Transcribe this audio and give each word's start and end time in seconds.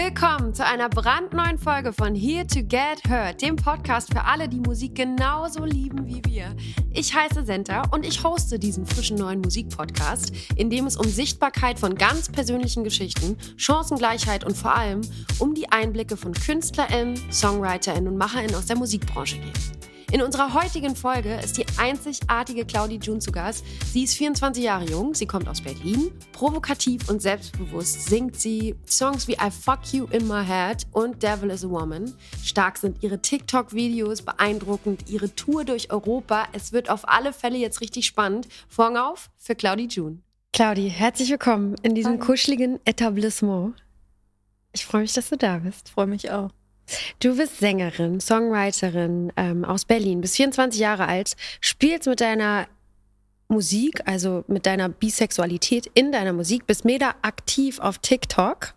Willkommen 0.00 0.54
zu 0.54 0.64
einer 0.64 0.88
brandneuen 0.88 1.58
Folge 1.58 1.92
von 1.92 2.14
Here 2.14 2.46
to 2.46 2.60
Get 2.62 3.02
Heard, 3.08 3.42
dem 3.42 3.56
Podcast 3.56 4.12
für 4.12 4.22
alle, 4.22 4.48
die 4.48 4.60
Musik 4.60 4.94
genauso 4.94 5.64
lieben 5.64 6.06
wie 6.06 6.22
wir. 6.24 6.54
Ich 6.92 7.16
heiße 7.16 7.44
Senta 7.44 7.82
und 7.90 8.06
ich 8.06 8.22
hoste 8.22 8.60
diesen 8.60 8.86
frischen 8.86 9.18
neuen 9.18 9.40
Musikpodcast, 9.40 10.32
in 10.54 10.70
dem 10.70 10.86
es 10.86 10.96
um 10.96 11.08
Sichtbarkeit 11.08 11.80
von 11.80 11.96
ganz 11.96 12.30
persönlichen 12.30 12.84
Geschichten, 12.84 13.36
Chancengleichheit 13.56 14.44
und 14.44 14.56
vor 14.56 14.72
allem 14.72 15.00
um 15.40 15.54
die 15.54 15.68
Einblicke 15.72 16.16
von 16.16 16.32
KünstlerInnen, 16.32 17.20
SongwriterInnen 17.32 18.06
und 18.06 18.18
MacherInnen 18.18 18.54
aus 18.54 18.66
der 18.66 18.76
Musikbranche 18.76 19.38
geht. 19.40 19.77
In 20.10 20.22
unserer 20.22 20.54
heutigen 20.54 20.96
Folge 20.96 21.34
ist 21.34 21.58
die 21.58 21.66
einzigartige 21.76 22.64
Claudie 22.64 22.98
June 23.02 23.18
zu 23.18 23.30
Gast. 23.30 23.62
Sie 23.92 24.04
ist 24.04 24.14
24 24.14 24.64
Jahre 24.64 24.86
jung, 24.86 25.14
sie 25.14 25.26
kommt 25.26 25.46
aus 25.46 25.60
Berlin. 25.60 26.10
Provokativ 26.32 27.10
und 27.10 27.20
selbstbewusst 27.20 28.06
singt 28.06 28.34
sie 28.34 28.74
Songs 28.86 29.28
wie 29.28 29.34
I 29.34 29.50
Fuck 29.50 29.92
You 29.92 30.06
in 30.06 30.26
My 30.26 30.42
Head 30.42 30.86
und 30.92 31.22
Devil 31.22 31.50
is 31.50 31.62
a 31.62 31.68
Woman. 31.68 32.14
Stark 32.42 32.78
sind 32.78 33.02
ihre 33.02 33.20
TikTok-Videos, 33.20 34.22
beeindruckend 34.22 35.10
ihre 35.10 35.34
Tour 35.34 35.66
durch 35.66 35.92
Europa. 35.92 36.46
Es 36.52 36.72
wird 36.72 36.88
auf 36.88 37.06
alle 37.06 37.34
Fälle 37.34 37.58
jetzt 37.58 37.82
richtig 37.82 38.06
spannend. 38.06 38.48
Vorhang 38.66 38.96
auf 38.96 39.28
für 39.36 39.54
Claudie 39.54 39.88
June. 39.88 40.22
Claudie, 40.54 40.88
herzlich 40.88 41.28
willkommen 41.28 41.74
in 41.82 41.94
diesem 41.94 42.12
Hi. 42.12 42.18
kuscheligen 42.18 42.80
Etablissement. 42.86 43.74
Ich 44.72 44.86
freue 44.86 45.02
mich, 45.02 45.12
dass 45.12 45.28
du 45.28 45.36
da 45.36 45.58
bist. 45.58 45.90
Freue 45.90 46.06
mich 46.06 46.30
auch. 46.30 46.50
Du 47.20 47.36
bist 47.36 47.58
Sängerin, 47.58 48.20
Songwriterin 48.20 49.32
ähm, 49.36 49.64
aus 49.64 49.84
Berlin, 49.84 50.20
bist 50.20 50.36
24 50.36 50.80
Jahre 50.80 51.06
alt, 51.06 51.36
spielst 51.60 52.06
mit 52.06 52.20
deiner 52.20 52.66
Musik, 53.48 54.02
also 54.06 54.44
mit 54.46 54.66
deiner 54.66 54.88
Bisexualität 54.88 55.90
in 55.94 56.12
deiner 56.12 56.32
Musik, 56.32 56.66
bist 56.66 56.84
mega 56.84 57.14
aktiv 57.22 57.78
auf 57.80 57.98
TikTok, 57.98 58.74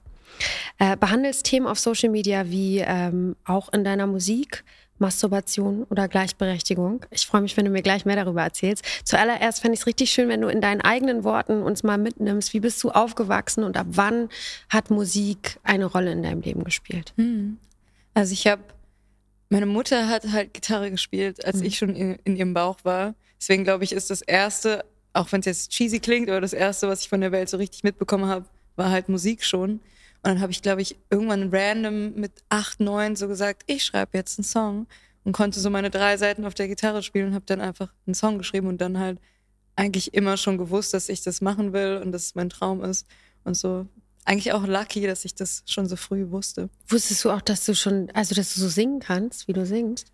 äh, 0.79 0.95
behandelst 0.95 1.45
Themen 1.45 1.67
auf 1.67 1.79
Social 1.79 2.09
Media 2.09 2.49
wie 2.49 2.79
ähm, 2.79 3.35
auch 3.45 3.71
in 3.73 3.83
deiner 3.83 4.07
Musik, 4.07 4.63
Masturbation 5.01 5.83
oder 5.89 6.07
Gleichberechtigung. 6.07 7.05
Ich 7.09 7.25
freue 7.25 7.41
mich, 7.41 7.57
wenn 7.57 7.65
du 7.65 7.71
mir 7.71 7.81
gleich 7.81 8.05
mehr 8.05 8.15
darüber 8.15 8.43
erzählst. 8.43 8.85
Zuallererst 9.03 9.59
fände 9.59 9.73
ich 9.73 9.81
es 9.81 9.87
richtig 9.87 10.11
schön, 10.11 10.29
wenn 10.29 10.41
du 10.41 10.47
in 10.47 10.61
deinen 10.61 10.79
eigenen 10.79 11.23
Worten 11.23 11.63
uns 11.63 11.83
mal 11.83 11.97
mitnimmst. 11.97 12.53
Wie 12.53 12.59
bist 12.59 12.81
du 12.83 12.91
aufgewachsen 12.91 13.63
und 13.63 13.77
ab 13.77 13.87
wann 13.89 14.29
hat 14.69 14.91
Musik 14.91 15.59
eine 15.63 15.85
Rolle 15.85 16.11
in 16.11 16.23
deinem 16.23 16.41
Leben 16.41 16.63
gespielt? 16.63 17.13
Hm. 17.17 17.57
Also 18.13 18.33
ich 18.33 18.47
habe, 18.47 18.61
meine 19.49 19.65
Mutter 19.65 20.07
hat 20.07 20.31
halt 20.31 20.53
Gitarre 20.53 20.91
gespielt, 20.91 21.45
als 21.45 21.57
mhm. 21.57 21.65
ich 21.65 21.77
schon 21.77 21.95
in, 21.95 22.15
in, 22.23 22.35
ihrem 22.35 22.53
Bauch 22.53 22.77
war. 22.83 23.15
Deswegen 23.39 23.63
glaube 23.63 23.83
ich, 23.83 23.93
ist 23.93 24.09
das 24.09 24.21
erste, 24.21 24.85
auch 25.13 25.31
wenn 25.31 25.39
es 25.39 25.45
jetzt 25.45 25.71
cheesy 25.71 25.99
klingt, 25.99 26.29
aber 26.29 26.41
das 26.41 26.53
erste, 26.53 26.87
was 26.87 27.01
ich 27.01 27.09
von 27.09 27.21
der 27.21 27.31
Welt 27.31 27.49
so 27.49 27.57
richtig 27.57 27.83
mitbekommen 27.83 28.25
habe, 28.25 28.45
war 28.75 28.91
halt 28.91 29.09
Musik 29.09 29.43
schon. 29.43 29.79
Und 30.23 30.29
dann 30.29 30.41
habe 30.41 30.51
ich, 30.51 30.61
glaube 30.61 30.81
ich, 30.81 30.97
irgendwann 31.09 31.49
random 31.51 32.13
mit 32.13 32.31
acht, 32.49 32.79
neun 32.79 33.15
so 33.15 33.27
gesagt, 33.27 33.63
ich 33.65 33.83
schreibe 33.83 34.17
jetzt 34.17 34.37
einen 34.37 34.45
Song 34.45 34.87
und 35.23 35.33
konnte 35.33 35.59
so 35.59 35.69
meine 35.69 35.89
drei 35.89 36.17
Seiten 36.17 36.45
auf 36.45 36.53
der 36.53 36.67
Gitarre 36.67 37.01
spielen 37.01 37.29
und 37.29 37.33
habe 37.33 37.45
dann 37.47 37.61
einfach 37.61 37.93
einen 38.05 38.13
Song 38.13 38.37
geschrieben 38.37 38.67
und 38.67 38.79
dann 38.79 38.99
halt 38.99 39.19
eigentlich 39.75 40.13
immer 40.13 40.37
schon 40.37 40.57
gewusst, 40.57 40.93
dass 40.93 41.09
ich 41.09 41.23
das 41.23 41.41
machen 41.41 41.73
will 41.73 41.99
und 42.03 42.11
dass 42.11 42.25
es 42.25 42.35
mein 42.35 42.49
Traum 42.49 42.83
ist. 42.83 43.07
Und 43.43 43.55
so 43.55 43.87
eigentlich 44.25 44.53
auch 44.53 44.65
lucky, 44.65 45.07
dass 45.07 45.25
ich 45.25 45.35
das 45.35 45.63
schon 45.65 45.87
so 45.87 45.95
früh 45.95 46.29
wusste. 46.29 46.69
Wusstest 46.87 47.25
du 47.25 47.31
auch, 47.31 47.41
dass 47.41 47.65
du 47.65 47.75
schon, 47.75 48.09
also 48.11 48.35
dass 48.35 48.53
du 48.53 48.59
so 48.59 48.69
singen 48.69 48.99
kannst, 48.99 49.47
wie 49.47 49.53
du 49.53 49.65
singst? 49.65 50.11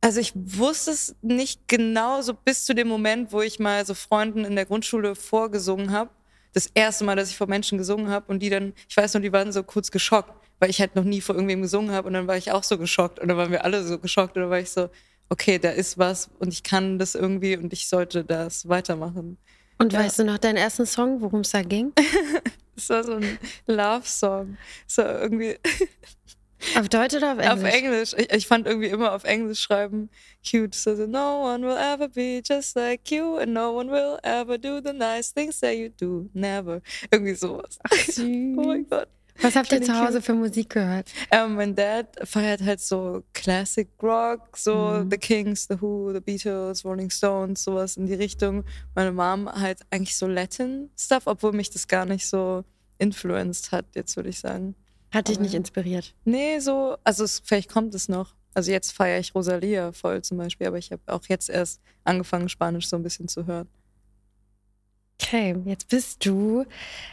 Also 0.00 0.20
ich 0.20 0.32
wusste 0.34 0.90
es 0.90 1.14
nicht 1.22 1.68
genau 1.68 2.22
so 2.22 2.34
bis 2.34 2.64
zu 2.64 2.74
dem 2.74 2.88
Moment, 2.88 3.32
wo 3.32 3.40
ich 3.40 3.60
mal 3.60 3.86
so 3.86 3.94
Freunden 3.94 4.44
in 4.44 4.56
der 4.56 4.66
Grundschule 4.66 5.14
vorgesungen 5.14 5.92
habe. 5.92 6.10
Das 6.54 6.68
erste 6.74 7.04
Mal, 7.04 7.14
dass 7.14 7.30
ich 7.30 7.36
vor 7.36 7.46
Menschen 7.46 7.78
gesungen 7.78 8.08
habe 8.08 8.30
und 8.30 8.40
die 8.40 8.50
dann, 8.50 8.72
ich 8.88 8.96
weiß 8.96 9.14
noch, 9.14 9.22
die 9.22 9.32
waren 9.32 9.52
so 9.52 9.62
kurz 9.62 9.90
geschockt, 9.90 10.32
weil 10.58 10.70
ich 10.70 10.80
halt 10.80 10.96
noch 10.96 11.04
nie 11.04 11.20
vor 11.20 11.34
irgendwem 11.34 11.62
gesungen 11.62 11.92
habe 11.92 12.08
und 12.08 12.14
dann 12.14 12.26
war 12.26 12.36
ich 12.36 12.50
auch 12.50 12.64
so 12.64 12.78
geschockt 12.78 13.20
und 13.20 13.28
dann 13.28 13.36
waren 13.36 13.52
wir 13.52 13.64
alle 13.64 13.84
so 13.84 13.98
geschockt 13.98 14.36
und 14.36 14.42
dann 14.42 14.50
war 14.50 14.58
ich 14.58 14.70
so, 14.70 14.90
okay, 15.28 15.58
da 15.58 15.70
ist 15.70 15.98
was 15.98 16.30
und 16.40 16.52
ich 16.52 16.62
kann 16.62 16.98
das 16.98 17.14
irgendwie 17.14 17.56
und 17.56 17.72
ich 17.72 17.88
sollte 17.88 18.24
das 18.24 18.68
weitermachen. 18.68 19.38
Und 19.78 19.92
ja. 19.92 20.00
weißt 20.00 20.18
du 20.18 20.24
noch 20.24 20.38
deinen 20.38 20.56
ersten 20.56 20.84
Song, 20.84 21.20
worum 21.20 21.40
es 21.40 21.50
da 21.50 21.62
ging? 21.62 21.92
Das 22.88 22.90
war 22.90 23.04
so 23.04 23.12
ein 23.14 23.38
Love-Song. 23.66 24.56
So 24.86 25.02
irgendwie. 25.02 25.56
Auf 26.76 26.88
Deutsch 26.88 27.14
oder 27.14 27.32
auf 27.32 27.38
Englisch? 27.38 27.50
Auf 27.50 27.74
Englisch. 27.74 28.14
Ich, 28.16 28.32
ich, 28.32 28.46
fand 28.46 28.66
irgendwie 28.66 28.88
immer 28.88 29.12
auf 29.12 29.24
Englisch 29.24 29.60
schreiben 29.60 30.08
cute. 30.48 30.74
So, 30.74 30.94
so, 30.94 31.06
no 31.06 31.42
one 31.42 31.66
will 31.66 31.76
ever 31.76 32.08
be 32.08 32.40
just 32.40 32.76
like 32.76 33.10
you 33.10 33.36
and 33.36 33.52
no 33.52 33.72
one 33.72 33.90
will 33.90 34.18
ever 34.22 34.58
do 34.58 34.80
the 34.80 34.92
nice 34.92 35.32
things 35.32 35.60
that 35.60 35.76
you 35.76 35.88
do. 35.88 36.30
Never. 36.34 36.80
Irgendwie 37.10 37.34
sowas. 37.34 37.78
Ach, 37.82 37.90
süß. 37.90 38.18
Oh 38.56 38.66
mein 38.66 38.86
Gott. 38.88 39.08
Was 39.40 39.56
habt 39.56 39.72
ihr 39.72 39.82
zu 39.82 39.98
Hause 39.98 40.20
für 40.20 40.34
Musik 40.34 40.70
gehört? 40.70 41.10
Ähm, 41.30 41.54
mein 41.54 41.74
Dad 41.74 42.06
feiert 42.28 42.62
halt 42.62 42.80
so 42.80 43.24
Classic 43.32 43.88
Rock, 44.02 44.56
so 44.56 44.74
mhm. 44.74 45.10
The 45.10 45.16
Kings, 45.16 45.66
The 45.68 45.80
Who, 45.80 46.12
The 46.12 46.20
Beatles, 46.20 46.84
Rolling 46.84 47.10
Stones, 47.10 47.64
sowas 47.64 47.96
in 47.96 48.06
die 48.06 48.14
Richtung. 48.14 48.64
Meine 48.94 49.10
Mom 49.10 49.50
halt 49.50 49.80
eigentlich 49.90 50.16
so 50.16 50.26
Latin-Stuff, 50.26 51.22
obwohl 51.26 51.52
mich 51.52 51.70
das 51.70 51.88
gar 51.88 52.04
nicht 52.04 52.26
so 52.26 52.64
influenced 53.02 53.72
hat, 53.72 53.84
jetzt 53.94 54.16
würde 54.16 54.28
ich 54.28 54.38
sagen. 54.38 54.74
Hat 55.12 55.28
dich 55.28 55.38
nicht 55.38 55.54
inspiriert? 55.54 56.14
Nee, 56.24 56.58
so, 56.60 56.96
also 57.04 57.24
es, 57.24 57.42
vielleicht 57.44 57.68
kommt 57.68 57.94
es 57.94 58.08
noch. 58.08 58.34
Also 58.54 58.70
jetzt 58.70 58.92
feiere 58.92 59.18
ich 59.18 59.34
Rosalia 59.34 59.92
voll 59.92 60.22
zum 60.22 60.38
Beispiel, 60.38 60.66
aber 60.66 60.78
ich 60.78 60.92
habe 60.92 61.02
auch 61.06 61.24
jetzt 61.28 61.50
erst 61.50 61.80
angefangen, 62.04 62.48
Spanisch 62.48 62.88
so 62.88 62.96
ein 62.96 63.02
bisschen 63.02 63.28
zu 63.28 63.46
hören. 63.46 63.68
Okay, 65.20 65.56
jetzt 65.64 65.88
bist 65.88 66.24
du 66.26 66.64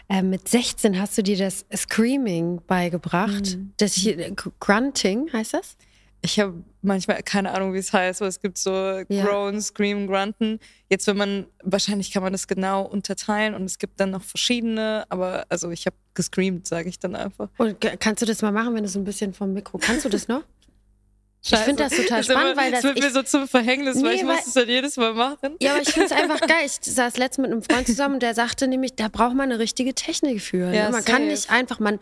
äh, 0.10 0.22
mit 0.22 0.48
16 0.48 1.00
hast 1.00 1.18
du 1.18 1.24
dir 1.24 1.38
das 1.38 1.66
Screaming 1.76 2.62
beigebracht. 2.66 3.58
Mhm. 3.58 3.74
Das 3.78 3.94
hier, 3.94 4.18
äh, 4.18 4.34
Grunting 4.60 5.32
heißt 5.32 5.54
das? 5.54 5.78
Ich 6.22 6.40
habe 6.40 6.64
manchmal 6.82 7.22
keine 7.24 7.52
Ahnung, 7.52 7.74
wie 7.74 7.78
es 7.78 7.94
heißt, 7.94 8.22
aber 8.22 8.28
es 8.28 8.40
gibt 8.40 8.58
so 8.58 8.72
ja. 9.08 9.26
Groan, 9.26 9.62
Scream, 9.62 10.08
Grunten. 10.08 10.60
Jetzt, 10.90 11.08
wenn 11.08 11.18
man, 11.18 11.46
wahrscheinlich 11.64 12.12
kann 12.12 12.24
man 12.24 12.34
das 12.34 12.48
genau 12.48 12.84
unterteilen 12.84 13.54
und 13.54 13.64
es 13.64 13.78
gibt 13.78 14.00
dann 14.00 14.12
noch 14.12 14.24
verschiedene, 14.24 15.06
aber 15.10 15.46
also 15.50 15.72
ich 15.72 15.86
habe 15.86 15.96
gescreamt, 16.14 16.68
sage 16.68 16.90
ich 16.90 17.00
dann 17.00 17.16
einfach. 17.16 17.50
Und 17.58 17.80
kannst 18.00 18.22
du 18.22 18.26
das 18.26 18.42
mal 18.42 18.52
machen, 18.52 18.76
wenn 18.76 18.84
du 18.84 18.90
so 18.90 19.00
ein 19.00 19.06
bisschen 19.06 19.34
vom 19.34 19.54
Mikro, 19.54 19.78
kannst 19.78 20.06
du 20.06 20.10
das 20.10 20.28
noch? 20.28 20.44
Scheiße. 21.50 21.62
Ich 21.62 21.66
finde 21.66 21.84
das 21.84 21.96
total 21.96 22.24
spannend, 22.24 22.58
weil 22.58 22.72
das. 22.72 22.82
Das 22.82 22.84
wird 22.84 22.98
ich, 23.00 23.04
mir 23.04 23.12
so 23.12 23.24
zum 23.24 23.48
Verhängnis, 23.48 23.96
nee, 23.96 24.04
weil 24.04 24.14
ich 24.14 24.26
weil, 24.26 24.36
muss 24.36 24.48
es 24.48 24.54
dann 24.54 24.68
jedes 24.68 24.98
Mal 24.98 25.14
machen. 25.14 25.56
Ja, 25.60 25.72
aber 25.72 25.82
ich 25.82 25.90
finde 25.90 26.06
es 26.06 26.12
einfach 26.12 26.42
geil. 26.42 26.66
Ich 26.66 26.74
saß 26.82 27.18
letztens 27.18 27.48
mit 27.48 27.52
einem 27.52 27.64
Freund 27.64 27.88
zusammen 27.88 28.16
und 28.16 28.24
der 28.24 28.36
sagte 28.36 28.68
nämlich, 28.68 28.96
da 28.96 29.08
braucht 29.08 29.36
man 29.36 29.52
eine 29.52 29.60
richtige 29.60 29.96
Technik 29.96 30.42
für. 30.42 30.68
Ne? 30.68 30.78
Ja, 30.78 30.84
man 30.84 31.02
safe. 31.02 31.12
kann 31.12 31.28
nicht 31.28 31.50
einfach, 31.50 31.80
man, 31.80 32.00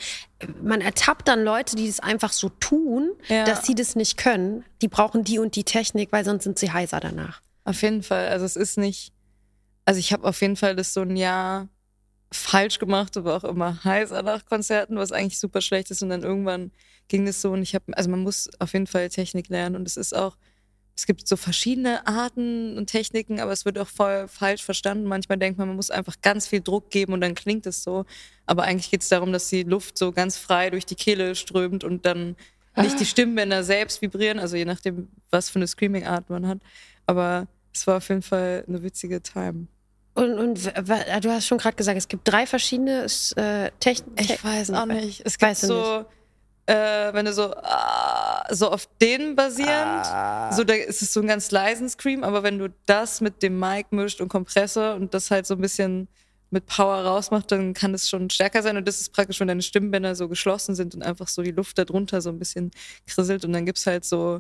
man 0.62 0.82
ertappt 0.82 1.28
dann 1.28 1.44
Leute, 1.44 1.76
die 1.76 1.88
das 1.88 2.00
einfach 2.02 2.34
so 2.34 2.50
tun, 2.50 3.12
ja. 3.30 3.46
dass 3.46 3.66
sie 3.66 3.76
das 3.76 3.96
nicht 3.96 4.18
können. 4.18 4.66
Die 4.82 4.90
brauchen 4.90 5.24
die 5.24 5.40
und 5.40 5.56
die 5.56 5.64
Technik, 5.64 6.12
weil 6.12 6.26
sonst 6.26 6.44
sind 6.44 6.60
sie 6.60 6.72
heiser 6.72 7.00
danach. 7.00 7.42
Auf 7.64 7.82
jeden 7.82 8.04
Fall. 8.04 8.28
Also 8.28 8.46
es 8.46 8.56
ist 8.56 8.78
nicht. 8.78 9.14
Also 9.86 10.00
ich 10.00 10.12
habe 10.12 10.28
auf 10.28 10.42
jeden 10.42 10.58
Fall 10.58 10.76
das 10.76 10.94
so 10.94 11.02
ein 11.02 11.16
Jahr 11.16 11.70
falsch 12.32 12.80
gemacht, 12.80 13.16
aber 13.16 13.38
auch 13.38 13.46
immer 13.46 13.82
heißer 13.86 14.22
nach 14.24 14.46
Konzerten, 14.46 14.98
was 14.98 15.14
eigentlich 15.14 15.40
super 15.40 15.62
schlecht 15.62 15.90
ist. 15.92 16.02
Und 16.02 16.10
dann 16.10 16.24
irgendwann 16.24 16.72
ging 17.08 17.26
das 17.26 17.42
so 17.42 17.52
und 17.52 17.62
ich 17.62 17.76
habe, 17.76 17.86
also 17.98 18.10
man 18.10 18.22
muss 18.22 18.50
auf 18.60 18.74
jeden 18.74 18.88
Fall 18.88 19.10
Technik 19.10 19.50
lernen 19.50 19.76
und 19.76 19.88
es 19.88 19.98
ist 19.98 20.16
auch, 20.16 20.38
es 20.96 21.06
gibt 21.06 21.28
so 21.28 21.38
verschiedene 21.38 22.08
Arten 22.08 22.76
und 22.76 22.88
Techniken, 22.88 23.40
aber 23.40 23.52
es 23.52 23.66
wird 23.66 23.78
auch 23.78 23.88
voll 23.88 24.28
falsch 24.28 24.64
verstanden. 24.64 25.06
Manchmal 25.06 25.38
denkt 25.38 25.60
man, 25.60 25.68
man 25.68 25.76
muss 25.76 25.92
einfach 25.92 26.16
ganz 26.24 26.48
viel 26.48 26.62
Druck 26.62 26.90
geben 26.90 27.14
und 27.14 27.22
dann 27.22 27.36
klingt 27.36 27.68
es 27.68 27.84
so. 27.84 28.06
Aber 28.48 28.64
eigentlich 28.64 28.90
geht 28.90 29.04
es 29.04 29.10
darum, 29.10 29.32
dass 29.32 29.48
die 29.48 29.62
Luft 29.62 29.96
so 29.98 30.12
ganz 30.12 30.38
frei 30.38 30.72
durch 30.72 30.88
die 30.88 30.96
Kehle 30.96 31.36
strömt 31.36 31.84
und 31.84 32.08
dann 32.08 32.36
nicht 32.76 32.96
ah. 32.96 32.98
die 32.98 33.06
Stimmbänder 33.06 33.64
selbst 33.64 34.02
vibrieren, 34.02 34.40
also 34.40 34.56
je 34.56 34.66
nachdem, 34.66 35.10
was 35.30 35.52
für 35.52 35.60
eine 35.60 35.68
Screaming-Art 35.68 36.32
man 36.32 36.48
hat. 36.48 36.60
Aber 37.06 37.48
es 37.74 37.86
war 37.86 37.98
auf 37.98 38.10
jeden 38.10 38.24
Fall 38.24 38.66
eine 38.68 38.82
witzige 38.82 39.22
Time. 39.22 39.68
Und, 40.16 40.34
und 40.34 40.66
du 40.66 41.32
hast 41.32 41.46
schon 41.46 41.60
gerade 41.60 41.76
gesagt, 41.76 41.96
es 41.96 42.08
gibt 42.08 42.28
drei 42.28 42.48
verschiedene 42.48 43.06
äh, 43.36 43.70
Techniken. 43.80 44.20
Ich 44.20 44.44
weiß 44.44 44.72
auch 44.72 44.88
nicht. 44.88 45.22
Es 45.24 45.38
gibt 45.38 45.58
so, 45.58 46.06
äh, 46.68 47.14
wenn 47.14 47.26
du 47.26 47.34
so, 47.34 47.54
ah, 47.56 48.46
so 48.54 48.70
auf 48.70 48.88
den 49.02 49.36
basierend, 49.36 50.06
ah. 50.06 50.52
so 50.52 50.64
da 50.64 50.74
ist 50.74 51.02
es 51.02 51.14
so 51.14 51.22
ein 51.22 51.28
ganz 51.28 51.50
leisen 51.52 51.90
Scream, 51.90 52.24
aber 52.24 52.44
wenn 52.44 52.60
du 52.60 52.70
das 52.86 53.22
mit 53.22 53.42
dem 53.42 53.60
Mic 53.60 53.88
mischt 53.92 54.22
und 54.22 54.28
Kompressor 54.28 54.96
und 54.96 55.14
das 55.14 55.32
halt 55.32 55.48
so 55.48 55.56
ein 55.56 55.62
bisschen 55.62 56.08
mit 56.50 56.66
Power 56.66 57.04
rausmacht, 57.04 57.52
dann 57.52 57.74
kann 57.74 57.94
es 57.94 58.10
schon 58.10 58.30
stärker 58.30 58.62
sein. 58.64 58.78
Und 58.78 58.88
das 58.88 59.02
ist 59.02 59.12
praktisch, 59.12 59.40
wenn 59.40 59.48
deine 59.48 59.62
Stimmbänder 59.62 60.16
so 60.16 60.30
geschlossen 60.30 60.76
sind 60.76 60.96
und 60.96 61.04
einfach 61.04 61.28
so 61.28 61.42
die 61.42 61.52
Luft 61.52 61.78
darunter 61.78 62.22
so 62.22 62.30
ein 62.30 62.40
bisschen 62.40 62.72
krisselt. 63.06 63.44
Und 63.44 63.54
dann 63.54 63.66
gibt 63.66 63.78
es 63.78 63.86
halt 63.86 64.06
so 64.06 64.40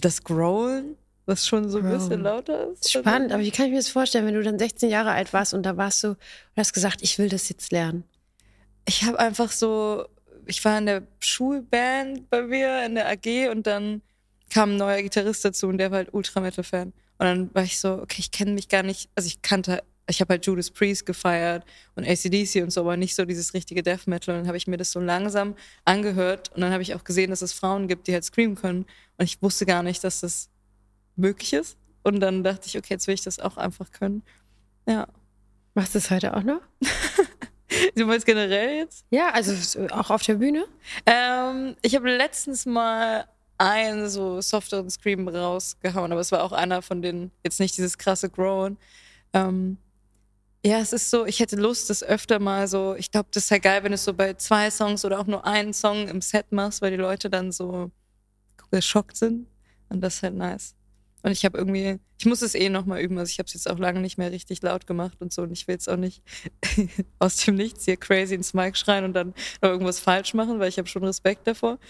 das 0.00 0.22
Growlen, 0.24 0.96
was 1.26 1.46
schon 1.46 1.68
so 1.68 1.78
ein 1.78 1.90
bisschen 1.90 2.22
lauter 2.22 2.70
ist. 2.72 2.90
Spannend, 2.90 3.32
aber 3.32 3.42
wie 3.42 3.50
kann 3.50 3.66
ich 3.66 3.72
mir 3.72 3.78
das 3.78 3.88
vorstellen, 3.88 4.26
wenn 4.26 4.34
du 4.34 4.42
dann 4.42 4.58
16 4.58 4.88
Jahre 4.88 5.10
alt 5.10 5.32
warst 5.32 5.52
und 5.52 5.64
da 5.64 5.76
warst 5.76 6.02
du 6.04 6.08
und 6.08 6.16
hast 6.56 6.72
gesagt, 6.72 7.00
ich 7.02 7.18
will 7.18 7.28
das 7.28 7.48
jetzt 7.48 7.72
lernen? 7.72 8.04
Ich 8.86 9.04
habe 9.04 9.18
einfach 9.18 9.50
so 9.50 10.06
ich 10.46 10.64
war 10.64 10.78
in 10.78 10.86
der 10.86 11.02
Schulband 11.20 12.30
bei 12.30 12.42
mir 12.42 12.84
in 12.84 12.94
der 12.94 13.08
AG 13.08 13.50
und 13.50 13.66
dann 13.66 14.02
kam 14.50 14.74
ein 14.74 14.76
neuer 14.76 15.02
Gitarrist 15.02 15.44
dazu 15.44 15.68
und 15.68 15.78
der 15.78 15.90
war 15.90 15.98
halt 15.98 16.14
Ultra-Metal-Fan. 16.14 16.92
Und 17.18 17.26
dann 17.26 17.54
war 17.54 17.64
ich 17.64 17.78
so, 17.80 17.94
okay, 17.94 18.16
ich 18.18 18.30
kenne 18.30 18.52
mich 18.52 18.68
gar 18.68 18.82
nicht, 18.82 19.10
also 19.14 19.26
ich 19.26 19.42
kannte 19.42 19.82
ich 20.08 20.20
habe 20.20 20.34
halt 20.34 20.46
Judas 20.46 20.70
Priest 20.70 21.04
gefeiert 21.04 21.64
und 21.94 22.06
ACDC 22.06 22.62
und 22.62 22.70
so, 22.70 22.80
aber 22.80 22.96
nicht 22.96 23.14
so 23.14 23.24
dieses 23.24 23.54
richtige 23.54 23.82
Death 23.82 24.06
Metal. 24.06 24.34
Und 24.34 24.42
dann 24.42 24.46
habe 24.46 24.56
ich 24.56 24.66
mir 24.66 24.76
das 24.76 24.92
so 24.92 25.00
langsam 25.00 25.56
angehört 25.84 26.52
und 26.54 26.60
dann 26.60 26.72
habe 26.72 26.82
ich 26.82 26.94
auch 26.94 27.04
gesehen, 27.04 27.30
dass 27.30 27.42
es 27.42 27.52
Frauen 27.52 27.88
gibt, 27.88 28.06
die 28.06 28.12
halt 28.12 28.24
screamen 28.24 28.54
können. 28.54 28.86
Und 29.18 29.24
ich 29.24 29.42
wusste 29.42 29.66
gar 29.66 29.82
nicht, 29.82 30.04
dass 30.04 30.20
das 30.20 30.48
möglich 31.16 31.52
ist. 31.52 31.76
Und 32.02 32.20
dann 32.20 32.44
dachte 32.44 32.68
ich, 32.68 32.78
okay, 32.78 32.94
jetzt 32.94 33.08
will 33.08 33.14
ich 33.14 33.22
das 33.22 33.40
auch 33.40 33.56
einfach 33.56 33.90
können. 33.90 34.22
Ja. 34.88 35.08
Machst 35.74 35.94
du 35.94 35.98
es 35.98 36.10
heute 36.10 36.36
auch 36.36 36.42
noch? 36.42 36.60
du 37.94 38.06
meinst 38.06 38.26
generell 38.26 38.78
jetzt? 38.78 39.04
Ja, 39.10 39.30
also 39.30 39.86
auch 39.90 40.10
auf 40.10 40.22
der 40.22 40.34
Bühne? 40.34 40.66
Ähm, 41.04 41.76
ich 41.82 41.94
habe 41.94 42.14
letztens 42.16 42.66
mal 42.66 43.26
einen 43.58 44.08
so 44.08 44.40
softeren 44.40 44.90
Scream 44.90 45.28
rausgehauen, 45.28 46.12
aber 46.12 46.20
es 46.20 46.32
war 46.32 46.42
auch 46.42 46.52
einer 46.52 46.82
von 46.82 47.02
den, 47.02 47.30
jetzt 47.42 47.60
nicht 47.60 47.76
dieses 47.76 47.98
krasse 47.98 48.28
Groan. 48.28 48.76
Ähm, 49.32 49.78
ja, 50.64 50.78
es 50.80 50.92
ist 50.92 51.10
so, 51.10 51.26
ich 51.26 51.40
hätte 51.40 51.56
Lust, 51.56 51.90
das 51.90 52.02
öfter 52.02 52.38
mal 52.38 52.66
so, 52.68 52.94
ich 52.96 53.10
glaube, 53.10 53.28
das 53.32 53.44
ist 53.44 53.50
ja 53.50 53.58
geil, 53.58 53.82
wenn 53.84 53.92
du 53.92 53.94
es 53.94 54.04
so 54.04 54.12
bei 54.12 54.34
zwei 54.34 54.70
Songs 54.70 55.04
oder 55.04 55.20
auch 55.20 55.26
nur 55.26 55.46
einen 55.46 55.72
Song 55.72 56.08
im 56.08 56.20
Set 56.20 56.50
machst, 56.50 56.82
weil 56.82 56.90
die 56.90 56.96
Leute 56.96 57.30
dann 57.30 57.52
so 57.52 57.90
geschockt 58.70 59.16
sind. 59.16 59.46
Und 59.88 60.00
das 60.00 60.16
ist 60.16 60.22
halt 60.22 60.34
nice. 60.34 60.75
Und 61.26 61.32
ich 61.32 61.44
habe 61.44 61.58
irgendwie, 61.58 61.98
ich 62.20 62.26
muss 62.26 62.40
es 62.40 62.54
eh 62.54 62.68
nochmal 62.68 63.00
üben. 63.00 63.18
Also 63.18 63.30
ich 63.30 63.40
habe 63.40 63.48
es 63.48 63.54
jetzt 63.54 63.68
auch 63.68 63.80
lange 63.80 63.98
nicht 63.98 64.16
mehr 64.16 64.30
richtig 64.30 64.62
laut 64.62 64.86
gemacht 64.86 65.16
und 65.18 65.32
so. 65.32 65.42
Und 65.42 65.50
ich 65.50 65.66
will 65.66 65.72
jetzt 65.74 65.88
auch 65.88 65.96
nicht 65.96 66.22
aus 67.18 67.38
dem 67.38 67.56
Nichts 67.56 67.84
hier 67.84 67.96
crazy 67.96 68.36
ins 68.36 68.54
Mic 68.54 68.76
schreien 68.76 69.04
und 69.04 69.12
dann 69.12 69.34
noch 69.60 69.70
irgendwas 69.70 69.98
falsch 69.98 70.34
machen, 70.34 70.60
weil 70.60 70.68
ich 70.68 70.78
habe 70.78 70.86
schon 70.86 71.02
Respekt 71.02 71.48
davor. 71.48 71.80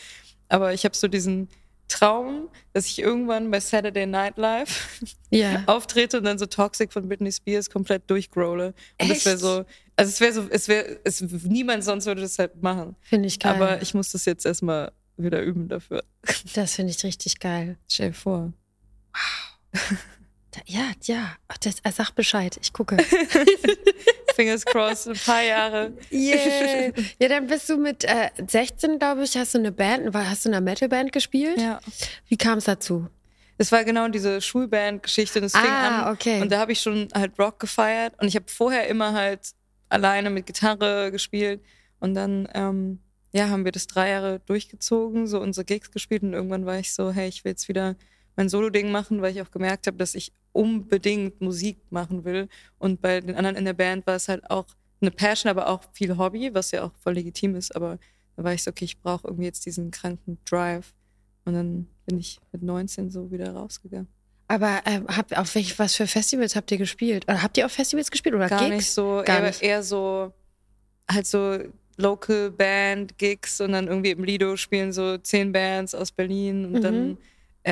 Aber 0.48 0.72
ich 0.72 0.86
habe 0.86 0.96
so 0.96 1.06
diesen 1.06 1.50
Traum, 1.86 2.48
dass 2.72 2.86
ich 2.86 2.98
irgendwann 2.98 3.50
bei 3.50 3.60
Saturday 3.60 4.06
Night 4.06 4.38
Live 4.38 5.02
ja. 5.28 5.64
auftrete 5.66 6.16
und 6.16 6.24
dann 6.24 6.38
so 6.38 6.46
Toxic 6.46 6.90
von 6.90 7.06
Britney 7.06 7.30
Spears 7.30 7.68
komplett 7.68 8.08
durchgrole. 8.08 8.68
Und 8.68 9.10
Echt? 9.10 9.16
das 9.16 9.26
wäre 9.26 9.36
so, 9.36 9.64
also 9.96 10.08
es 10.08 10.18
wäre 10.18 10.32
so, 10.32 10.48
es 10.48 10.68
wäre, 10.68 10.98
es, 11.04 11.20
niemand 11.20 11.84
sonst 11.84 12.06
würde 12.06 12.22
das 12.22 12.38
halt 12.38 12.62
machen. 12.62 12.96
Finde 13.02 13.28
ich 13.28 13.38
geil. 13.38 13.54
Aber 13.54 13.82
ich 13.82 13.92
muss 13.92 14.12
das 14.12 14.24
jetzt 14.24 14.46
erstmal 14.46 14.92
wieder 15.18 15.42
üben 15.42 15.68
dafür. 15.68 16.02
Das 16.54 16.76
finde 16.76 16.92
ich 16.92 17.04
richtig 17.04 17.38
geil. 17.38 17.76
Stell 17.86 18.08
dir 18.08 18.14
vor. 18.14 18.54
Wow. 19.72 19.98
Ja, 20.64 20.92
ja. 21.02 21.36
Das, 21.60 21.76
äh, 21.82 21.92
sag 21.92 22.12
Bescheid. 22.12 22.58
Ich 22.62 22.72
gucke. 22.72 22.96
Fingers 24.34 24.64
crossed, 24.64 25.08
ein 25.08 25.18
paar 25.18 25.42
Jahre. 25.42 25.92
Yeah. 26.10 26.92
Ja, 27.18 27.28
dann 27.28 27.46
bist 27.46 27.68
du 27.68 27.76
mit 27.76 28.04
äh, 28.04 28.30
16, 28.46 28.98
glaube 28.98 29.24
ich, 29.24 29.36
hast 29.36 29.54
du 29.54 29.58
eine 29.58 29.72
Band, 29.72 30.14
hast 30.14 30.44
du 30.44 30.48
in 30.48 30.54
einer 30.54 30.64
Metalband 30.64 31.12
gespielt? 31.12 31.58
Ja. 31.60 31.80
Wie 32.28 32.36
kam 32.36 32.58
es 32.58 32.64
dazu? 32.64 33.08
Es 33.58 33.72
war 33.72 33.84
genau 33.84 34.08
diese 34.08 34.40
Schulband-Geschichte. 34.40 35.40
Das 35.40 35.52
fing 35.52 35.70
ah, 35.70 36.08
an. 36.08 36.14
Okay. 36.14 36.42
Und 36.42 36.52
da 36.52 36.58
habe 36.58 36.72
ich 36.72 36.80
schon 36.80 37.08
halt 37.14 37.38
Rock 37.38 37.58
gefeiert. 37.60 38.14
Und 38.20 38.28
ich 38.28 38.36
habe 38.36 38.46
vorher 38.48 38.88
immer 38.88 39.14
halt 39.14 39.52
alleine 39.88 40.28
mit 40.28 40.46
Gitarre 40.46 41.10
gespielt. 41.10 41.62
Und 41.98 42.14
dann, 42.14 42.48
ähm, 42.52 42.98
ja, 43.32 43.48
haben 43.48 43.64
wir 43.64 43.72
das 43.72 43.86
drei 43.86 44.10
Jahre 44.10 44.40
durchgezogen, 44.40 45.26
so 45.26 45.40
unsere 45.40 45.64
Gigs 45.64 45.90
gespielt. 45.90 46.22
Und 46.22 46.34
irgendwann 46.34 46.66
war 46.66 46.78
ich 46.78 46.92
so, 46.92 47.10
hey, 47.10 47.28
ich 47.28 47.44
will 47.44 47.52
jetzt 47.52 47.68
wieder 47.68 47.96
mein 48.36 48.48
Solo-Ding 48.48 48.90
machen, 48.90 49.22
weil 49.22 49.34
ich 49.34 49.42
auch 49.42 49.50
gemerkt 49.50 49.86
habe, 49.86 49.96
dass 49.96 50.14
ich 50.14 50.32
unbedingt 50.52 51.40
Musik 51.40 51.78
machen 51.90 52.24
will. 52.24 52.48
Und 52.78 53.00
bei 53.00 53.20
den 53.20 53.34
anderen 53.34 53.56
in 53.56 53.64
der 53.64 53.72
Band 53.74 54.06
war 54.06 54.14
es 54.16 54.28
halt 54.28 54.48
auch 54.50 54.66
eine 55.00 55.10
Passion, 55.10 55.50
aber 55.50 55.68
auch 55.68 55.82
viel 55.92 56.16
Hobby, 56.16 56.52
was 56.54 56.70
ja 56.70 56.82
auch 56.84 56.92
voll 57.02 57.14
legitim 57.14 57.54
ist. 57.54 57.74
Aber 57.74 57.98
da 58.36 58.44
war 58.44 58.52
ich 58.54 58.62
so, 58.62 58.70
okay, 58.70 58.84
ich 58.84 59.00
brauche 59.00 59.26
irgendwie 59.26 59.44
jetzt 59.46 59.64
diesen 59.66 59.90
kranken 59.90 60.38
Drive. 60.44 60.94
Und 61.44 61.54
dann 61.54 61.86
bin 62.06 62.18
ich 62.18 62.40
mit 62.52 62.62
19 62.62 63.10
so 63.10 63.30
wieder 63.30 63.52
rausgegangen. 63.52 64.08
Aber 64.48 64.80
äh, 64.84 65.00
habt, 65.08 65.36
auf 65.36 65.54
welch, 65.54 65.78
was 65.78 65.94
für 65.96 66.06
Festivals 66.06 66.54
habt 66.56 66.70
ihr 66.70 66.78
gespielt? 66.78 67.24
Oder 67.28 67.42
habt 67.42 67.56
ihr 67.58 67.66
auf 67.66 67.72
Festivals 67.72 68.10
gespielt 68.10 68.34
oder 68.34 68.48
Gar 68.48 68.60
Gigs? 68.60 68.76
nicht 68.76 68.90
so, 68.92 69.22
Gar 69.24 69.40
eher, 69.40 69.46
nicht. 69.46 69.62
eher 69.62 69.82
so, 69.82 70.32
halt 71.10 71.26
so 71.26 71.58
Local 71.96 72.50
Band 72.50 73.16
Gigs 73.18 73.60
und 73.60 73.72
dann 73.72 73.88
irgendwie 73.88 74.10
im 74.10 74.22
Lido 74.22 74.56
spielen 74.56 74.92
so 74.92 75.18
zehn 75.18 75.50
Bands 75.52 75.94
aus 75.94 76.12
Berlin 76.12 76.64
und 76.66 76.72
Mhm. 76.74 76.80
dann 76.82 77.18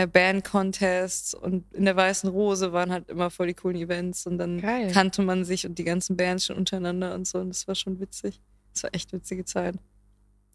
Band-Contests 0.06 1.34
und 1.34 1.64
in 1.72 1.84
der 1.84 1.96
Weißen 1.96 2.28
Rose 2.28 2.72
waren 2.72 2.90
halt 2.92 3.08
immer 3.08 3.30
voll 3.30 3.46
die 3.48 3.54
coolen 3.54 3.76
Events 3.76 4.26
und 4.26 4.38
dann 4.38 4.60
Geil. 4.60 4.90
kannte 4.92 5.22
man 5.22 5.44
sich 5.44 5.66
und 5.66 5.78
die 5.78 5.84
ganzen 5.84 6.16
Bands 6.16 6.46
schon 6.46 6.56
untereinander 6.56 7.14
und 7.14 7.26
so 7.26 7.38
und 7.38 7.48
das 7.50 7.66
war 7.68 7.74
schon 7.74 8.00
witzig. 8.00 8.40
Das 8.72 8.82
war 8.82 8.90
echt 8.94 9.12
witzige 9.12 9.44
Zeit. 9.44 9.76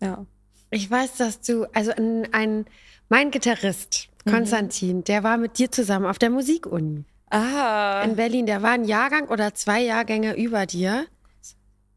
Ja. 0.02 0.26
Ich 0.72 0.90
weiß, 0.92 1.16
dass 1.18 1.42
du, 1.42 1.66
also 1.74 1.92
ein, 1.92 2.28
ein 2.34 2.66
mein 3.08 3.32
Gitarrist, 3.32 4.08
Mhm. 4.26 4.32
Konstantin, 4.32 5.04
der 5.06 5.24
war 5.24 5.38
mit 5.38 5.58
dir 5.58 5.72
zusammen 5.72 6.06
auf 6.06 6.20
der 6.20 6.30
Musikuni 6.30 7.06
Ah. 7.30 8.02
in 8.04 8.18
Berlin. 8.18 8.46
Der 8.46 8.62
war 8.62 8.72
ein 8.72 8.84
Jahrgang 8.84 9.30
oder 9.30 9.54
zwei 9.54 9.82
Jahrgänge 9.82 10.36
über 10.36 10.66
dir. 10.66 11.06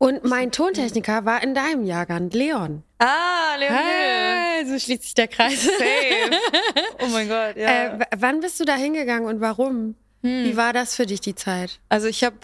Und 0.02 0.24
mein 0.24 0.50
Tontechniker 0.50 1.24
war 1.26 1.44
in 1.44 1.54
deinem 1.54 1.84
Jahrgang, 1.84 2.28
Leon. 2.30 2.82
Ah, 2.98 3.54
Leon 3.56 3.72
Hill. 3.72 4.66
so 4.66 4.84
schließt 4.84 5.04
sich 5.04 5.14
der 5.14 5.28
Kreis. 5.28 5.62
Safe. 5.62 5.76
Oh 7.04 7.06
mein 7.12 7.28
Gott, 7.28 7.56
ja. 7.56 7.98
Äh, 7.98 8.06
wann 8.16 8.40
bist 8.40 8.58
du 8.58 8.64
da 8.64 8.74
hingegangen 8.74 9.28
und 9.28 9.40
warum? 9.40 9.94
Hm. 10.22 10.44
Wie 10.44 10.56
war 10.56 10.72
das 10.72 10.96
für 10.96 11.06
dich, 11.06 11.20
die 11.20 11.36
Zeit? 11.36 11.78
Also 11.88 12.08
ich 12.08 12.24
habe 12.24 12.34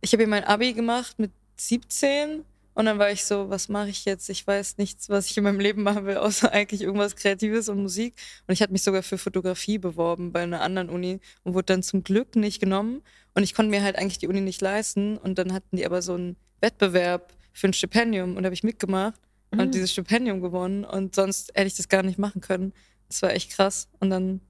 ich 0.00 0.12
hab 0.12 0.20
hier 0.20 0.28
mein 0.28 0.44
Abi 0.44 0.74
gemacht 0.74 1.18
mit 1.18 1.32
17 1.56 2.44
und 2.74 2.84
dann 2.84 3.00
war 3.00 3.10
ich 3.10 3.24
so, 3.24 3.50
was 3.50 3.68
mache 3.68 3.88
ich 3.88 4.04
jetzt? 4.04 4.30
Ich 4.30 4.46
weiß 4.46 4.78
nichts, 4.78 5.08
was 5.08 5.28
ich 5.28 5.36
in 5.36 5.42
meinem 5.42 5.58
Leben 5.58 5.82
machen 5.82 6.06
will, 6.06 6.18
außer 6.18 6.52
eigentlich 6.52 6.82
irgendwas 6.82 7.16
Kreatives 7.16 7.68
und 7.68 7.82
Musik. 7.82 8.14
Und 8.46 8.52
ich 8.52 8.62
hatte 8.62 8.72
mich 8.72 8.84
sogar 8.84 9.02
für 9.02 9.18
Fotografie 9.18 9.78
beworben 9.78 10.30
bei 10.30 10.44
einer 10.44 10.60
anderen 10.60 10.90
Uni 10.90 11.18
und 11.42 11.54
wurde 11.54 11.66
dann 11.66 11.82
zum 11.82 12.04
Glück 12.04 12.36
nicht 12.36 12.60
genommen. 12.60 13.02
Und 13.34 13.42
ich 13.42 13.54
konnte 13.54 13.70
mir 13.70 13.82
halt 13.82 13.96
eigentlich 13.96 14.18
die 14.18 14.28
Uni 14.28 14.40
nicht 14.40 14.60
leisten. 14.60 15.18
Und 15.18 15.38
dann 15.38 15.52
hatten 15.52 15.76
die 15.76 15.84
aber 15.84 16.00
so 16.00 16.14
einen 16.14 16.36
Wettbewerb 16.60 17.32
für 17.52 17.68
ein 17.68 17.72
Stipendium 17.72 18.36
und 18.36 18.42
da 18.42 18.46
habe 18.46 18.54
ich 18.54 18.62
mitgemacht 18.64 19.20
Mhm. 19.52 19.60
und 19.60 19.74
dieses 19.74 19.92
Stipendium 19.92 20.40
gewonnen. 20.40 20.84
Und 20.84 21.14
sonst 21.14 21.52
hätte 21.54 21.66
ich 21.68 21.76
das 21.76 21.88
gar 21.88 22.02
nicht 22.02 22.18
machen 22.18 22.40
können. 22.40 22.72
Das 23.08 23.22
war 23.22 23.30
echt 23.30 23.52
krass. 23.52 23.88
Und 24.00 24.10
dann 24.10 24.40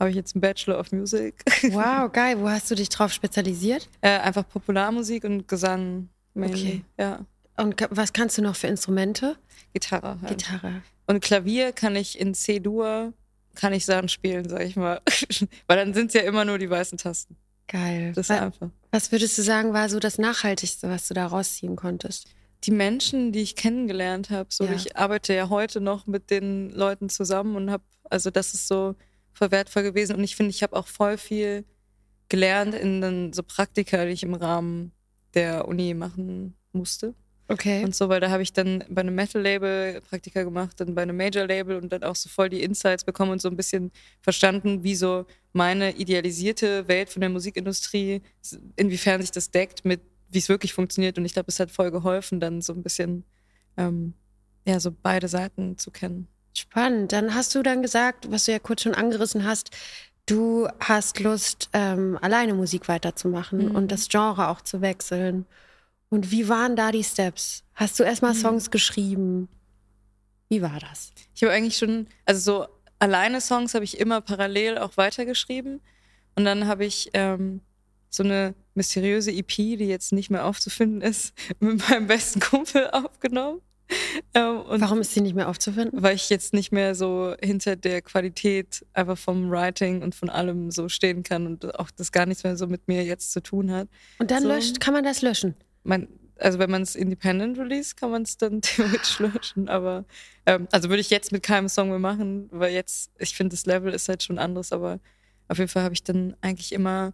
habe 0.00 0.10
ich 0.10 0.16
jetzt 0.16 0.34
einen 0.34 0.40
Bachelor 0.40 0.78
of 0.78 0.92
Music. 0.92 1.42
Wow, 1.70 2.10
geil. 2.12 2.40
Wo 2.40 2.48
hast 2.48 2.70
du 2.70 2.74
dich 2.74 2.88
drauf 2.88 3.12
spezialisiert? 3.12 3.88
Äh, 4.00 4.18
einfach 4.20 4.48
Popularmusik 4.48 5.24
und 5.24 5.46
Gesang. 5.48 6.08
Mainly. 6.34 6.54
Okay. 6.54 6.84
Ja. 6.98 7.26
Und 7.56 7.74
was 7.90 8.12
kannst 8.12 8.38
du 8.38 8.42
noch 8.42 8.54
für 8.56 8.68
Instrumente? 8.68 9.36
Gitarre 9.74 10.18
halt. 10.22 10.38
Gitarre. 10.38 10.82
Und 11.06 11.22
Klavier 11.22 11.72
kann 11.72 11.96
ich 11.96 12.18
in 12.18 12.32
C-Dur, 12.34 13.12
kann 13.56 13.72
ich 13.72 13.84
Sachen 13.84 14.08
spielen, 14.08 14.48
sag 14.48 14.62
ich 14.62 14.76
mal. 14.76 15.00
Weil 15.66 15.76
dann 15.78 15.92
sind 15.92 16.08
es 16.08 16.14
ja 16.14 16.20
immer 16.22 16.44
nur 16.44 16.58
die 16.58 16.70
weißen 16.70 16.96
Tasten. 16.96 17.36
Geil. 17.68 18.12
Das 18.14 18.30
ist 18.30 18.36
einfach. 18.36 18.70
Was 18.90 19.12
würdest 19.12 19.36
du 19.38 19.42
sagen, 19.42 19.72
war 19.72 19.88
so 19.88 20.00
das 20.00 20.18
Nachhaltigste, 20.18 20.88
was 20.88 21.06
du 21.08 21.14
da 21.14 21.26
rausziehen 21.26 21.76
konntest? 21.76 22.28
Die 22.64 22.70
Menschen, 22.70 23.30
die 23.30 23.40
ich 23.42 23.54
kennengelernt 23.54 24.30
habe, 24.30 24.48
so 24.50 24.64
Ja. 24.64 24.72
ich 24.72 24.96
arbeite 24.96 25.34
ja 25.34 25.48
heute 25.48 25.80
noch 25.80 26.06
mit 26.06 26.30
den 26.30 26.70
Leuten 26.70 27.08
zusammen 27.08 27.54
und 27.54 27.70
habe, 27.70 27.84
also 28.10 28.30
das 28.30 28.54
ist 28.54 28.66
so 28.66 28.96
voll 29.32 29.50
wertvoll 29.50 29.84
gewesen. 29.84 30.16
Und 30.16 30.24
ich 30.24 30.34
finde, 30.34 30.50
ich 30.50 30.62
habe 30.62 30.74
auch 30.74 30.88
voll 30.88 31.18
viel 31.18 31.64
gelernt 32.28 32.74
in 32.74 33.00
den 33.00 33.32
so 33.32 33.42
Praktika, 33.42 34.04
die 34.04 34.12
ich 34.12 34.22
im 34.22 34.34
Rahmen 34.34 34.92
der 35.34 35.68
Uni 35.68 35.94
machen 35.94 36.56
musste. 36.72 37.14
Okay. 37.50 37.82
und 37.82 37.94
so, 37.94 38.08
weil 38.10 38.20
da 38.20 38.28
habe 38.30 38.42
ich 38.42 38.52
dann 38.52 38.84
bei 38.90 39.00
einem 39.00 39.14
Metal-Label 39.14 40.02
Praktika 40.02 40.42
gemacht, 40.42 40.78
dann 40.80 40.94
bei 40.94 41.02
einem 41.02 41.16
Major-Label 41.16 41.78
und 41.78 41.90
dann 41.90 42.02
auch 42.02 42.14
so 42.16 42.28
voll 42.28 42.50
die 42.50 42.62
Insights 42.62 43.04
bekommen 43.04 43.30
und 43.32 43.40
so 43.40 43.48
ein 43.48 43.56
bisschen 43.56 43.90
verstanden, 44.20 44.82
wie 44.84 44.94
so 44.94 45.24
meine 45.54 45.92
idealisierte 45.96 46.86
Welt 46.88 47.08
von 47.08 47.20
der 47.20 47.30
Musikindustrie, 47.30 48.20
inwiefern 48.76 49.22
sich 49.22 49.30
das 49.30 49.50
deckt 49.50 49.84
mit, 49.86 50.00
wie 50.30 50.38
es 50.38 50.50
wirklich 50.50 50.74
funktioniert. 50.74 51.16
Und 51.16 51.24
ich 51.24 51.32
glaube, 51.32 51.48
es 51.48 51.58
hat 51.58 51.70
voll 51.70 51.90
geholfen, 51.90 52.38
dann 52.38 52.60
so 52.60 52.74
ein 52.74 52.82
bisschen, 52.82 53.24
ähm, 53.78 54.12
ja, 54.66 54.78
so 54.78 54.92
beide 55.02 55.26
Seiten 55.28 55.78
zu 55.78 55.90
kennen. 55.90 56.28
Spannend. 56.54 57.12
Dann 57.12 57.34
hast 57.34 57.54
du 57.54 57.62
dann 57.62 57.80
gesagt, 57.80 58.30
was 58.30 58.44
du 58.44 58.52
ja 58.52 58.58
kurz 58.58 58.82
schon 58.82 58.94
angerissen 58.94 59.44
hast, 59.44 59.70
du 60.26 60.68
hast 60.80 61.18
Lust, 61.20 61.70
ähm, 61.72 62.18
alleine 62.20 62.52
Musik 62.52 62.88
weiterzumachen 62.88 63.70
Mhm. 63.70 63.74
und 63.74 63.90
das 63.90 64.08
Genre 64.08 64.48
auch 64.48 64.60
zu 64.60 64.82
wechseln. 64.82 65.46
Und 66.10 66.30
wie 66.30 66.48
waren 66.48 66.76
da 66.76 66.90
die 66.92 67.04
Steps? 67.04 67.64
Hast 67.74 67.98
du 68.00 68.02
erstmal 68.04 68.34
Mhm. 68.34 68.38
Songs 68.38 68.70
geschrieben? 68.70 69.48
Wie 70.48 70.62
war 70.62 70.78
das? 70.80 71.12
Ich 71.34 71.42
habe 71.42 71.52
eigentlich 71.52 71.76
schon, 71.76 72.06
also 72.24 72.40
so 72.62 72.68
alleine 72.98 73.40
Songs 73.40 73.74
habe 73.74 73.84
ich 73.84 73.98
immer 74.00 74.20
parallel 74.20 74.78
auch 74.78 74.96
weitergeschrieben. 74.96 75.80
Und 76.36 76.44
dann 76.44 76.66
habe 76.66 76.84
ich 76.86 77.10
ähm, 77.14 77.60
so 78.10 78.22
eine 78.22 78.54
mysteriöse 78.74 79.30
EP, 79.32 79.48
die 79.56 79.86
jetzt 79.86 80.12
nicht 80.12 80.30
mehr 80.30 80.46
aufzufinden 80.46 81.02
ist, 81.02 81.34
mit 81.60 81.86
meinem 81.90 82.06
besten 82.06 82.40
Kumpel 82.40 82.88
aufgenommen. 82.90 83.60
Ähm, 84.34 84.62
Warum 84.66 85.00
ist 85.00 85.14
sie 85.14 85.22
nicht 85.22 85.34
mehr 85.34 85.48
aufzufinden? 85.48 86.02
weil 86.02 86.14
ich 86.14 86.28
jetzt 86.28 86.52
nicht 86.52 86.72
mehr 86.72 86.94
so 86.94 87.34
hinter 87.42 87.74
der 87.74 88.02
Qualität 88.02 88.84
einfach 88.92 89.16
vom 89.16 89.50
Writing 89.50 90.02
und 90.02 90.14
von 90.14 90.28
allem 90.28 90.70
so 90.70 90.88
stehen 90.90 91.22
kann 91.22 91.46
und 91.46 91.78
auch 91.78 91.90
das 91.90 92.12
gar 92.12 92.26
nichts 92.26 92.44
mehr 92.44 92.56
so 92.58 92.66
mit 92.66 92.86
mir 92.86 93.02
jetzt 93.04 93.32
zu 93.32 93.42
tun 93.42 93.70
hat. 93.70 93.88
Und 94.18 94.30
dann 94.30 94.42
So. 94.42 94.48
löscht, 94.48 94.80
kann 94.80 94.92
man 94.92 95.04
das 95.04 95.22
löschen. 95.22 95.54
Man, 95.82 96.08
also 96.36 96.58
wenn 96.58 96.70
man 96.70 96.82
es 96.82 96.94
independent 96.94 97.58
release, 97.58 97.94
kann 97.94 98.10
man 98.10 98.22
es 98.22 98.36
dann 98.36 98.60
theoretisch 98.62 99.18
löschen. 99.18 99.68
Aber 99.68 100.04
ähm, 100.46 100.68
also 100.72 100.88
würde 100.88 101.00
ich 101.00 101.10
jetzt 101.10 101.32
mit 101.32 101.42
keinem 101.42 101.68
Song 101.68 101.88
mehr 101.90 101.98
machen, 101.98 102.48
weil 102.50 102.72
jetzt, 102.72 103.10
ich 103.18 103.34
finde, 103.34 103.54
das 103.54 103.66
Level 103.66 103.92
ist 103.92 104.08
halt 104.08 104.22
schon 104.22 104.38
anderes, 104.38 104.72
aber 104.72 105.00
auf 105.48 105.58
jeden 105.58 105.68
Fall 105.68 105.82
habe 105.82 105.94
ich 105.94 106.04
dann 106.04 106.36
eigentlich 106.40 106.72
immer 106.72 107.12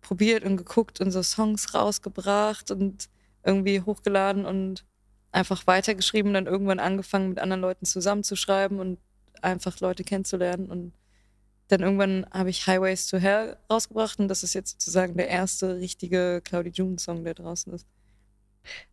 probiert 0.00 0.44
und 0.44 0.56
geguckt 0.56 1.00
und 1.00 1.10
so 1.10 1.22
Songs 1.22 1.74
rausgebracht 1.74 2.70
und 2.70 3.08
irgendwie 3.44 3.80
hochgeladen 3.80 4.44
und 4.44 4.84
einfach 5.32 5.66
weitergeschrieben 5.66 6.32
dann 6.32 6.46
irgendwann 6.46 6.78
angefangen 6.78 7.30
mit 7.30 7.38
anderen 7.38 7.62
Leuten 7.62 7.86
zusammenzuschreiben 7.86 8.78
und 8.78 8.98
einfach 9.42 9.80
Leute 9.80 10.04
kennenzulernen 10.04 10.70
und 10.70 10.94
dann 11.68 11.80
irgendwann 11.80 12.26
habe 12.30 12.50
ich 12.50 12.66
Highways 12.66 13.06
to 13.06 13.18
Hell 13.18 13.56
rausgebracht 13.70 14.18
und 14.18 14.28
das 14.28 14.42
ist 14.42 14.54
jetzt 14.54 14.72
sozusagen 14.72 15.16
der 15.16 15.28
erste 15.28 15.76
richtige 15.76 16.40
Cloudy 16.44 16.70
June 16.70 16.98
Song, 16.98 17.24
der 17.24 17.34
draußen 17.34 17.72
ist. 17.72 17.86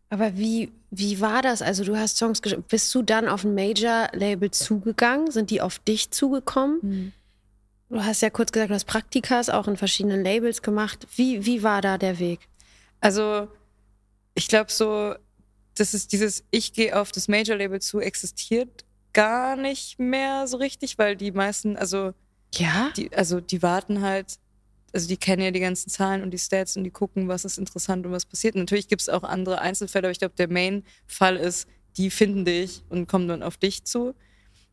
Aber 0.08 0.36
wie, 0.36 0.70
wie 0.90 1.20
war 1.20 1.40
das? 1.40 1.62
Also 1.62 1.84
du 1.84 1.96
hast 1.96 2.18
Songs 2.18 2.42
geschrieben. 2.42 2.64
Bist 2.68 2.94
du 2.94 3.02
dann 3.02 3.28
auf 3.28 3.44
ein 3.44 3.54
Major-Label 3.54 4.50
zugegangen? 4.50 5.30
Sind 5.30 5.50
die 5.50 5.60
auf 5.60 5.78
dich 5.78 6.10
zugekommen? 6.10 6.78
Mhm. 6.82 7.12
Du 7.88 8.04
hast 8.04 8.22
ja 8.22 8.30
kurz 8.30 8.52
gesagt, 8.52 8.70
du 8.70 8.74
hast 8.74 8.84
Praktikas 8.84 9.50
auch 9.50 9.68
in 9.68 9.76
verschiedenen 9.76 10.22
Labels 10.22 10.62
gemacht. 10.62 11.06
Wie, 11.16 11.46
wie 11.46 11.62
war 11.62 11.80
da 11.80 11.98
der 11.98 12.18
Weg? 12.18 12.40
Also 13.00 13.48
ich 14.34 14.48
glaube 14.48 14.70
so, 14.70 15.14
das 15.76 15.94
ist 15.94 16.12
dieses 16.12 16.44
Ich 16.50 16.72
gehe 16.72 16.98
auf 16.98 17.12
das 17.12 17.28
Major-Label 17.28 17.80
zu 17.80 18.00
existiert 18.00 18.84
gar 19.12 19.56
nicht 19.56 19.98
mehr 19.98 20.46
so 20.46 20.56
richtig, 20.56 20.98
weil 20.98 21.16
die 21.16 21.32
meisten, 21.32 21.76
also 21.76 22.12
ja, 22.54 22.90
die, 22.96 23.14
also 23.14 23.40
die 23.40 23.62
warten 23.62 24.02
halt 24.02 24.38
also 24.92 25.08
die 25.08 25.16
kennen 25.16 25.42
ja 25.42 25.50
die 25.50 25.60
ganzen 25.60 25.90
Zahlen 25.90 26.22
und 26.22 26.30
die 26.30 26.38
Stats 26.38 26.76
und 26.76 26.84
die 26.84 26.90
gucken, 26.90 27.28
was 27.28 27.44
ist 27.44 27.58
interessant 27.58 28.06
und 28.06 28.12
was 28.12 28.26
passiert. 28.26 28.54
natürlich 28.54 28.88
gibt 28.88 29.02
es 29.02 29.08
auch 29.08 29.22
andere 29.22 29.60
Einzelfälle, 29.60 30.06
aber 30.06 30.12
ich 30.12 30.18
glaube, 30.18 30.34
der 30.36 30.48
Main-Fall 30.48 31.36
ist, 31.36 31.66
die 31.96 32.10
finden 32.10 32.44
dich 32.44 32.82
und 32.88 33.06
kommen 33.06 33.28
dann 33.28 33.42
auf 33.42 33.56
dich 33.56 33.84
zu 33.84 34.14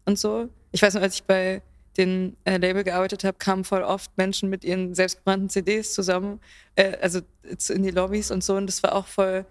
und 0.05 0.17
so. 0.17 0.49
Ich 0.71 0.81
weiß 0.81 0.93
noch, 0.93 1.01
als 1.01 1.15
ich 1.15 1.23
bei 1.23 1.61
den 1.97 2.37
äh, 2.45 2.57
Label 2.57 2.83
gearbeitet 2.83 3.23
habe, 3.23 3.37
kamen 3.37 3.63
voll 3.63 3.83
oft 3.83 4.17
Menschen 4.17 4.49
mit 4.49 4.63
ihren 4.63 4.95
selbstgebrannten 4.95 5.49
CDs 5.49 5.93
zusammen, 5.93 6.39
äh, 6.75 6.97
also 7.01 7.21
in 7.69 7.83
die 7.83 7.91
Lobbys 7.91 8.31
und 8.31 8.43
so. 8.43 8.55
Und 8.55 8.67
das 8.67 8.83
war 8.83 8.95
auch 8.95 9.07
voll 9.07 9.45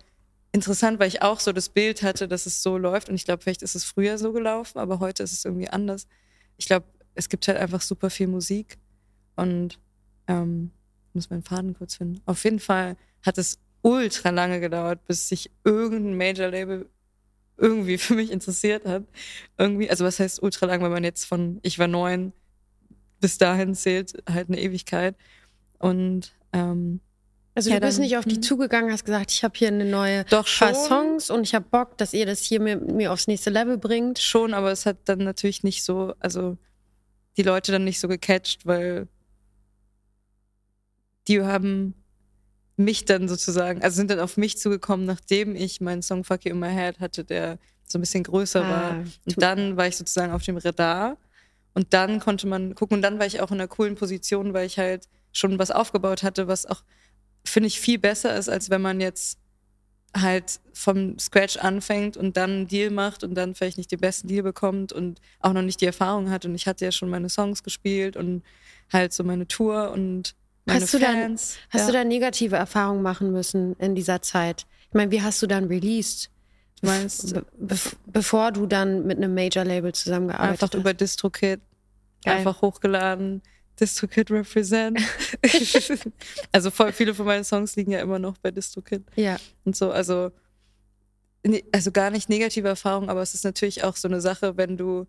interessant, 0.53 0.99
weil 0.99 1.09
ich 1.09 1.23
auch 1.23 1.41
so 1.41 1.53
das 1.53 1.69
Bild 1.69 2.03
hatte, 2.03 2.27
dass 2.29 2.47
es 2.47 2.63
so 2.63 2.79
läuft. 2.79 3.09
Und 3.09 3.17
ich 3.17 3.25
glaube, 3.25 3.43
vielleicht 3.43 3.63
ist 3.63 3.75
es 3.75 3.85
früher 3.85 4.19
so 4.19 4.33
gelaufen, 4.33 4.79
aber 4.79 5.01
heute 5.01 5.23
ist 5.23 5.33
es 5.33 5.45
irgendwie 5.45 5.69
anders. 5.69 6.07
Ich 6.57 6.67
glaube, 6.67 6.87
es 7.15 7.29
gibt 7.29 7.47
halt 7.49 7.59
einfach 7.59 7.83
super 7.83 8.11
viel 8.11 8.29
Musik 8.29 8.79
und 9.37 9.79
ähm, 10.29 10.71
muss 11.15 11.31
meinen 11.31 11.43
Faden 11.43 11.75
kurz 11.75 11.97
finden. 11.97 12.21
Auf 12.27 12.45
jeden 12.45 12.61
Fall 12.61 12.97
hat 13.23 13.39
es 13.39 13.59
ultra 13.83 14.31
lange 14.31 14.61
gedauert, 14.61 15.05
bis 15.07 15.29
sich 15.29 15.51
irgendein 15.65 16.17
Major-Label 16.17 16.89
irgendwie 17.57 17.99
für 17.99 18.15
mich 18.15 18.31
interessiert 18.31 18.87
hat. 18.87 19.05
Irgendwie, 19.57 19.91
also 19.91 20.05
was 20.05 20.21
heißt 20.21 20.43
ultra 20.43 20.67
lang, 20.67 20.83
wenn 20.83 20.93
man 20.93 21.05
jetzt 21.05 21.25
von 21.25 21.59
ich 21.63 21.79
war 21.79 21.89
neun 21.89 22.33
bis 23.21 23.37
dahin 23.39 23.75
zählt, 23.75 24.23
halt 24.31 24.49
eine 24.49 24.61
Ewigkeit. 24.61 25.17
Und 25.79 26.33
ähm, 26.53 27.01
also 27.55 27.71
du 27.71 27.81
bist 27.81 27.99
dann, 27.99 28.05
nicht 28.05 28.17
auf 28.17 28.25
die 28.25 28.37
hm. 28.37 28.43
zugegangen, 28.43 28.93
hast 28.93 29.05
gesagt, 29.05 29.33
ich 29.33 29.43
habe 29.43 29.55
hier 29.59 29.69
eine 29.69 29.85
neue 29.85 30.25
Doch 30.25 30.47
schon. 30.47 30.75
Songs 30.75 31.29
und 31.31 31.43
ich 31.43 31.57
habe 31.57 31.67
Bock, 31.69 31.99
dass 31.99 32.13
ihr 32.15 32.25
das 32.25 32.43
hier 32.43 32.61
mir, 32.61 32.77
mir 32.77 33.13
aufs 33.13 33.27
nächste 33.27 33.51
Level 33.51 33.79
bringt. 33.79 34.21
Schon, 34.21 34.55
aber 34.55 34.71
es 34.71 34.87
hat 34.87 34.99
dann 35.07 35.19
natürlich 35.19 35.65
nicht 35.65 35.83
so, 35.83 36.15
also 36.21 36.57
die 37.37 37.43
Leute 37.43 37.73
dann 37.73 37.83
nicht 37.83 37.99
so 37.99 38.07
gecatcht, 38.07 38.67
weil 38.67 39.09
die 41.29 41.43
haben 41.43 41.95
mich 42.77 43.05
dann 43.05 43.29
sozusagen, 43.29 43.83
also 43.83 43.97
sind 43.97 44.11
dann 44.11 44.21
auf 44.21 44.37
mich 44.37 44.57
zugekommen, 44.57 45.05
nachdem 45.05 45.57
ich 45.57 45.81
meinen 45.81 46.03
Song 46.03 46.25
Fuck 46.25 46.45
You 46.45 46.53
in 46.53 46.61
My 46.61 46.73
Head 46.73 47.01
hatte, 47.01 47.25
der 47.25 47.59
so 47.85 47.99
ein 47.99 48.03
bisschen 48.03 48.23
größer 48.23 48.65
ah, 48.65 48.71
war. 48.71 49.05
Und 49.27 49.43
dann 49.43 49.77
war 49.77 49.87
ich 49.87 49.97
sozusagen 49.97 50.33
auf 50.33 50.43
dem 50.43 50.57
Radar. 50.57 51.17
Und 51.75 51.93
dann 51.93 52.21
konnte 52.21 52.47
man 52.47 52.75
gucken. 52.75 52.97
Und 52.97 53.03
dann 53.03 53.19
war 53.19 53.27
ich 53.27 53.41
auch 53.41 53.51
in 53.51 53.61
einer 53.61 53.69
coolen 53.69 53.95
Position, 53.95 54.55
weil 54.55 54.67
ich 54.67 54.79
halt 54.79 55.09
schon 55.33 55.59
was 55.59 55.71
aufgebaut 55.71 56.23
hatte, 56.23 56.49
was 56.49 56.67
auch, 56.67 56.83
finde 57.45 57.67
ich, 57.67 57.81
viel 57.81 57.99
besser 57.99 58.37
ist, 58.37 58.49
als 58.49 58.71
wenn 58.71 58.83
man 58.83 59.01
jetzt 59.01 59.39
halt 60.17 60.61
vom 60.73 61.19
Scratch 61.19 61.57
anfängt 61.59 62.17
und 62.17 62.37
dann 62.37 62.51
einen 62.51 62.69
Deal 62.69 62.91
macht 62.91 63.25
und 63.25 63.35
dann 63.35 63.55
vielleicht 63.55 63.77
nicht 63.77 63.93
den 63.93 64.01
besten 64.01 64.29
Deal 64.29 64.43
bekommt 64.43 64.93
und 64.93 65.21
auch 65.41 65.53
noch 65.53 65.63
nicht 65.63 65.81
die 65.81 65.87
Erfahrung 65.87 66.31
hat. 66.31 66.45
Und 66.45 66.55
ich 66.55 66.67
hatte 66.67 66.85
ja 66.85 66.93
schon 66.93 67.11
meine 67.11 67.29
Songs 67.29 67.63
gespielt 67.63 68.17
und 68.17 68.43
halt 68.93 69.13
so 69.13 69.25
meine 69.25 69.47
Tour 69.47 69.91
und 69.91 70.35
hast 70.69 70.95
du 70.95 70.99
Fans. 70.99 71.55
Dann, 71.55 71.81
hast 71.81 71.81
ja. 71.81 71.87
du 71.87 71.93
da 71.93 72.05
negative 72.05 72.57
Erfahrungen 72.57 73.03
machen 73.03 73.33
müssen 73.33 73.75
in 73.77 73.95
dieser 73.95 74.23
Zeit? 74.23 74.67
Ich 74.89 74.95
meine, 74.95 75.11
wie 75.11 75.23
hast 75.23 75.43
du 75.43 75.47
dann 75.47 75.65
released? 75.65 76.31
Du 76.81 76.87
meinst, 76.87 77.35
be 77.59 77.77
bevor 78.07 78.53
du 78.53 78.67
dann 78.67 79.07
mit 79.07 79.19
einem 79.19 79.35
Major-Label 79.35 79.93
zusammengearbeitet 79.93 80.63
hast? 80.63 80.63
Einfach 80.63 80.81
über 80.81 80.95
DistroKid, 80.95 81.61
einfach 82.25 82.63
hochgeladen. 82.63 83.43
DistroKid 83.81 84.31
represent. 84.31 85.01
also 86.53 86.71
voll 86.71 86.93
viele 86.93 87.15
von 87.15 87.27
meinen 87.27 87.45
Songs 87.45 87.77
liegen 87.77 87.93
ja 87.93 88.01
immer 88.01 88.19
noch 88.19 88.39
bei 88.39 88.51
DistroKid. 88.51 89.05
Ja. 89.17 89.37
Und 89.65 89.77
so, 89.77 89.91
also, 89.91 90.31
also 91.73 91.93
gar 91.93 92.11
nicht 92.11 92.29
negative 92.29 92.69
Erfahrungen, 92.69 93.09
aber 93.09 93.23
es 93.23 93.35
ist 93.35 93.45
natürlich 93.45 93.85
auch 93.85 93.97
so 93.97 94.09
eine 94.09 94.21
Sache, 94.21 94.57
wenn 94.57 94.77
du 94.77 95.07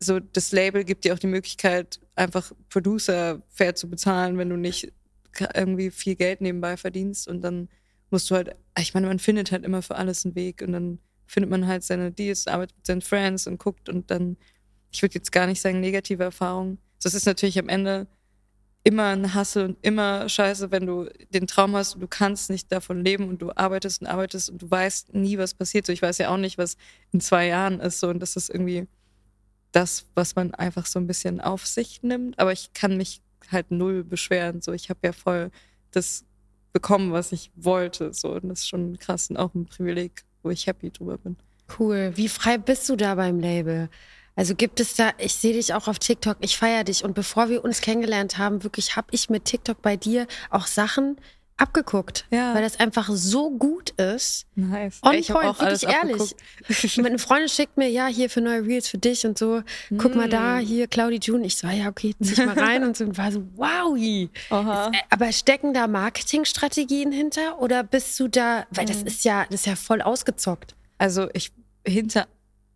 so 0.00 0.20
das 0.20 0.52
Label 0.52 0.84
gibt 0.84 1.04
dir 1.04 1.14
auch 1.14 1.18
die 1.18 1.26
Möglichkeit, 1.26 2.00
einfach 2.14 2.52
Producer 2.68 3.42
fair 3.48 3.74
zu 3.74 3.88
bezahlen, 3.88 4.38
wenn 4.38 4.48
du 4.48 4.56
nicht 4.56 4.92
irgendwie 5.54 5.90
viel 5.90 6.16
Geld 6.16 6.40
nebenbei 6.40 6.76
verdienst 6.76 7.28
und 7.28 7.42
dann 7.42 7.68
musst 8.10 8.30
du 8.30 8.34
halt, 8.34 8.56
ich 8.78 8.94
meine, 8.94 9.06
man 9.06 9.18
findet 9.18 9.52
halt 9.52 9.64
immer 9.64 9.82
für 9.82 9.96
alles 9.96 10.24
einen 10.24 10.34
Weg 10.34 10.62
und 10.62 10.72
dann 10.72 10.98
findet 11.26 11.50
man 11.50 11.66
halt 11.66 11.84
seine 11.84 12.10
Deals, 12.10 12.46
arbeitet 12.46 12.76
mit 12.76 12.86
seinen 12.86 13.02
Friends 13.02 13.46
und 13.46 13.58
guckt 13.58 13.88
und 13.88 14.10
dann, 14.10 14.36
ich 14.90 15.02
würde 15.02 15.14
jetzt 15.14 15.30
gar 15.30 15.46
nicht 15.46 15.60
sagen 15.60 15.80
negative 15.80 16.24
Erfahrungen. 16.24 16.78
Das 17.02 17.14
ist 17.14 17.26
natürlich 17.26 17.58
am 17.58 17.68
Ende 17.68 18.06
immer 18.82 19.08
ein 19.08 19.34
Hassel 19.34 19.64
und 19.66 19.78
immer 19.82 20.28
scheiße, 20.28 20.70
wenn 20.70 20.86
du 20.86 21.08
den 21.30 21.46
Traum 21.46 21.76
hast 21.76 21.94
und 21.94 22.00
du 22.00 22.08
kannst 22.08 22.48
nicht 22.48 22.72
davon 22.72 23.04
leben 23.04 23.28
und 23.28 23.42
du 23.42 23.50
arbeitest 23.54 24.00
und 24.00 24.06
arbeitest 24.06 24.48
und 24.48 24.62
du 24.62 24.70
weißt 24.70 25.14
nie, 25.14 25.36
was 25.36 25.52
passiert. 25.52 25.84
So, 25.84 25.92
ich 25.92 26.00
weiß 26.00 26.16
ja 26.18 26.30
auch 26.30 26.38
nicht, 26.38 26.56
was 26.56 26.76
in 27.12 27.20
zwei 27.20 27.48
Jahren 27.48 27.80
ist 27.80 28.00
so 28.00 28.08
und 28.08 28.20
das 28.20 28.36
ist 28.36 28.48
irgendwie 28.48 28.88
das, 29.78 30.06
was 30.16 30.34
man 30.34 30.52
einfach 30.54 30.86
so 30.86 30.98
ein 30.98 31.06
bisschen 31.06 31.40
auf 31.40 31.64
sich 31.64 32.02
nimmt. 32.02 32.36
Aber 32.40 32.52
ich 32.52 32.72
kann 32.72 32.96
mich 32.96 33.22
halt 33.52 33.70
null 33.70 34.02
beschweren. 34.02 34.60
So, 34.60 34.72
ich 34.72 34.90
habe 34.90 34.98
ja 35.04 35.12
voll 35.12 35.52
das 35.92 36.24
bekommen, 36.72 37.12
was 37.12 37.30
ich 37.30 37.52
wollte. 37.54 38.12
So, 38.12 38.32
und 38.32 38.48
das 38.48 38.60
ist 38.60 38.68
schon 38.68 38.98
krass 38.98 39.30
und 39.30 39.36
auch 39.36 39.54
ein 39.54 39.66
Privileg, 39.66 40.24
wo 40.42 40.50
ich 40.50 40.66
happy 40.66 40.90
drüber 40.90 41.16
bin. 41.18 41.36
Cool. 41.78 42.12
Wie 42.16 42.28
frei 42.28 42.58
bist 42.58 42.88
du 42.88 42.96
da 42.96 43.14
beim 43.14 43.38
Label? 43.38 43.88
Also 44.34 44.56
gibt 44.56 44.80
es 44.80 44.94
da, 44.94 45.12
ich 45.18 45.34
sehe 45.34 45.52
dich 45.52 45.74
auch 45.74 45.86
auf 45.86 46.00
TikTok, 46.00 46.38
ich 46.40 46.56
feiere 46.58 46.82
dich. 46.82 47.04
Und 47.04 47.14
bevor 47.14 47.48
wir 47.48 47.62
uns 47.64 47.80
kennengelernt 47.80 48.36
haben, 48.36 48.64
wirklich 48.64 48.96
habe 48.96 49.08
ich 49.12 49.30
mit 49.30 49.44
TikTok 49.44 49.80
bei 49.80 49.96
dir 49.96 50.26
auch 50.50 50.66
Sachen 50.66 51.20
abgeguckt, 51.58 52.26
ja. 52.30 52.54
weil 52.54 52.62
das 52.62 52.80
einfach 52.80 53.10
so 53.12 53.50
gut 53.50 53.90
ist. 53.90 54.46
Nice. 54.54 55.00
On 55.02 55.14
ich 55.14 55.28
point, 55.28 55.46
auch 55.46 55.60
wirklich 55.60 55.82
ehrlich. 55.84 56.34
Meine 57.02 57.18
Freundin 57.18 57.48
schickt 57.48 57.76
mir, 57.76 57.88
ja, 57.88 58.06
hier 58.06 58.30
für 58.30 58.40
neue 58.40 58.64
Reels 58.64 58.88
für 58.88 58.98
dich 58.98 59.26
und 59.26 59.36
so. 59.36 59.62
Guck 59.98 60.14
mm. 60.14 60.18
mal 60.18 60.28
da, 60.28 60.58
hier 60.58 60.86
Claudi 60.86 61.18
June. 61.20 61.44
Ich 61.44 61.56
so, 61.56 61.66
ah 61.66 61.72
ja, 61.72 61.88
okay, 61.88 62.14
zieh 62.22 62.46
mal 62.46 62.58
rein 62.58 62.84
und 62.84 62.96
so 62.96 63.04
und 63.04 63.18
war 63.18 63.32
so, 63.32 63.44
wow. 63.56 63.96
Äh, 63.98 64.28
aber 65.10 65.32
stecken 65.32 65.74
da 65.74 65.86
Marketingstrategien 65.86 67.12
hinter 67.12 67.60
oder 67.60 67.82
bist 67.82 68.18
du 68.20 68.28
da, 68.28 68.66
weil 68.70 68.86
das 68.86 69.02
ist 69.02 69.24
ja, 69.24 69.44
das 69.50 69.60
ist 69.60 69.66
ja 69.66 69.76
voll 69.76 70.00
ausgezockt. 70.00 70.74
Also 70.98 71.28
ich 71.32 71.52
hinter 71.86 72.26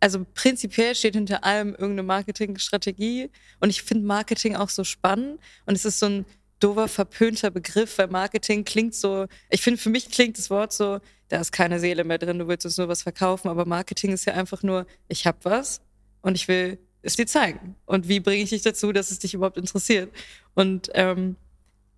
also 0.03 0.25
prinzipiell 0.33 0.95
steht 0.95 1.15
hinter 1.15 1.45
allem 1.45 1.69
irgendeine 1.69 2.03
Marketingstrategie 2.03 3.29
und 3.61 3.69
ich 3.69 3.83
finde 3.83 4.05
Marketing 4.05 4.57
auch 4.57 4.67
so 4.67 4.83
spannend 4.83 5.39
und 5.65 5.75
es 5.75 5.85
ist 5.85 5.99
so 5.99 6.07
ein 6.07 6.25
dover, 6.63 6.87
verpönter 6.87 7.51
Begriff, 7.51 7.97
weil 7.97 8.07
Marketing 8.07 8.63
klingt 8.63 8.95
so, 8.95 9.27
ich 9.49 9.61
finde, 9.61 9.79
für 9.79 9.89
mich 9.89 10.09
klingt 10.09 10.37
das 10.37 10.49
Wort 10.49 10.71
so, 10.73 10.99
da 11.27 11.39
ist 11.39 11.51
keine 11.51 11.79
Seele 11.79 12.03
mehr 12.03 12.17
drin, 12.17 12.39
du 12.39 12.47
willst 12.47 12.65
uns 12.65 12.77
nur 12.77 12.87
was 12.87 13.03
verkaufen, 13.03 13.49
aber 13.49 13.65
Marketing 13.65 14.11
ist 14.11 14.25
ja 14.25 14.33
einfach 14.33 14.63
nur, 14.63 14.85
ich 15.07 15.27
habe 15.27 15.37
was 15.43 15.81
und 16.21 16.35
ich 16.35 16.47
will 16.47 16.79
es 17.01 17.15
dir 17.15 17.27
zeigen. 17.27 17.75
Und 17.85 18.07
wie 18.07 18.19
bringe 18.19 18.43
ich 18.43 18.49
dich 18.49 18.61
dazu, 18.61 18.91
dass 18.93 19.11
es 19.11 19.19
dich 19.19 19.33
überhaupt 19.33 19.57
interessiert? 19.57 20.11
Und 20.53 20.89
ähm, 20.93 21.35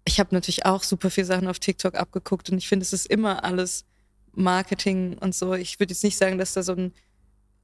ich 0.04 0.20
habe 0.20 0.34
natürlich 0.34 0.66
auch 0.66 0.84
super 0.84 1.10
viele 1.10 1.28
Sachen 1.28 1.48
auf 1.48 1.60
TikTok 1.60 1.96
abgeguckt 1.96 2.50
und 2.50 2.58
ich 2.58 2.68
finde, 2.68 2.84
es 2.84 2.94
ist 2.94 3.08
immer 3.08 3.44
alles 3.44 3.86
Marketing 4.34 5.18
und 5.20 5.36
so. 5.36 5.54
Ich 5.54 5.80
würde 5.80 5.94
jetzt 5.94 6.04
nicht 6.04 6.18
sagen, 6.18 6.38
dass 6.38 6.54
da 6.54 6.64
so 6.64 6.74
ein, 6.74 6.94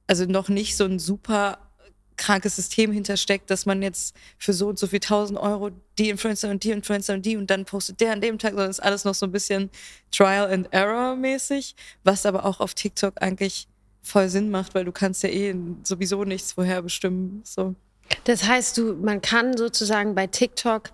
also 0.06 0.24
noch 0.24 0.48
nicht 0.48 0.76
so 0.76 0.84
ein 0.84 0.98
super 0.98 1.61
krankes 2.22 2.56
System 2.56 2.92
hintersteckt, 2.92 3.50
dass 3.50 3.66
man 3.66 3.82
jetzt 3.82 4.14
für 4.38 4.52
so 4.52 4.68
und 4.68 4.78
so 4.78 4.86
viel 4.86 5.00
tausend 5.00 5.38
Euro 5.38 5.70
die 5.98 6.08
Influencer 6.08 6.50
und 6.50 6.62
die 6.62 6.70
Influencer 6.70 7.14
und 7.14 7.26
die 7.26 7.36
und 7.36 7.50
dann 7.50 7.64
postet 7.64 8.00
der 8.00 8.12
an 8.12 8.20
dem 8.20 8.38
Tag, 8.38 8.52
sondern 8.52 8.70
ist 8.70 8.82
alles 8.82 9.04
noch 9.04 9.14
so 9.14 9.26
ein 9.26 9.32
bisschen 9.32 9.70
Trial 10.12 10.50
and 10.50 10.72
Error 10.72 11.16
mäßig, 11.16 11.74
was 12.04 12.24
aber 12.24 12.46
auch 12.46 12.60
auf 12.60 12.74
TikTok 12.74 13.20
eigentlich 13.20 13.66
voll 14.02 14.28
Sinn 14.28 14.50
macht, 14.50 14.74
weil 14.74 14.84
du 14.84 14.92
kannst 14.92 15.22
ja 15.22 15.28
eh 15.28 15.54
sowieso 15.82 16.24
nichts 16.24 16.52
vorher 16.52 16.82
bestimmen. 16.82 17.42
So. 17.44 17.74
Das 18.24 18.44
heißt, 18.44 18.78
du, 18.78 18.94
man 18.94 19.20
kann 19.20 19.56
sozusagen 19.56 20.14
bei 20.14 20.26
TikTok 20.28 20.90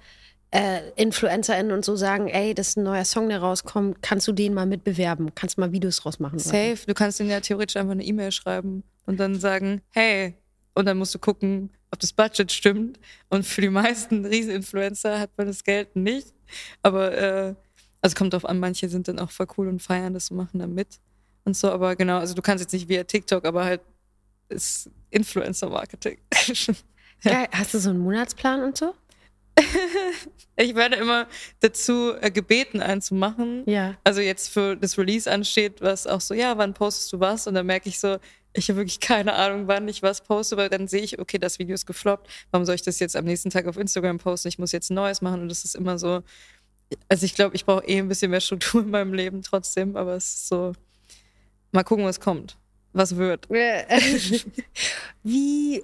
äh, 0.50 0.90
InfluencerInnen 0.96 1.72
und 1.72 1.84
so 1.84 1.94
sagen, 1.96 2.28
ey, 2.28 2.54
das 2.54 2.68
ist 2.68 2.76
ein 2.78 2.84
neuer 2.84 3.04
Song, 3.04 3.28
der 3.28 3.40
rauskommt, 3.40 4.02
kannst 4.02 4.26
du 4.28 4.32
den 4.32 4.54
mal 4.54 4.66
mitbewerben, 4.66 5.34
kannst 5.34 5.58
mal 5.58 5.72
Videos 5.72 6.06
rausmachen. 6.06 6.38
Safe, 6.38 6.78
du 6.86 6.94
kannst 6.94 7.20
denen 7.20 7.30
ja 7.30 7.40
theoretisch 7.40 7.76
einfach 7.76 7.92
eine 7.92 8.04
E-Mail 8.04 8.32
schreiben 8.32 8.82
und 9.04 9.20
dann 9.20 9.38
sagen, 9.38 9.82
hey, 9.90 10.37
und 10.78 10.86
dann 10.86 10.96
musst 10.96 11.12
du 11.12 11.18
gucken, 11.18 11.70
ob 11.90 11.98
das 11.98 12.12
Budget 12.12 12.52
stimmt. 12.52 13.00
Und 13.30 13.44
für 13.44 13.60
die 13.60 13.68
meisten 13.68 14.24
Rieseninfluencer 14.24 15.18
hat 15.18 15.30
man 15.36 15.48
das 15.48 15.64
Geld 15.64 15.96
nicht. 15.96 16.32
Aber 16.82 17.12
äh, 17.18 17.54
also 18.00 18.14
kommt 18.14 18.32
drauf 18.32 18.44
an, 18.44 18.60
manche 18.60 18.88
sind 18.88 19.08
dann 19.08 19.18
auch 19.18 19.32
voll 19.32 19.48
cool 19.56 19.66
und 19.66 19.82
feiern 19.82 20.14
das 20.14 20.30
und 20.30 20.36
machen 20.36 20.60
da 20.60 20.68
mit 20.68 21.00
und 21.44 21.56
so. 21.56 21.72
Aber 21.72 21.96
genau, 21.96 22.18
also 22.18 22.34
du 22.34 22.42
kannst 22.42 22.62
jetzt 22.62 22.72
nicht 22.72 22.88
via 22.88 23.02
TikTok, 23.02 23.44
aber 23.44 23.64
halt 23.64 23.80
ist 24.50 24.88
Influencer-Marketing. 25.10 26.18
ja. 27.24 27.46
Hast 27.50 27.74
du 27.74 27.80
so 27.80 27.90
einen 27.90 27.98
Monatsplan 27.98 28.62
und 28.62 28.78
so? 28.78 28.94
ich 30.56 30.76
werde 30.76 30.94
immer 30.94 31.26
dazu 31.58 32.12
äh, 32.20 32.30
gebeten, 32.30 32.80
einen 32.80 33.02
zu 33.02 33.16
machen. 33.16 33.64
Ja. 33.66 33.96
Also 34.04 34.20
jetzt 34.20 34.48
für 34.50 34.76
das 34.76 34.96
Release 34.96 35.28
ansteht, 35.28 35.80
was 35.80 36.06
auch 36.06 36.20
so, 36.20 36.34
ja, 36.34 36.56
wann 36.56 36.74
postest 36.74 37.12
du 37.12 37.18
was? 37.18 37.48
Und 37.48 37.54
dann 37.54 37.66
merke 37.66 37.88
ich 37.88 37.98
so, 37.98 38.18
ich 38.52 38.68
habe 38.68 38.78
wirklich 38.78 39.00
keine 39.00 39.34
Ahnung, 39.34 39.68
wann 39.68 39.88
ich 39.88 40.02
was 40.02 40.22
poste, 40.22 40.56
weil 40.56 40.68
dann 40.68 40.88
sehe 40.88 41.02
ich, 41.02 41.18
okay, 41.18 41.38
das 41.38 41.58
Video 41.58 41.74
ist 41.74 41.86
gefloppt. 41.86 42.28
Warum 42.50 42.64
soll 42.64 42.74
ich 42.74 42.82
das 42.82 42.98
jetzt 42.98 43.16
am 43.16 43.24
nächsten 43.24 43.50
Tag 43.50 43.66
auf 43.66 43.76
Instagram 43.76 44.18
posten? 44.18 44.48
Ich 44.48 44.58
muss 44.58 44.72
jetzt 44.72 44.90
ein 44.90 44.94
neues 44.94 45.20
machen 45.22 45.42
und 45.42 45.48
das 45.48 45.64
ist 45.64 45.74
immer 45.74 45.98
so. 45.98 46.22
Also 47.08 47.26
ich 47.26 47.34
glaube, 47.34 47.54
ich 47.54 47.66
brauche 47.66 47.84
eh 47.86 47.98
ein 47.98 48.08
bisschen 48.08 48.30
mehr 48.30 48.40
Struktur 48.40 48.82
in 48.84 48.90
meinem 48.90 49.12
Leben 49.12 49.42
trotzdem, 49.42 49.96
aber 49.96 50.14
es 50.16 50.34
ist 50.34 50.48
so, 50.48 50.72
mal 51.72 51.84
gucken, 51.84 52.04
was 52.04 52.20
kommt, 52.20 52.56
was 52.92 53.16
wird. 53.16 53.48
Wie 55.22 55.82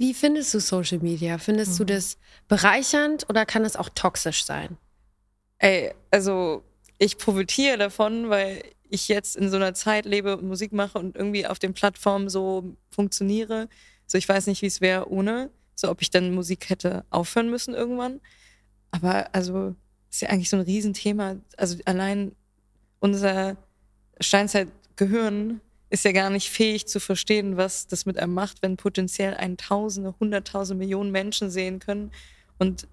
wie 0.00 0.14
findest 0.14 0.54
du 0.54 0.60
Social 0.60 0.98
Media? 1.00 1.36
Findest 1.36 1.72
mhm. 1.74 1.76
du 1.78 1.92
das 1.92 2.16
bereichernd 2.48 3.28
oder 3.28 3.44
kann 3.44 3.66
es 3.66 3.76
auch 3.76 3.90
toxisch 3.90 4.46
sein? 4.46 4.78
Ey, 5.58 5.92
also 6.10 6.62
ich 6.96 7.18
profitiere 7.18 7.76
davon, 7.76 8.30
weil 8.30 8.62
ich 8.90 9.08
jetzt 9.08 9.36
in 9.36 9.50
so 9.50 9.56
einer 9.56 9.74
Zeit 9.74 10.04
lebe 10.04 10.36
und 10.36 10.46
Musik 10.46 10.72
mache 10.72 10.98
und 10.98 11.16
irgendwie 11.16 11.46
auf 11.46 11.58
den 11.58 11.74
Plattformen 11.74 12.28
so 12.28 12.76
funktioniere. 12.90 13.68
So, 14.06 14.18
ich 14.18 14.28
weiß 14.28 14.46
nicht, 14.46 14.62
wie 14.62 14.66
es 14.66 14.80
wäre 14.80 15.10
ohne. 15.10 15.50
So, 15.74 15.88
ob 15.90 16.02
ich 16.02 16.10
dann 16.10 16.34
Musik 16.34 16.68
hätte 16.68 17.04
aufhören 17.10 17.50
müssen 17.50 17.74
irgendwann. 17.74 18.20
Aber 18.90 19.34
also, 19.34 19.74
ist 20.10 20.22
ja 20.22 20.28
eigentlich 20.28 20.50
so 20.50 20.56
ein 20.56 20.62
Riesenthema. 20.62 21.36
Also 21.56 21.78
allein 21.84 22.32
unser 22.98 23.56
Steinzeitgehirn 24.20 25.60
ist 25.88 26.04
ja 26.04 26.12
gar 26.12 26.30
nicht 26.30 26.50
fähig 26.50 26.86
zu 26.86 27.00
verstehen, 27.00 27.56
was 27.56 27.86
das 27.86 28.06
mit 28.06 28.18
einem 28.18 28.34
macht, 28.34 28.62
wenn 28.62 28.76
potenziell 28.76 29.34
ein 29.34 29.56
Tausende, 29.56 30.14
Hunderttausende, 30.20 30.78
Millionen 30.78 31.10
Menschen 31.10 31.50
sehen 31.50 31.78
können. 31.78 32.12
Und 32.58 32.86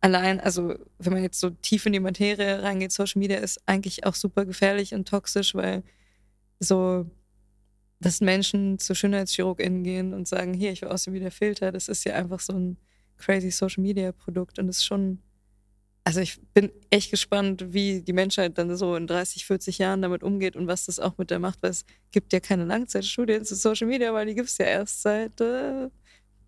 allein, 0.00 0.40
also 0.40 0.74
wenn 0.98 1.12
man 1.12 1.22
jetzt 1.22 1.40
so 1.40 1.50
tief 1.50 1.86
in 1.86 1.92
die 1.92 2.00
Materie 2.00 2.62
reingeht, 2.62 2.92
Social 2.92 3.18
Media 3.18 3.38
ist 3.38 3.60
eigentlich 3.66 4.04
auch 4.06 4.14
super 4.14 4.44
gefährlich 4.44 4.94
und 4.94 5.08
toxisch, 5.08 5.54
weil 5.54 5.82
so, 6.60 7.06
dass 8.00 8.20
Menschen 8.20 8.78
zu 8.78 8.94
SchönheitschirurgInnen 8.94 9.82
gehen 9.82 10.14
und 10.14 10.28
sagen, 10.28 10.54
hier, 10.54 10.72
ich 10.72 10.82
will 10.82 10.88
aussehen 10.88 11.14
wie 11.14 11.20
der 11.20 11.30
Filter, 11.30 11.72
das 11.72 11.88
ist 11.88 12.04
ja 12.04 12.14
einfach 12.14 12.40
so 12.40 12.52
ein 12.52 12.76
crazy 13.16 13.50
Social 13.50 13.82
Media 13.82 14.12
Produkt 14.12 14.58
und 14.58 14.68
ist 14.68 14.84
schon 14.84 15.20
also 16.08 16.20
ich 16.22 16.40
bin 16.54 16.72
echt 16.88 17.10
gespannt, 17.10 17.74
wie 17.74 18.00
die 18.00 18.14
Menschheit 18.14 18.56
dann 18.56 18.74
so 18.78 18.96
in 18.96 19.06
30, 19.06 19.44
40 19.44 19.76
Jahren 19.76 20.00
damit 20.00 20.22
umgeht 20.22 20.56
und 20.56 20.66
was 20.66 20.86
das 20.86 20.98
auch 20.98 21.18
mit 21.18 21.30
der 21.30 21.38
macht, 21.38 21.62
weil 21.62 21.70
es 21.70 21.84
gibt 22.12 22.32
ja 22.32 22.40
keine 22.40 22.64
Langzeitstudien 22.64 23.44
zu 23.44 23.54
Social 23.54 23.86
Media, 23.86 24.14
weil 24.14 24.24
die 24.24 24.34
gibt 24.34 24.48
es 24.48 24.56
ja 24.56 24.64
erst 24.64 25.02
seit 25.02 25.38
äh, 25.42 25.90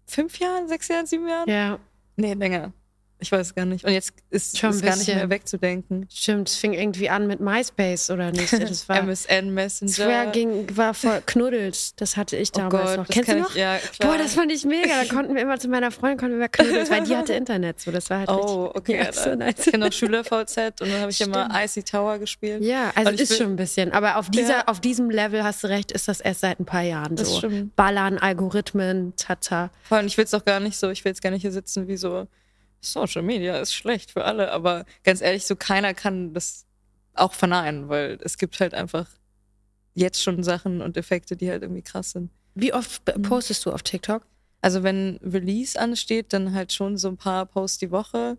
fünf 0.06 0.38
Jahren, 0.38 0.66
sechs 0.66 0.88
Jahren, 0.88 1.04
sieben 1.04 1.28
Jahren. 1.28 1.46
Ja. 1.46 1.78
Nee, 2.16 2.32
länger. 2.32 2.72
Ich 3.20 3.30
weiß 3.30 3.54
gar 3.54 3.66
nicht. 3.66 3.84
Und 3.84 3.92
jetzt 3.92 4.14
ist 4.30 4.62
es 4.62 4.82
gar 4.82 4.96
nicht 4.96 5.08
mehr 5.08 5.28
wegzudenken. 5.28 6.06
Stimmt, 6.10 6.48
es 6.48 6.56
fing 6.56 6.72
irgendwie 6.72 7.10
an 7.10 7.26
mit 7.26 7.40
MySpace 7.40 8.10
oder 8.10 8.32
nicht? 8.32 8.52
Das 8.52 8.88
war 8.88 9.02
MSN 9.02 9.52
Messenger. 9.52 9.92
Swear 9.92 10.26
ging, 10.26 10.76
war 10.76 10.94
voll 10.94 11.22
knuddelt. 11.26 12.00
Das 12.00 12.16
hatte 12.16 12.36
ich 12.36 12.52
damals 12.52 12.74
oh 12.74 12.86
Gott, 12.86 12.96
noch. 12.96 13.08
Kennst 13.08 13.30
du 13.30 13.38
noch? 13.38 13.50
Ich, 13.50 13.56
ja. 13.56 13.78
Boah, 14.00 14.16
das 14.16 14.34
fand 14.34 14.50
ich 14.52 14.64
mega. 14.64 15.02
Da 15.02 15.14
konnten 15.14 15.34
wir 15.34 15.42
immer 15.42 15.58
zu 15.58 15.68
meiner 15.68 15.90
Freundin 15.90 16.18
konnten 16.18 16.40
wir 16.40 16.48
knuddelt, 16.48 16.90
weil 16.90 17.04
die 17.04 17.16
hatte 17.16 17.34
Internet. 17.34 17.80
So, 17.80 17.90
das 17.90 18.08
war 18.10 18.20
halt 18.20 18.30
Oh, 18.30 18.70
okay. 18.74 19.00
Ja, 19.00 19.12
so 19.12 19.34
nice. 19.34 19.66
Ich 19.66 19.72
kenne 19.72 19.86
noch 19.86 19.92
Schüler-VZ 19.92 20.80
und 20.80 20.90
dann 20.90 21.00
habe 21.00 21.10
ich 21.10 21.20
immer 21.20 21.48
Icy 21.52 21.82
Tower 21.82 22.18
gespielt. 22.18 22.62
Ja, 22.62 22.90
also 22.94 23.10
ist 23.12 23.36
schon 23.36 23.48
ein 23.48 23.56
bisschen. 23.56 23.92
Aber 23.92 24.16
auf, 24.16 24.30
dieser, 24.30 24.58
ja. 24.58 24.66
auf 24.66 24.80
diesem 24.80 25.10
Level 25.10 25.44
hast 25.44 25.62
du 25.64 25.68
recht, 25.68 25.92
ist 25.92 26.08
das 26.08 26.20
erst 26.20 26.40
seit 26.40 26.60
ein 26.60 26.66
paar 26.66 26.82
Jahren 26.82 27.16
so. 27.16 27.24
Das 27.24 27.38
stimmt. 27.38 27.76
Ballern, 27.76 28.18
Algorithmen, 28.18 29.14
tata. 29.16 29.70
Vor 29.82 29.98
allem, 29.98 30.06
ich 30.06 30.16
will 30.16 30.24
es 30.24 30.30
doch 30.30 30.44
gar 30.44 30.60
nicht 30.60 30.76
so, 30.76 30.90
ich 30.90 31.04
will 31.04 31.10
jetzt 31.10 31.22
gar 31.22 31.30
nicht 31.30 31.42
hier 31.42 31.52
sitzen 31.52 31.88
wie 31.88 31.96
so 31.96 32.26
Social 32.80 33.22
Media 33.22 33.58
ist 33.58 33.74
schlecht 33.74 34.12
für 34.12 34.24
alle, 34.24 34.52
aber 34.52 34.84
ganz 35.04 35.20
ehrlich, 35.20 35.46
so 35.46 35.56
keiner 35.56 35.94
kann 35.94 36.32
das 36.32 36.66
auch 37.14 37.34
verneinen, 37.34 37.88
weil 37.88 38.18
es 38.22 38.38
gibt 38.38 38.58
halt 38.60 38.74
einfach 38.74 39.06
jetzt 39.94 40.22
schon 40.22 40.42
Sachen 40.42 40.80
und 40.80 40.96
Effekte, 40.96 41.36
die 41.36 41.50
halt 41.50 41.62
irgendwie 41.62 41.82
krass 41.82 42.12
sind. 42.12 42.30
Wie 42.54 42.72
oft 42.72 43.02
mhm. 43.16 43.22
postest 43.22 43.66
du 43.66 43.72
auf 43.72 43.82
TikTok? 43.82 44.26
Also 44.60 44.82
wenn 44.82 45.18
Release 45.22 45.78
ansteht, 45.78 46.32
dann 46.32 46.54
halt 46.54 46.72
schon 46.72 46.96
so 46.96 47.08
ein 47.08 47.16
paar 47.16 47.46
Posts 47.46 47.78
die 47.78 47.90
Woche. 47.90 48.38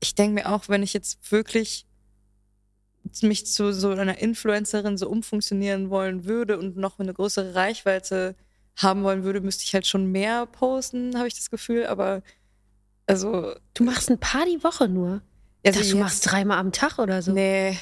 Ich 0.00 0.14
denke 0.14 0.34
mir 0.34 0.52
auch, 0.52 0.68
wenn 0.68 0.82
ich 0.82 0.92
jetzt 0.92 1.30
wirklich 1.30 1.86
mich 3.22 3.46
zu 3.46 3.72
so 3.72 3.90
einer 3.90 4.18
Influencerin 4.18 4.96
so 4.96 5.08
umfunktionieren 5.08 5.90
wollen 5.90 6.24
würde 6.24 6.58
und 6.58 6.76
noch 6.76 6.98
eine 6.98 7.14
größere 7.14 7.54
Reichweite 7.54 8.34
haben 8.76 9.04
wollen 9.04 9.24
würde, 9.24 9.40
müsste 9.40 9.64
ich 9.64 9.74
halt 9.74 9.86
schon 9.86 10.10
mehr 10.10 10.46
posten, 10.46 11.16
habe 11.16 11.28
ich 11.28 11.34
das 11.34 11.50
Gefühl. 11.50 11.86
Aber 11.86 12.22
also. 13.06 13.54
Du 13.74 13.84
machst 13.84 14.10
ein 14.10 14.18
paar 14.18 14.46
die 14.46 14.62
Woche 14.62 14.88
nur. 14.88 15.22
Also 15.64 15.80
dachte, 15.80 15.92
du 15.92 15.98
machst 15.98 16.30
dreimal 16.30 16.58
am 16.58 16.72
Tag 16.72 16.98
oder 16.98 17.22
so. 17.22 17.32
Nee. 17.32 17.78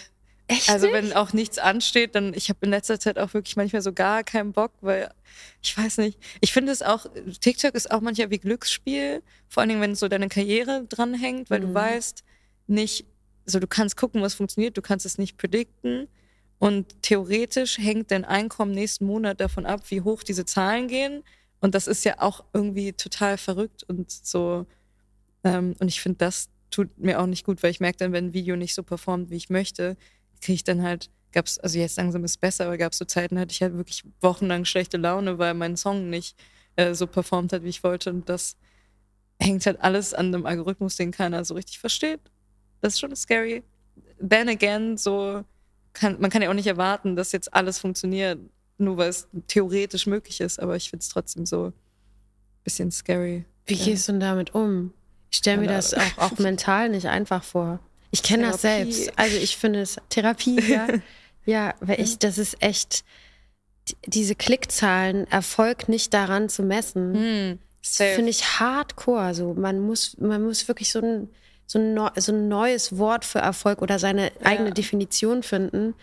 Echt? 0.49 0.69
Also 0.69 0.87
nicht? 0.87 0.95
wenn 0.95 1.13
auch 1.13 1.33
nichts 1.33 1.59
ansteht, 1.59 2.15
dann 2.15 2.35
ich 2.35 2.49
habe 2.49 2.59
in 2.63 2.71
letzter 2.71 2.99
Zeit 3.01 3.19
auch 3.19 3.33
wirklich 3.35 3.57
manchmal 3.57 3.83
so 3.83 3.93
gar 3.93 4.23
keinen 4.25 4.53
Bock, 4.53 4.73
weil 4.81 5.13
ich 5.63 5.77
weiß 5.77 5.99
nicht. 5.99 6.19
Ich 6.41 6.53
finde 6.53 6.73
es 6.73 6.83
auch, 6.83 7.07
TikTok 7.41 7.75
ist 7.75 7.91
auch 7.91 8.01
manchmal 8.01 8.31
wie 8.31 8.39
Glücksspiel, 8.39 9.23
vor 9.49 9.61
allen 9.61 9.71
Dingen, 9.71 9.81
wenn 9.81 9.95
so 9.95 10.09
deine 10.09 10.29
Karriere 10.29 10.85
dranhängt, 10.89 11.49
weil 11.51 11.61
mhm. 11.61 11.69
du 11.69 11.75
weißt 11.75 12.25
nicht, 12.67 13.07
so 13.47 13.61
du 13.61 13.67
kannst 13.67 13.97
gucken, 13.97 14.23
was 14.23 14.35
funktioniert, 14.35 14.77
du 14.77 14.83
kannst 14.83 15.07
es 15.07 15.19
nicht 15.19 15.37
predikten. 15.37 16.09
Und 16.59 17.03
theoretisch 17.03 17.79
hängt 17.79 18.13
dein 18.13 18.25
Einkommen 18.25 18.73
nächsten 18.73 19.05
Monat 19.05 19.41
davon 19.41 19.67
ab, 19.67 19.83
wie 19.89 20.03
hoch 20.03 20.23
diese 20.23 20.45
Zahlen 20.45 20.87
gehen. 20.87 21.25
Und 21.61 21.75
das 21.75 21.89
ist 21.89 22.05
ja 22.05 22.21
auch 22.21 22.45
irgendwie 22.53 22.93
total 22.93 23.37
verrückt 23.37 23.83
und 23.85 24.11
so 24.11 24.67
ähm, 25.45 25.75
und 25.79 25.89
ich 25.89 26.01
finde, 26.01 26.19
das 26.19 26.49
tut 26.71 26.99
mir 26.99 27.21
auch 27.21 27.27
nicht 27.27 27.45
gut, 27.45 27.63
weil 27.63 27.71
ich 27.71 27.81
merke 27.81 27.99
dann, 27.99 28.13
wenn 28.13 28.27
ein 28.27 28.33
Video 28.33 28.57
nicht 28.57 28.75
so 28.75 28.83
performt, 28.83 29.31
wie 29.31 29.37
ich 29.37 29.51
möchte, 29.51 29.97
kriege 30.41 30.55
ich 30.55 30.65
dann 30.65 30.83
halt, 30.83 31.11
gab 31.33 31.47
es, 31.47 31.59
also 31.59 31.79
jetzt 31.79 31.97
langsam 31.97 32.25
ist 32.25 32.33
es 32.33 32.37
besser, 32.39 32.67
aber 32.67 32.79
gab 32.79 32.93
es 32.93 32.99
so 32.99 33.05
Zeiten, 33.05 33.39
hatte 33.39 33.53
ich 33.53 33.63
halt 33.63 33.77
wirklich 33.77 34.05
wochenlang 34.21 34.65
schlechte 34.65 34.97
Laune, 34.97 35.39
weil 35.39 35.55
mein 35.55 35.77
Song 35.77 36.11
nicht 36.11 36.37
äh, 36.77 36.95
so 36.95 37.07
performt 37.07 37.53
hat, 37.53 37.63
wie 37.63 37.69
ich 37.69 37.85
wollte. 37.85 38.11
Und 38.11 38.29
das 38.29 38.57
hängt 39.39 39.67
halt 39.67 39.81
alles 39.81 40.15
an 40.15 40.27
einem 40.27 40.47
Algorithmus, 40.47 40.97
den 40.97 41.11
keiner 41.11 41.45
so 41.45 41.55
richtig 41.55 41.79
versteht. 41.79 42.21
Das 42.81 42.95
ist 42.95 43.01
schon 43.01 43.15
scary. 43.15 43.63
Then 44.19 44.49
again, 44.49 44.97
so 44.97 45.45
kann, 45.93 46.21
man 46.21 46.31
kann 46.31 46.43
ja 46.43 46.51
auch 46.51 46.55
nicht 46.55 46.67
erwarten, 46.67 47.17
dass 47.17 47.33
jetzt 47.33 47.53
alles 47.53 47.79
funktioniert, 47.79 48.39
nur 48.79 48.97
weil 48.97 49.11
es 49.11 49.29
theoretisch 49.47 50.07
möglich 50.07 50.41
ist, 50.41 50.59
aber 50.59 50.77
ich 50.77 50.91
finde 50.91 51.03
es 51.03 51.09
trotzdem 51.09 51.47
so 51.47 51.67
ein 51.67 51.73
bisschen 52.65 52.91
scary. 52.91 53.45
Wie 53.67 53.77
gehst 53.77 54.09
du 54.09 54.13
denn 54.13 54.21
damit 54.21 54.55
um? 54.55 54.93
Ich 55.33 55.39
stelle 55.39 55.59
mir 55.59 55.67
das 55.67 55.95
auch, 55.95 56.19
auch 56.19 56.39
mental 56.39 56.91
nicht 56.91 57.07
einfach 57.07 57.43
vor. 57.43 57.81
Ich 58.11 58.23
kenne 58.23 58.51
das 58.51 58.61
selbst. 58.61 59.19
Also 59.19 59.39
ich 59.39 59.57
finde 59.57 59.81
es 59.81 59.97
Therapie, 60.11 60.61
ja. 60.61 60.87
ja, 61.47 61.75
weil 61.81 62.01
ich, 62.01 62.19
das 62.19 62.37
ist 62.37 62.63
echt, 62.63 63.03
diese 64.07 64.35
Klickzahlen, 64.35 65.27
Erfolg 65.31 65.89
nicht 65.89 66.13
daran 66.13 66.51
zu 66.51 66.63
messen, 66.63 67.15
hm, 67.15 67.59
finde 67.81 68.31
ich 68.31 68.61
hardcore. 68.61 69.35
So, 69.35 69.55
man 69.55 69.81
muss, 69.81 70.19
man 70.19 70.43
muss 70.43 70.69
wirklich 70.69 70.93
so 70.93 71.01
ein, 71.01 71.31
so 71.67 71.79
ein, 71.79 71.99
so 72.17 72.33
ein 72.33 72.49
neues 72.49 72.99
Wort 72.99 73.25
für 73.25 73.39
Erfolg 73.39 73.81
oder 73.81 73.99
seine 73.99 74.25
ja. 74.25 74.31
eigene 74.43 74.73
Definition 74.73 75.43
finden, 75.43 75.95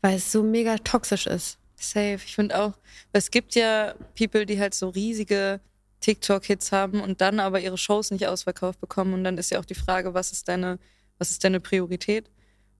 weil 0.00 0.16
es 0.16 0.32
so 0.32 0.42
mega 0.42 0.78
toxisch 0.78 1.26
ist. 1.26 1.58
Safe. 1.76 2.18
Ich 2.24 2.34
finde 2.34 2.58
auch, 2.58 2.72
es 3.12 3.30
gibt 3.30 3.54
ja 3.54 3.94
People, 4.16 4.46
die 4.46 4.58
halt 4.58 4.72
so 4.72 4.88
riesige 4.88 5.60
TikTok-Hits 6.00 6.72
haben 6.72 7.00
und 7.00 7.20
dann 7.20 7.40
aber 7.40 7.60
ihre 7.60 7.78
Shows 7.78 8.10
nicht 8.10 8.26
ausverkauft 8.26 8.80
bekommen. 8.80 9.14
Und 9.14 9.24
dann 9.24 9.38
ist 9.38 9.50
ja 9.50 9.58
auch 9.58 9.64
die 9.64 9.74
Frage, 9.74 10.14
was 10.14 10.32
ist 10.32 10.48
deine, 10.48 10.78
was 11.18 11.30
ist 11.30 11.44
deine 11.44 11.60
Priorität 11.60 12.30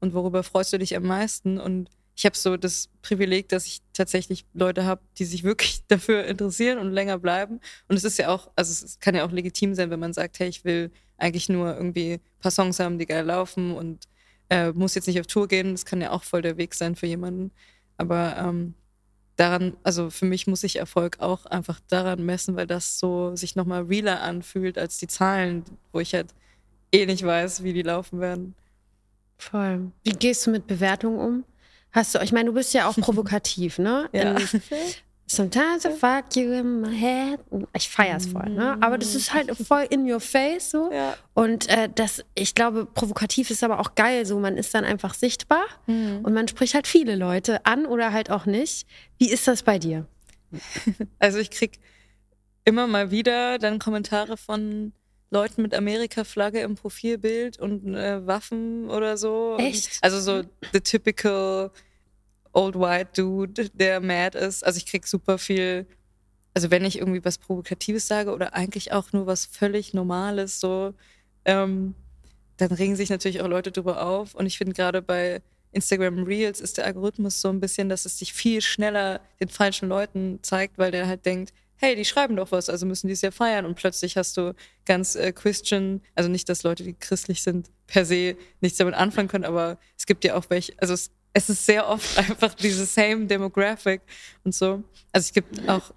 und 0.00 0.14
worüber 0.14 0.42
freust 0.42 0.72
du 0.72 0.78
dich 0.78 0.96
am 0.96 1.04
meisten? 1.04 1.58
Und 1.58 1.90
ich 2.14 2.24
habe 2.24 2.36
so 2.36 2.56
das 2.56 2.88
Privileg, 3.02 3.48
dass 3.48 3.66
ich 3.66 3.80
tatsächlich 3.92 4.44
Leute 4.52 4.84
habe, 4.84 5.02
die 5.18 5.24
sich 5.24 5.44
wirklich 5.44 5.84
dafür 5.88 6.24
interessieren 6.24 6.78
und 6.78 6.92
länger 6.92 7.18
bleiben. 7.18 7.60
Und 7.88 7.96
es 7.96 8.04
ist 8.04 8.18
ja 8.18 8.28
auch, 8.28 8.50
also 8.56 8.72
es 8.72 8.98
kann 8.98 9.14
ja 9.14 9.24
auch 9.24 9.32
legitim 9.32 9.74
sein, 9.74 9.90
wenn 9.90 10.00
man 10.00 10.12
sagt, 10.12 10.38
hey, 10.38 10.48
ich 10.48 10.64
will 10.64 10.90
eigentlich 11.16 11.48
nur 11.48 11.74
irgendwie 11.76 12.14
ein 12.14 12.40
paar 12.40 12.50
Songs 12.50 12.80
haben, 12.80 12.98
die 12.98 13.06
geil 13.06 13.24
laufen 13.24 13.72
und 13.72 14.06
äh, 14.50 14.72
muss 14.72 14.94
jetzt 14.94 15.06
nicht 15.06 15.20
auf 15.20 15.26
Tour 15.26 15.48
gehen. 15.48 15.72
Das 15.72 15.84
kann 15.84 16.00
ja 16.00 16.10
auch 16.10 16.22
voll 16.22 16.42
der 16.42 16.56
Weg 16.56 16.74
sein 16.74 16.96
für 16.96 17.06
jemanden. 17.06 17.52
Aber 17.96 18.36
ähm, 18.36 18.74
daran, 19.38 19.76
also 19.82 20.10
für 20.10 20.24
mich 20.24 20.46
muss 20.46 20.62
sich 20.62 20.76
Erfolg 20.76 21.20
auch 21.20 21.46
einfach 21.46 21.80
daran 21.88 22.24
messen, 22.26 22.56
weil 22.56 22.66
das 22.66 22.98
so 22.98 23.34
sich 23.36 23.56
nochmal 23.56 23.82
realer 23.82 24.20
anfühlt 24.20 24.76
als 24.76 24.98
die 24.98 25.06
Zahlen, 25.06 25.64
wo 25.92 26.00
ich 26.00 26.12
halt 26.14 26.34
eh 26.92 27.06
nicht 27.06 27.24
weiß, 27.24 27.62
wie 27.62 27.72
die 27.72 27.82
laufen 27.82 28.20
werden. 28.20 28.54
Voll. 29.38 29.92
Wie 30.02 30.12
gehst 30.12 30.46
du 30.46 30.50
mit 30.50 30.66
Bewertungen 30.66 31.18
um? 31.18 31.44
Hast 31.92 32.14
du, 32.14 32.18
ich 32.18 32.32
meine, 32.32 32.46
du 32.46 32.54
bist 32.54 32.74
ja 32.74 32.88
auch 32.88 32.96
provokativ, 33.00 33.78
ne? 33.78 34.08
ja. 34.12 34.36
Sometimes 35.30 35.84
I 35.84 35.90
fuck 35.90 36.34
you 36.36 36.52
in 36.52 36.80
my 36.80 36.94
head. 36.96 37.38
Ich 37.74 37.88
feier's 37.88 38.26
voll, 38.26 38.48
ne? 38.48 38.78
Aber 38.80 38.96
das 38.96 39.14
ist 39.14 39.34
halt 39.34 39.54
voll 39.56 39.86
in 39.90 40.10
your 40.10 40.20
face 40.20 40.70
so. 40.70 40.90
Ja. 40.90 41.16
Und 41.34 41.68
äh, 41.68 41.88
das, 41.94 42.24
ich 42.34 42.54
glaube, 42.54 42.86
provokativ 42.86 43.50
ist 43.50 43.62
aber 43.62 43.78
auch 43.78 43.94
geil. 43.94 44.24
So, 44.24 44.38
man 44.38 44.56
ist 44.56 44.74
dann 44.74 44.84
einfach 44.84 45.12
sichtbar 45.14 45.64
Mhm. 45.86 46.20
und 46.22 46.32
man 46.32 46.48
spricht 46.48 46.72
halt 46.74 46.86
viele 46.86 47.14
Leute 47.14 47.66
an 47.66 47.84
oder 47.84 48.12
halt 48.12 48.30
auch 48.30 48.46
nicht. 48.46 48.86
Wie 49.18 49.30
ist 49.30 49.46
das 49.46 49.62
bei 49.62 49.78
dir? 49.78 50.06
Also 51.18 51.38
ich 51.38 51.50
krieg 51.50 51.78
immer 52.64 52.86
mal 52.86 53.10
wieder 53.10 53.58
dann 53.58 53.78
Kommentare 53.78 54.36
von 54.38 54.92
Leuten 55.30 55.60
mit 55.60 55.74
Amerika-Flagge 55.74 56.60
im 56.60 56.74
Profilbild 56.74 57.58
und 57.58 57.94
äh, 57.94 58.26
Waffen 58.26 58.88
oder 58.88 59.18
so. 59.18 59.56
Echt? 59.58 59.98
Also 60.00 60.20
so 60.20 60.42
the 60.72 60.80
typical 60.80 61.70
old 62.58 62.74
white 62.74 63.10
dude, 63.14 63.70
der 63.70 64.00
mad 64.00 64.36
ist. 64.36 64.64
Also 64.64 64.78
ich 64.78 64.86
krieg 64.86 65.06
super 65.06 65.38
viel, 65.38 65.86
also 66.54 66.70
wenn 66.70 66.84
ich 66.84 66.98
irgendwie 66.98 67.24
was 67.24 67.38
Provokatives 67.38 68.08
sage 68.08 68.32
oder 68.32 68.54
eigentlich 68.54 68.92
auch 68.92 69.12
nur 69.12 69.26
was 69.26 69.46
völlig 69.46 69.94
Normales, 69.94 70.58
so, 70.58 70.94
ähm, 71.44 71.94
dann 72.56 72.72
regen 72.72 72.96
sich 72.96 73.10
natürlich 73.10 73.40
auch 73.40 73.48
Leute 73.48 73.70
drüber 73.70 74.04
auf. 74.04 74.34
Und 74.34 74.46
ich 74.46 74.58
finde 74.58 74.72
gerade 74.74 75.02
bei 75.02 75.40
Instagram 75.70 76.24
Reels 76.24 76.60
ist 76.60 76.78
der 76.78 76.86
Algorithmus 76.86 77.40
so 77.40 77.48
ein 77.48 77.60
bisschen, 77.60 77.88
dass 77.88 78.04
es 78.04 78.16
dich 78.16 78.32
viel 78.32 78.60
schneller 78.60 79.20
den 79.38 79.48
falschen 79.48 79.88
Leuten 79.88 80.40
zeigt, 80.42 80.78
weil 80.78 80.90
der 80.90 81.06
halt 81.06 81.24
denkt, 81.26 81.52
hey, 81.76 81.94
die 81.94 82.04
schreiben 82.04 82.34
doch 82.34 82.50
was, 82.50 82.68
also 82.68 82.86
müssen 82.86 83.06
die 83.06 83.12
es 83.12 83.20
ja 83.20 83.30
feiern. 83.30 83.64
Und 83.64 83.76
plötzlich 83.76 84.16
hast 84.16 84.36
du 84.36 84.54
ganz 84.84 85.14
äh, 85.14 85.30
Christian, 85.32 86.00
also 86.16 86.28
nicht, 86.28 86.48
dass 86.48 86.64
Leute, 86.64 86.82
die 86.82 86.94
christlich 86.94 87.42
sind, 87.42 87.70
per 87.86 88.04
se 88.04 88.36
nichts 88.60 88.78
damit 88.78 88.94
anfangen 88.94 89.28
können, 89.28 89.44
aber 89.44 89.78
es 89.96 90.06
gibt 90.06 90.24
ja 90.24 90.34
auch 90.34 90.46
welche, 90.48 90.72
also 90.78 90.94
es, 90.94 91.12
es 91.38 91.48
ist 91.48 91.66
sehr 91.66 91.88
oft 91.88 92.18
einfach 92.18 92.52
diese 92.54 92.84
same 92.84 93.26
demographic 93.26 94.02
und 94.42 94.54
so. 94.54 94.82
Also 95.12 95.26
es 95.26 95.32
gibt 95.32 95.68
auch 95.68 95.92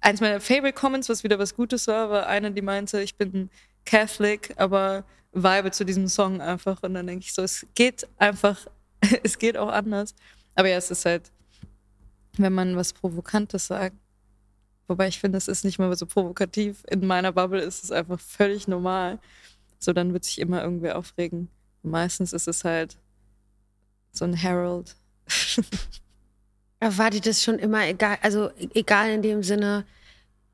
eins 0.00 0.20
meiner 0.20 0.40
Favorite 0.40 0.72
Comments, 0.72 1.08
was 1.08 1.22
wieder 1.22 1.38
was 1.38 1.54
Gutes 1.54 1.86
war, 1.86 2.10
war 2.10 2.26
eine, 2.26 2.50
die 2.50 2.62
meinte, 2.62 3.00
ich 3.00 3.14
bin 3.14 3.50
Catholic, 3.84 4.52
aber 4.56 5.04
vibe 5.32 5.70
zu 5.70 5.84
diesem 5.84 6.08
Song 6.08 6.40
einfach. 6.40 6.82
Und 6.82 6.94
dann 6.94 7.06
denke 7.06 7.24
ich 7.24 7.32
so, 7.32 7.42
es 7.42 7.66
geht 7.76 8.08
einfach, 8.18 8.66
es 9.22 9.38
geht 9.38 9.56
auch 9.56 9.68
anders. 9.68 10.16
Aber 10.56 10.68
ja, 10.68 10.76
es 10.76 10.90
ist 10.90 11.04
halt, 11.04 11.30
wenn 12.36 12.52
man 12.52 12.76
was 12.76 12.92
Provokantes 12.92 13.68
sagt, 13.68 13.94
wobei 14.88 15.06
ich 15.06 15.20
finde, 15.20 15.38
es 15.38 15.46
ist 15.46 15.64
nicht 15.64 15.78
mal 15.78 15.94
so 15.96 16.06
provokativ. 16.06 16.82
In 16.90 17.06
meiner 17.06 17.30
Bubble 17.30 17.60
ist 17.60 17.84
es 17.84 17.92
einfach 17.92 18.18
völlig 18.18 18.66
normal. 18.66 19.20
So, 19.78 19.92
dann 19.92 20.12
wird 20.12 20.24
sich 20.24 20.40
immer 20.40 20.64
irgendwer 20.64 20.98
aufregen. 20.98 21.48
Meistens 21.84 22.32
ist 22.32 22.48
es 22.48 22.64
halt 22.64 22.98
so 24.12 24.24
ein. 24.24 24.34
Aber 26.80 26.98
War 26.98 27.10
dir 27.10 27.20
das 27.20 27.42
schon 27.42 27.58
immer 27.58 27.86
egal? 27.86 28.18
Also 28.22 28.50
egal 28.74 29.10
in 29.10 29.22
dem 29.22 29.42
Sinne, 29.42 29.84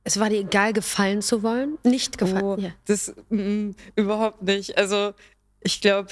es 0.04 0.18
war 0.18 0.28
dir 0.28 0.40
egal, 0.40 0.72
gefallen 0.72 1.22
zu 1.22 1.42
wollen? 1.42 1.78
Nicht 1.84 2.18
gefallen. 2.18 2.44
Oh, 2.44 2.56
Ja. 2.58 2.70
Das 2.84 3.14
mm, 3.28 3.70
überhaupt 3.94 4.42
nicht. 4.42 4.76
Also 4.76 5.14
ich 5.60 5.80
glaube, 5.80 6.10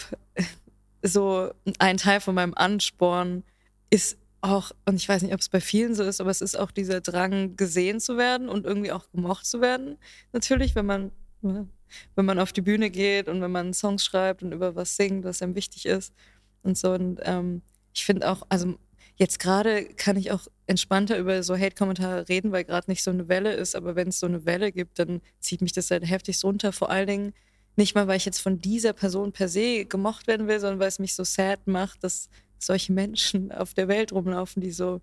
so 1.02 1.50
ein 1.78 1.96
Teil 1.96 2.20
von 2.20 2.34
meinem 2.34 2.54
Ansporn 2.54 3.44
ist 3.90 4.16
auch, 4.40 4.72
und 4.84 4.96
ich 4.96 5.08
weiß 5.08 5.22
nicht, 5.22 5.32
ob 5.32 5.40
es 5.40 5.48
bei 5.48 5.60
vielen 5.60 5.94
so 5.94 6.02
ist, 6.02 6.20
aber 6.20 6.30
es 6.30 6.40
ist 6.40 6.58
auch 6.58 6.70
dieser 6.70 7.00
Drang, 7.00 7.56
gesehen 7.56 7.98
zu 8.00 8.16
werden 8.16 8.48
und 8.48 8.66
irgendwie 8.66 8.92
auch 8.92 9.10
gemocht 9.10 9.46
zu 9.46 9.60
werden. 9.60 9.96
Natürlich, 10.32 10.74
wenn 10.74 10.86
man, 10.86 11.12
wenn 11.40 12.24
man 12.24 12.38
auf 12.38 12.52
die 12.52 12.60
Bühne 12.60 12.90
geht 12.90 13.28
und 13.28 13.40
wenn 13.40 13.52
man 13.52 13.74
Songs 13.74 14.04
schreibt 14.04 14.42
und 14.42 14.52
über 14.52 14.74
was 14.74 14.96
singt, 14.96 15.24
was 15.24 15.40
einem 15.40 15.54
wichtig 15.54 15.86
ist 15.86 16.12
und 16.64 16.76
so. 16.76 16.92
Und 16.92 17.20
ähm, 17.22 17.62
ich 17.94 18.04
finde 18.04 18.30
auch, 18.30 18.42
also 18.48 18.74
jetzt 19.16 19.38
gerade 19.38 19.84
kann 19.84 20.16
ich 20.16 20.32
auch 20.32 20.46
entspannter 20.66 21.18
über 21.18 21.42
so 21.42 21.56
Hate-Kommentare 21.56 22.28
reden, 22.28 22.52
weil 22.52 22.64
gerade 22.64 22.90
nicht 22.90 23.02
so 23.02 23.10
eine 23.10 23.28
Welle 23.28 23.52
ist, 23.52 23.76
aber 23.76 23.96
wenn 23.96 24.08
es 24.08 24.18
so 24.18 24.26
eine 24.26 24.44
Welle 24.44 24.72
gibt, 24.72 24.98
dann 24.98 25.20
zieht 25.40 25.60
mich 25.60 25.72
das 25.72 25.90
halt 25.90 26.08
heftig 26.08 26.42
runter. 26.42 26.72
Vor 26.72 26.90
allen 26.90 27.06
Dingen 27.06 27.34
nicht 27.76 27.94
mal, 27.94 28.06
weil 28.06 28.16
ich 28.16 28.24
jetzt 28.24 28.40
von 28.40 28.60
dieser 28.60 28.92
Person 28.92 29.32
per 29.32 29.48
se 29.48 29.84
gemocht 29.84 30.26
werden 30.26 30.48
will, 30.48 30.60
sondern 30.60 30.80
weil 30.80 30.88
es 30.88 30.98
mich 30.98 31.14
so 31.14 31.24
sad 31.24 31.66
macht, 31.66 32.02
dass 32.02 32.28
solche 32.58 32.92
Menschen 32.92 33.52
auf 33.52 33.74
der 33.74 33.88
Welt 33.88 34.12
rumlaufen, 34.12 34.62
die 34.62 34.72
so 34.72 35.00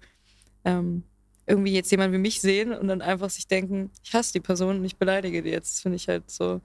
ähm, 0.66 1.04
irgendwie 1.48 1.74
jetzt 1.74 1.92
jemand 1.92 2.14
wie 2.14 2.18
mich 2.18 2.42
sehen 2.42 2.72
und 2.72 2.88
dann 2.88 3.02
einfach 3.02 3.30
sich 3.30 3.48
denken, 3.48 3.92
ich 4.04 4.14
hasse 4.14 4.34
die 4.34 4.40
Person 4.40 4.78
und 4.78 4.86
ich 4.86 4.98
beleidige 4.98 5.42
die 5.42 5.50
jetzt. 5.50 5.76
Das 5.76 5.82
finde 5.82 5.96
ich 5.98 6.08
halt 6.08 6.30
so, 6.30 6.62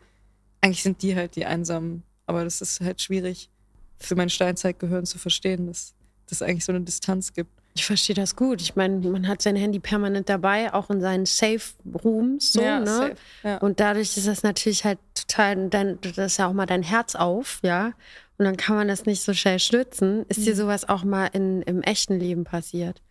eigentlich 0.61 0.83
sind 0.83 1.03
die 1.03 1.17
halt 1.17 1.37
die 1.37 1.47
Einsamen, 1.47 2.03
aber 2.27 2.45
das 2.45 2.61
ist 2.61 2.81
halt 2.81 3.01
schwierig 3.01 3.51
für 3.99 4.15
mein 4.17 4.29
Steinzeitgehirn 4.31 5.07
zu 5.07 5.19
verstehen, 5.19 5.67
dass 5.67 5.95
es 6.31 6.43
eigentlich 6.43 6.65
so 6.65 6.73
eine 6.73 6.81
Distanz 6.83 7.33
gibt. 7.33 7.51
Ich 7.75 7.85
verstehe 7.85 8.15
das 8.17 8.37
gut. 8.37 8.63
Ich 8.63 8.75
meine, 8.75 8.97
man 9.09 9.29
hat 9.29 9.43
sein 9.43 9.55
Handy 9.55 9.79
permanent 9.79 10.29
dabei, 10.31 10.73
auch 10.73 10.89
in 10.89 11.01
seinen 11.03 11.27
Safe 11.27 11.61
Rooms, 12.03 12.53
so, 12.53 12.63
Ja, 12.63 12.81
ne? 12.81 12.87
safe, 12.87 13.15
ja. 13.45 13.59
Und 13.59 13.81
dadurch 13.81 14.17
ist 14.17 14.27
das 14.27 14.43
natürlich 14.43 14.85
halt 14.85 14.99
total, 15.15 15.69
dein, 15.69 15.99
das 16.01 16.17
ist 16.17 16.39
ja 16.39 16.49
auch 16.49 16.55
mal 16.55 16.65
dein 16.67 16.83
Herz 16.83 17.15
auf, 17.15 17.61
ja. 17.63 17.93
Und 18.39 18.45
dann 18.47 18.57
kann 18.57 18.77
man 18.77 18.89
das 18.89 19.05
nicht 19.07 19.23
so 19.23 19.35
schnell 19.35 19.59
stützen. 19.59 20.25
Ist 20.29 20.47
dir 20.47 20.53
Mhm. 20.55 20.59
sowas 20.59 20.89
auch 20.89 21.05
mal 21.05 21.27
in, 21.27 21.63
im 21.63 21.83
echten 21.83 22.19
Leben 22.19 22.45
passiert? 22.45 23.03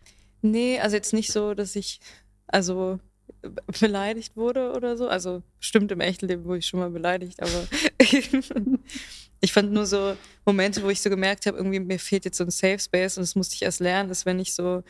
Nee, 0.42 0.78
also 0.80 0.96
jetzt 0.96 1.12
nicht 1.12 1.32
so, 1.32 1.54
dass 1.54 1.74
ich 1.76 2.00
also 2.48 2.98
beleidigt 3.80 4.36
wurde 4.36 4.72
oder 4.72 4.96
so. 4.96 5.08
Also 5.08 5.42
stimmt 5.60 5.92
im 5.92 6.00
echten 6.00 6.26
Leben 6.26 6.44
wurde 6.44 6.58
ich 6.58 6.66
schon 6.66 6.80
mal 6.80 6.90
beleidigt, 6.90 7.40
aber 7.42 7.66
ich 9.40 9.52
fand 9.52 9.72
nur 9.72 9.86
so 9.86 10.16
Momente, 10.44 10.82
wo 10.82 10.88
ich 10.88 11.00
so 11.00 11.10
gemerkt 11.10 11.46
habe, 11.46 11.56
irgendwie 11.56 11.80
mir 11.80 11.98
fehlt 11.98 12.24
jetzt 12.24 12.38
so 12.38 12.44
ein 12.44 12.50
Safe 12.50 12.78
Space 12.78 13.16
und 13.16 13.22
das 13.22 13.34
musste 13.34 13.54
ich 13.54 13.62
erst 13.62 13.80
lernen, 13.80 14.10
ist, 14.10 14.26
wenn 14.26 14.38
ich 14.38 14.54
so 14.54 14.82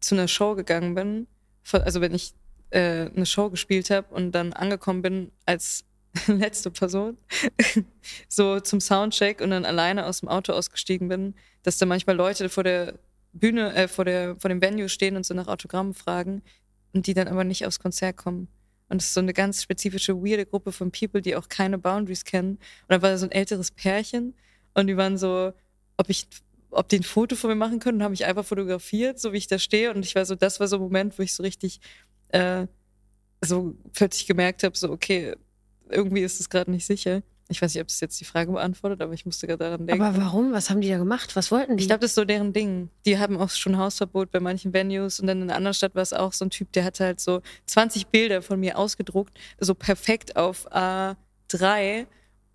zu 0.00 0.14
einer 0.14 0.28
Show 0.28 0.54
gegangen 0.54 0.94
bin, 0.94 1.26
also 1.72 2.00
wenn 2.00 2.14
ich 2.14 2.34
äh, 2.70 3.10
eine 3.14 3.26
Show 3.26 3.50
gespielt 3.50 3.90
habe 3.90 4.12
und 4.14 4.32
dann 4.32 4.52
angekommen 4.52 5.02
bin 5.02 5.32
als 5.46 5.84
letzte 6.26 6.70
Person, 6.70 7.16
so 8.28 8.60
zum 8.60 8.80
Soundcheck 8.80 9.40
und 9.40 9.50
dann 9.50 9.64
alleine 9.64 10.06
aus 10.06 10.20
dem 10.20 10.28
Auto 10.28 10.52
ausgestiegen 10.52 11.08
bin, 11.08 11.34
dass 11.62 11.78
da 11.78 11.86
manchmal 11.86 12.16
Leute 12.16 12.48
vor 12.48 12.64
der 12.64 12.98
Bühne, 13.32 13.74
äh, 13.74 13.88
vor, 13.88 14.04
der, 14.04 14.36
vor 14.36 14.48
dem 14.48 14.60
Venue 14.60 14.88
stehen 14.88 15.16
und 15.16 15.26
so 15.26 15.34
nach 15.34 15.48
Autogrammen 15.48 15.94
fragen 15.94 16.42
und 16.94 17.06
die 17.06 17.14
dann 17.14 17.28
aber 17.28 17.44
nicht 17.44 17.66
aufs 17.66 17.80
Konzert 17.80 18.16
kommen. 18.16 18.48
Und 18.88 19.00
es 19.00 19.08
ist 19.08 19.14
so 19.14 19.20
eine 19.20 19.32
ganz 19.32 19.62
spezifische, 19.62 20.14
weirde 20.16 20.46
Gruppe 20.46 20.72
von 20.72 20.90
People, 20.90 21.20
die 21.20 21.36
auch 21.36 21.48
keine 21.48 21.78
Boundaries 21.78 22.24
kennen. 22.24 22.52
Und 22.52 22.88
dann 22.88 23.02
war 23.02 23.10
da 23.10 23.18
so 23.18 23.26
ein 23.26 23.32
älteres 23.32 23.70
Pärchen 23.70 24.34
und 24.74 24.86
die 24.86 24.96
waren 24.96 25.18
so, 25.18 25.52
ob 25.96 26.08
ich, 26.08 26.26
ob 26.70 26.88
die 26.88 26.96
ein 26.96 27.02
Foto 27.02 27.36
von 27.36 27.50
mir 27.50 27.56
machen 27.56 27.78
können, 27.78 27.98
und 27.98 28.04
haben 28.04 28.12
mich 28.12 28.24
einfach 28.24 28.44
fotografiert, 28.44 29.18
so 29.18 29.32
wie 29.32 29.38
ich 29.38 29.46
da 29.46 29.58
stehe. 29.58 29.92
Und 29.92 30.04
ich 30.04 30.14
war 30.14 30.24
so, 30.24 30.34
das 30.34 30.60
war 30.60 30.68
so 30.68 30.76
ein 30.76 30.82
Moment, 30.82 31.18
wo 31.18 31.22
ich 31.22 31.34
so 31.34 31.42
richtig 31.42 31.80
äh, 32.28 32.66
so 33.40 33.74
plötzlich 33.92 34.26
gemerkt 34.26 34.62
habe, 34.62 34.76
so, 34.76 34.90
okay, 34.90 35.34
irgendwie 35.88 36.22
ist 36.22 36.40
es 36.40 36.48
gerade 36.48 36.70
nicht 36.70 36.86
sicher. 36.86 37.22
Ich 37.54 37.62
weiß 37.62 37.72
nicht, 37.72 37.80
ob 37.80 37.86
das 37.86 38.00
jetzt 38.00 38.18
die 38.20 38.24
Frage 38.24 38.50
beantwortet, 38.50 39.00
aber 39.00 39.12
ich 39.12 39.24
musste 39.24 39.46
gerade 39.46 39.62
daran 39.62 39.86
denken. 39.86 40.02
Aber 40.02 40.16
warum? 40.16 40.52
Was 40.52 40.70
haben 40.70 40.80
die 40.80 40.88
da 40.88 40.98
gemacht? 40.98 41.36
Was 41.36 41.52
wollten 41.52 41.76
die? 41.76 41.82
Ich 41.82 41.88
glaube, 41.88 42.00
das 42.00 42.10
ist 42.10 42.16
so 42.16 42.24
deren 42.24 42.52
Ding. 42.52 42.90
Die 43.06 43.16
haben 43.18 43.38
auch 43.38 43.50
schon 43.50 43.78
Hausverbot 43.78 44.32
bei 44.32 44.40
manchen 44.40 44.72
Venues 44.72 45.20
und 45.20 45.28
dann 45.28 45.38
in 45.38 45.44
einer 45.44 45.56
anderen 45.56 45.74
Stadt 45.74 45.94
war 45.94 46.02
es 46.02 46.12
auch 46.12 46.32
so 46.32 46.44
ein 46.44 46.50
Typ, 46.50 46.72
der 46.72 46.84
hatte 46.84 47.04
halt 47.04 47.20
so 47.20 47.42
20 47.66 48.08
Bilder 48.08 48.42
von 48.42 48.58
mir 48.58 48.76
ausgedruckt, 48.76 49.38
so 49.60 49.74
perfekt 49.74 50.34
auf 50.34 50.68
A3 50.72 52.06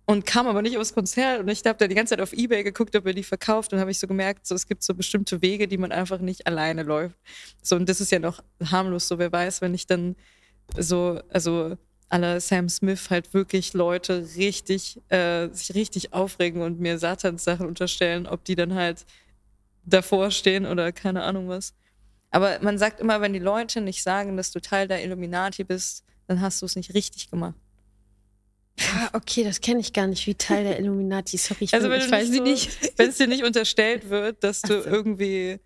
und 0.04 0.26
kam 0.26 0.46
aber 0.46 0.60
nicht 0.60 0.76
aufs 0.76 0.92
Konzert 0.92 1.40
und 1.40 1.48
ich 1.48 1.64
habe 1.64 1.78
da 1.78 1.88
die 1.88 1.94
ganze 1.94 2.16
Zeit 2.16 2.20
auf 2.20 2.34
Ebay 2.34 2.62
geguckt, 2.62 2.94
ob 2.94 3.06
er 3.06 3.14
die 3.14 3.22
verkauft 3.22 3.72
und 3.72 3.80
habe 3.80 3.90
ich 3.90 3.98
so 3.98 4.06
gemerkt, 4.06 4.46
so 4.46 4.54
es 4.54 4.66
gibt 4.66 4.82
so 4.82 4.92
bestimmte 4.92 5.40
Wege, 5.40 5.66
die 5.66 5.78
man 5.78 5.92
einfach 5.92 6.18
nicht 6.18 6.46
alleine 6.46 6.82
läuft. 6.82 7.16
So 7.62 7.76
und 7.76 7.88
das 7.88 8.02
ist 8.02 8.12
ja 8.12 8.18
noch 8.18 8.42
harmlos, 8.62 9.08
so 9.08 9.18
wer 9.18 9.32
weiß, 9.32 9.62
wenn 9.62 9.72
ich 9.72 9.86
dann 9.86 10.16
so 10.76 11.20
also 11.30 11.76
aller 12.10 12.40
Sam 12.40 12.68
Smith 12.68 13.08
halt 13.08 13.32
wirklich 13.32 13.72
Leute 13.72 14.26
richtig, 14.36 15.00
äh, 15.08 15.48
sich 15.52 15.74
richtig 15.74 16.12
aufregen 16.12 16.60
und 16.62 16.80
mir 16.80 16.98
Satans-Sachen 16.98 17.66
unterstellen, 17.66 18.26
ob 18.26 18.44
die 18.44 18.56
dann 18.56 18.74
halt 18.74 19.06
davor 19.84 20.30
stehen 20.30 20.66
oder 20.66 20.92
keine 20.92 21.22
Ahnung 21.22 21.48
was. 21.48 21.72
Aber 22.30 22.58
man 22.62 22.78
sagt 22.78 23.00
immer, 23.00 23.20
wenn 23.20 23.32
die 23.32 23.38
Leute 23.38 23.80
nicht 23.80 24.02
sagen, 24.02 24.36
dass 24.36 24.50
du 24.52 24.60
Teil 24.60 24.86
der 24.88 25.02
Illuminati 25.04 25.64
bist, 25.64 26.04
dann 26.26 26.40
hast 26.40 26.60
du 26.62 26.66
es 26.66 26.76
nicht 26.76 26.94
richtig 26.94 27.30
gemacht. 27.30 27.54
ah, 28.80 29.10
okay, 29.14 29.42
das 29.44 29.60
kenne 29.60 29.80
ich 29.80 29.92
gar 29.92 30.06
nicht, 30.06 30.26
wie 30.26 30.34
Teil 30.34 30.64
der 30.64 30.78
Illuminati. 30.78 31.36
Sorry, 31.36 31.64
ich, 31.64 31.74
Also 31.74 31.88
bin, 31.88 31.98
wenn, 31.98 32.06
ich 32.06 32.12
weiß 32.12 32.28
nicht 32.30 32.42
nicht. 32.42 32.72
so, 32.84 32.88
wenn 32.98 33.08
es 33.10 33.16
dir 33.18 33.26
nicht 33.26 33.44
unterstellt 33.44 34.10
wird, 34.10 34.42
dass 34.44 34.62
du 34.62 34.82
so. 34.82 34.88
irgendwie 34.88 35.58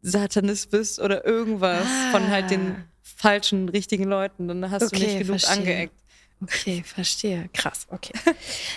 Satanist 0.00 0.70
bist 0.70 1.00
oder 1.00 1.24
irgendwas 1.24 1.86
von 2.12 2.28
halt 2.28 2.50
den 2.50 2.70
Ah. 2.72 2.84
Falschen, 3.18 3.68
richtigen 3.68 4.04
Leuten, 4.04 4.46
dann 4.48 4.70
hast 4.70 4.82
du 4.82 4.86
Okay, 4.96 5.06
nicht 5.06 5.18
genug 5.18 5.40
verstehe. 5.40 5.52
angeeckt. 5.58 5.94
Okay, 6.40 6.82
verstehe. 6.86 7.50
Krass, 7.52 7.86
okay. 7.90 8.12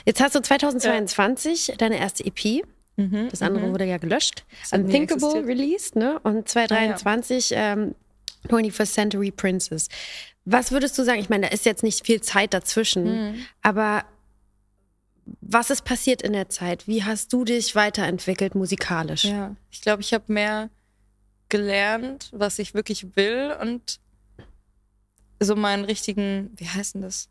Jetzt 0.06 0.20
hast 0.20 0.34
du 0.36 0.42
2022 0.42 1.74
deine 1.78 2.00
erste 2.00 2.26
EP. 2.26 2.64
Mhm, 2.98 3.30
Das 3.30 3.42
andere 3.44 3.68
mhm. 3.68 3.72
wurde 3.72 3.86
ja 3.86 3.98
gelöscht. 3.98 4.44
Unthinkable 4.72 5.46
released, 5.46 5.96
ne? 5.96 6.20
Und 6.24 6.50
2023 6.50 7.52
ähm, 7.56 7.96
21st 8.48 8.92
Century 8.94 9.30
Princess. 9.32 9.88
Was 10.46 10.72
würdest 10.72 10.98
du 10.98 11.04
sagen? 11.04 11.20
Ich 11.20 11.30
meine, 11.30 11.48
da 11.48 11.54
ist 11.54 11.66
jetzt 11.66 11.84
nicht 11.84 12.04
viel 12.06 12.20
Zeit 12.22 12.54
dazwischen, 12.56 13.04
Mhm. 13.34 13.46
aber 13.62 14.06
was 15.42 15.70
ist 15.70 15.84
passiert 15.86 16.24
in 16.24 16.34
der 16.34 16.50
Zeit? 16.50 16.88
Wie 16.88 17.04
hast 17.04 17.32
du 17.32 17.46
dich 17.46 17.76
weiterentwickelt 17.76 18.56
musikalisch? 18.56 19.24
Ja, 19.26 19.56
ich 19.70 19.82
glaube, 19.82 20.02
ich 20.02 20.14
habe 20.16 20.24
mehr 20.34 20.70
gelernt, 21.50 22.30
was 22.34 22.58
ich 22.60 22.74
wirklich 22.74 23.16
will 23.16 23.56
und 23.62 24.00
so 25.46 25.56
meinen 25.56 25.86
richtigen, 25.86 26.52
wie 26.56 26.68
heißt 26.68 26.96
denn 26.96 27.02
das? 27.02 27.30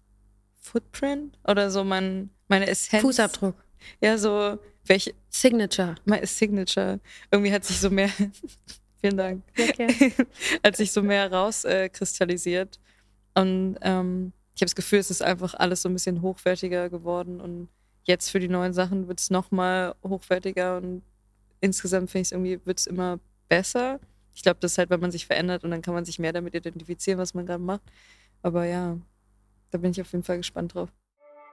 Footprint? 0.57 1.39
Oder 1.47 1.71
so 1.71 1.85
mein, 1.85 2.31
meine 2.49 2.67
Essenz. 2.67 3.03
Fußabdruck. 3.03 3.55
Ja, 4.01 4.19
so 4.19 4.59
welche. 4.85 5.15
Signature. 5.31 5.95
Mein 6.05 6.27
Signature. 6.27 7.01
Irgendwie 7.31 7.53
hat 7.53 7.65
sich 7.65 7.79
so 7.79 7.89
mehr. 7.89 8.11
vielen 9.01 9.17
Dank. 9.17 9.43
Okay. 9.59 10.13
hat 10.65 10.77
sich 10.77 10.93
so 10.93 11.03
mehr 11.03 11.33
rauskristallisiert. 11.33 12.77
Äh, 13.35 13.41
und 13.41 13.77
ähm, 13.83 14.33
ich 14.55 14.63
habe 14.63 14.67
das 14.67 14.75
Gefühl, 14.75 14.99
es 14.99 15.11
ist 15.11 15.23
einfach 15.23 15.55
alles 15.55 15.83
so 15.83 15.89
ein 15.89 15.95
bisschen 15.95 16.21
hochwertiger 16.21 16.91
geworden 16.91 17.41
und 17.41 17.69
jetzt 18.05 18.31
für 18.31 18.41
die 18.41 18.49
neuen 18.49 18.73
Sachen 18.73 19.09
wird 19.09 19.21
es 19.21 19.31
nochmal 19.31 19.95
hochwertiger 20.05 20.77
und 20.79 21.03
insgesamt 21.61 22.11
finde 22.11 22.23
ich 22.23 22.29
es 22.29 22.33
irgendwie, 22.33 22.61
wird 22.65 22.81
es 22.81 22.87
immer 22.87 23.21
besser. 23.49 24.01
Ich 24.35 24.43
glaube, 24.43 24.59
das 24.61 24.73
ist 24.73 24.79
halt, 24.79 24.91
wenn 24.91 25.01
man 25.01 25.11
sich 25.11 25.27
verändert 25.27 25.65
und 25.65 25.71
dann 25.71 25.83
kann 25.83 25.95
man 25.95 26.05
sich 26.05 26.19
mehr 26.19 26.33
damit 26.33 26.55
identifizieren, 26.55 27.19
was 27.19 27.35
man 27.35 27.47
gerade 27.47 27.63
macht. 27.63 27.83
Aber 28.43 28.65
ja, 28.65 28.99
da 29.71 29.79
bin 29.79 29.91
ich 29.91 30.01
auf 30.01 30.13
jeden 30.13 30.25
Fall 30.25 30.39
gespannt 30.39 30.75
drauf. 30.75 30.91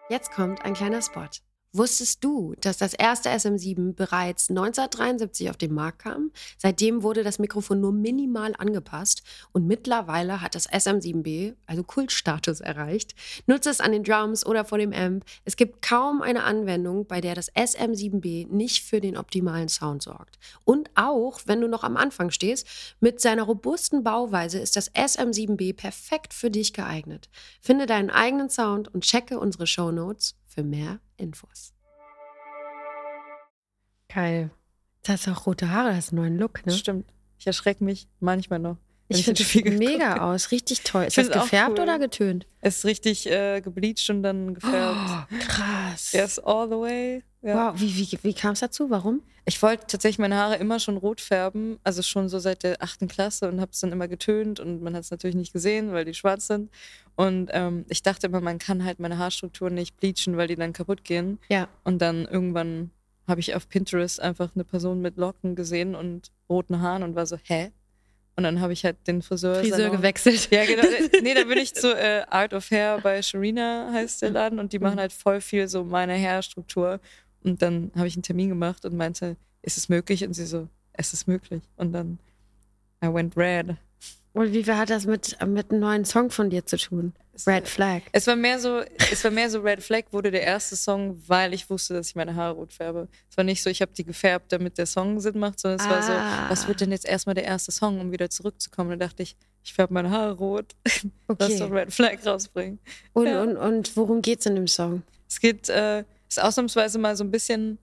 Jetzt 0.10 0.32
kommt 0.32 0.64
ein 0.64 0.74
kleiner 0.74 1.02
Spot. 1.02 1.28
Wusstest 1.74 2.24
du, 2.24 2.56
dass 2.62 2.78
das 2.78 2.94
erste 2.94 3.30
SM7 3.30 3.94
bereits 3.94 4.50
1973 4.50 5.50
auf 5.50 5.58
den 5.58 5.74
Markt 5.74 6.00
kam? 6.00 6.32
Seitdem 6.58 7.04
wurde 7.04 7.24
das 7.24 7.40
Mikrofon 7.40 7.82
nur 7.82 7.92
minimal 7.92 8.54
angepasst 8.58 9.22
und 9.52 9.68
mittlerweile 9.68 10.42
hat 10.42 10.56
das 10.56 10.70
SM7B, 10.70 11.56
also 11.66 11.84
Kultstatus, 11.84 12.62
erreicht. 12.62 13.16
Nutze 13.48 13.70
es 13.70 13.82
an 13.82 13.92
den 13.92 14.06
Drums 14.06 14.46
oder 14.46 14.64
vor 14.64 14.78
dem 14.78 14.94
Amp. 14.94 15.26
Es 15.44 15.58
gibt 15.58 15.82
kaum 15.82 16.22
eine 16.22 16.46
Anwendung, 16.46 17.06
bei 17.06 17.20
der 17.20 17.36
das 17.36 17.54
SM7B 17.54 18.48
nicht 18.48 18.86
für 18.86 19.02
den 19.02 19.18
optimalen 19.18 19.68
Sound 19.68 20.04
sorgt. 20.04 20.40
Und 20.64 20.90
auch, 20.96 21.42
wenn 21.48 21.60
du 21.60 21.68
noch 21.68 21.84
am 21.84 21.98
Anfang 21.98 22.32
stehst, 22.32 22.66
mit 23.02 23.20
seiner 23.20 23.44
robusten 23.44 24.06
Bauweise 24.06 24.58
ist 24.58 24.78
das 24.78 24.90
SM7B 24.96 25.76
perfekt 25.76 26.34
für 26.34 26.50
dich 26.50 26.72
geeignet. 26.72 27.30
Finde 27.60 27.88
deinen 27.88 28.10
eigenen 28.10 28.50
Sound 28.50 28.88
und 28.94 29.04
checke 29.04 29.38
unsere 29.38 29.68
Show 29.68 29.92
Notes 29.92 30.36
für 30.58 30.64
mehr 30.64 31.00
Infos. 31.18 31.72
Geil. 34.10 34.50
Du 35.04 35.12
hast 35.12 35.28
auch 35.28 35.46
rote 35.46 35.70
Haare, 35.70 35.90
das 35.90 36.06
ist 36.06 36.14
einen 36.14 36.22
neuen 36.22 36.38
Look, 36.40 36.66
ne? 36.66 36.72
Stimmt. 36.72 37.14
Ich 37.38 37.46
erschrecke 37.46 37.84
mich 37.84 38.10
manchmal 38.20 38.58
noch. 38.58 38.78
Ich 39.10 39.24
finde 39.24 39.42
es 39.42 39.80
mega 39.80 40.14
gucke. 40.14 40.22
aus, 40.22 40.52
richtig 40.52 40.82
toll. 40.82 41.06
Ist 41.06 41.18
das 41.18 41.30
gefärbt 41.30 41.78
cool. 41.78 41.84
oder 41.84 42.00
getönt? 42.00 42.46
Es 42.60 42.80
ist 42.80 42.86
richtig 42.86 43.30
äh, 43.30 43.62
gebleached 43.62 44.10
und 44.10 44.24
dann 44.24 44.54
gefärbt. 44.54 44.98
Oh, 45.32 45.36
krass. 45.40 46.12
Yes, 46.12 46.40
all 46.40 46.68
the 46.68 46.76
way. 46.76 47.24
Ja. 47.42 47.72
Wow, 47.72 47.80
wie, 47.80 47.96
wie, 47.96 48.20
wie 48.22 48.34
kam 48.34 48.52
es 48.52 48.60
dazu? 48.60 48.90
Warum? 48.90 49.22
Ich 49.46 49.62
wollte 49.62 49.88
tatsächlich 49.88 50.20
meine 50.20 50.36
Haare 50.36 50.58
immer 50.58 50.78
schon 50.78 50.98
rot 50.98 51.22
färben, 51.22 51.80
also 51.86 52.02
schon 52.02 52.28
so 52.28 52.38
seit 52.38 52.64
der 52.64 52.82
achten 52.82 53.08
Klasse 53.08 53.48
und 53.48 53.62
habe 53.62 53.72
es 53.72 53.80
dann 53.80 53.94
immer 53.94 54.10
getönt 54.10 54.60
und 54.60 54.82
man 54.82 54.94
hat 54.94 55.04
es 55.04 55.12
natürlich 55.12 55.38
nicht 55.38 55.54
gesehen, 55.54 55.94
weil 55.94 56.04
die 56.04 56.14
schwarz 56.14 56.48
sind. 56.48 56.70
Und 57.16 57.50
ähm, 57.54 57.86
ich 57.88 58.04
dachte 58.04 58.28
immer, 58.28 58.42
man 58.42 58.60
kann 58.60 58.84
halt 58.84 59.00
meine 59.00 59.18
Haarstruktur 59.18 59.70
nicht 59.70 59.98
bleachen, 59.98 60.36
weil 60.36 60.50
die 60.50 60.58
dann 60.58 60.74
kaputt 60.74 61.06
gehen. 61.06 61.40
Ja. 61.48 61.70
Und 61.86 62.02
dann 62.02 62.26
irgendwann 62.26 62.92
habe 63.26 63.40
ich 63.40 63.56
auf 63.56 63.70
Pinterest 63.70 64.22
einfach 64.22 64.50
eine 64.54 64.66
Person 64.66 65.02
mit 65.02 65.16
Locken 65.16 65.56
gesehen 65.56 65.96
und 65.96 66.32
roten 66.50 66.82
Haaren 66.82 67.04
und 67.04 67.16
war 67.16 67.26
so, 67.26 67.38
hä? 67.44 67.72
Und 68.38 68.44
dann 68.44 68.62
habe 68.62 68.72
ich 68.72 68.86
halt 68.86 68.98
den 69.08 69.24
Friseur. 69.24 69.56
Friseur 69.56 69.90
gewechselt. 69.90 70.50
Ja, 70.52 70.64
genau. 70.64 70.84
Nee, 71.24 71.34
da 71.34 71.44
bin 71.44 71.58
ich 71.58 71.74
zu 71.74 71.92
äh, 71.98 72.22
Art 72.30 72.54
of 72.54 72.70
Hair 72.70 73.00
bei 73.02 73.20
Sharina, 73.24 73.90
heißt 73.92 74.22
der 74.22 74.30
Laden, 74.30 74.60
und 74.60 74.74
die 74.74 74.80
machen 74.80 75.00
halt 75.00 75.12
voll 75.12 75.42
viel 75.42 75.68
so 75.68 75.84
meine 75.84 76.22
Haarstruktur. 76.22 77.00
Und 77.44 77.64
dann 77.64 77.92
habe 77.96 78.08
ich 78.08 78.16
einen 78.16 78.22
Termin 78.22 78.50
gemacht 78.50 78.86
und 78.86 78.96
meinte, 78.96 79.38
ist 79.64 79.78
es 79.78 79.90
möglich? 79.90 80.24
Und 80.24 80.36
sie 80.36 80.46
so, 80.46 80.70
es 80.94 81.14
ist 81.14 81.28
möglich. 81.28 81.64
Und 81.78 81.94
dann, 81.94 82.20
I 83.04 83.12
went 83.12 83.36
red. 83.36 83.76
Und 84.34 84.54
wie 84.54 84.64
viel 84.64 84.78
hat 84.78 84.92
das 84.92 85.08
mit, 85.08 85.36
mit 85.44 85.72
einem 85.72 85.80
neuen 85.80 86.06
Song 86.06 86.30
von 86.30 86.52
dir 86.52 86.64
zu 86.64 86.78
tun? 86.78 87.14
Red 87.46 87.68
Flag. 87.68 88.02
Es 88.12 88.26
war 88.26 88.36
mehr 88.36 88.60
so, 88.60 88.82
es 89.12 89.24
war 89.24 89.32
mehr 89.32 89.50
so 89.50 89.60
Red 89.60 89.84
Flag 89.84 90.06
wurde 90.12 90.32
der 90.32 90.44
erste 90.44 90.76
Song, 90.76 91.22
weil 91.28 91.54
ich 91.54 91.70
wusste, 91.70 91.94
dass 91.94 92.10
ich 92.10 92.16
meine 92.16 92.36
Haare 92.36 92.56
rot 92.56 92.74
färbe. 92.74 93.08
Es 93.30 93.38
war 93.38 93.44
nicht 93.44 93.62
so, 93.62 93.70
ich 93.70 93.82
habe 93.82 93.92
die 93.94 94.04
gefärbt, 94.04 94.52
damit 94.52 94.78
der 94.78 94.86
Song 94.86 95.20
Sinn 95.20 95.38
macht, 95.38 95.60
sondern 95.60 95.80
es 95.80 95.86
ah. 95.86 95.90
war 95.90 96.04
so, 96.04 96.12
ah. 96.14 96.50
was 96.50 96.68
wird 96.68 96.82
denn 96.82 96.92
jetzt 96.92 97.06
erstmal 97.06 97.36
der 97.36 97.44
erste 97.44 97.72
Song, 97.72 98.00
um 98.00 98.12
wieder 98.12 98.30
zurückzukommen? 98.30 98.92
Und 98.92 99.00
da 99.00 99.08
dachte 99.08 99.24
ich, 99.24 99.36
ich 99.64 99.74
färbe 99.74 99.94
meine 99.94 100.10
Haare 100.10 100.34
rot. 100.34 100.76
Okay. 101.30 101.46
Lass 101.50 101.60
doch 101.60 101.72
Red 101.72 101.94
Flag 101.94 102.26
rausbringen. 102.26 102.80
Und, 103.12 103.28
ja. 103.28 103.42
und, 103.42 103.58
und 103.58 103.98
worum 103.98 104.22
geht's 104.22 104.46
in 104.46 104.56
dem 104.56 104.68
Song? 104.68 105.04
Es 105.28 105.42
geht, 105.42 105.68
äh, 105.68 106.06
ist 106.30 106.42
ausnahmsweise 106.42 107.00
mal 107.00 107.18
so 107.18 107.26
ein 107.26 107.32
bisschen 107.32 107.80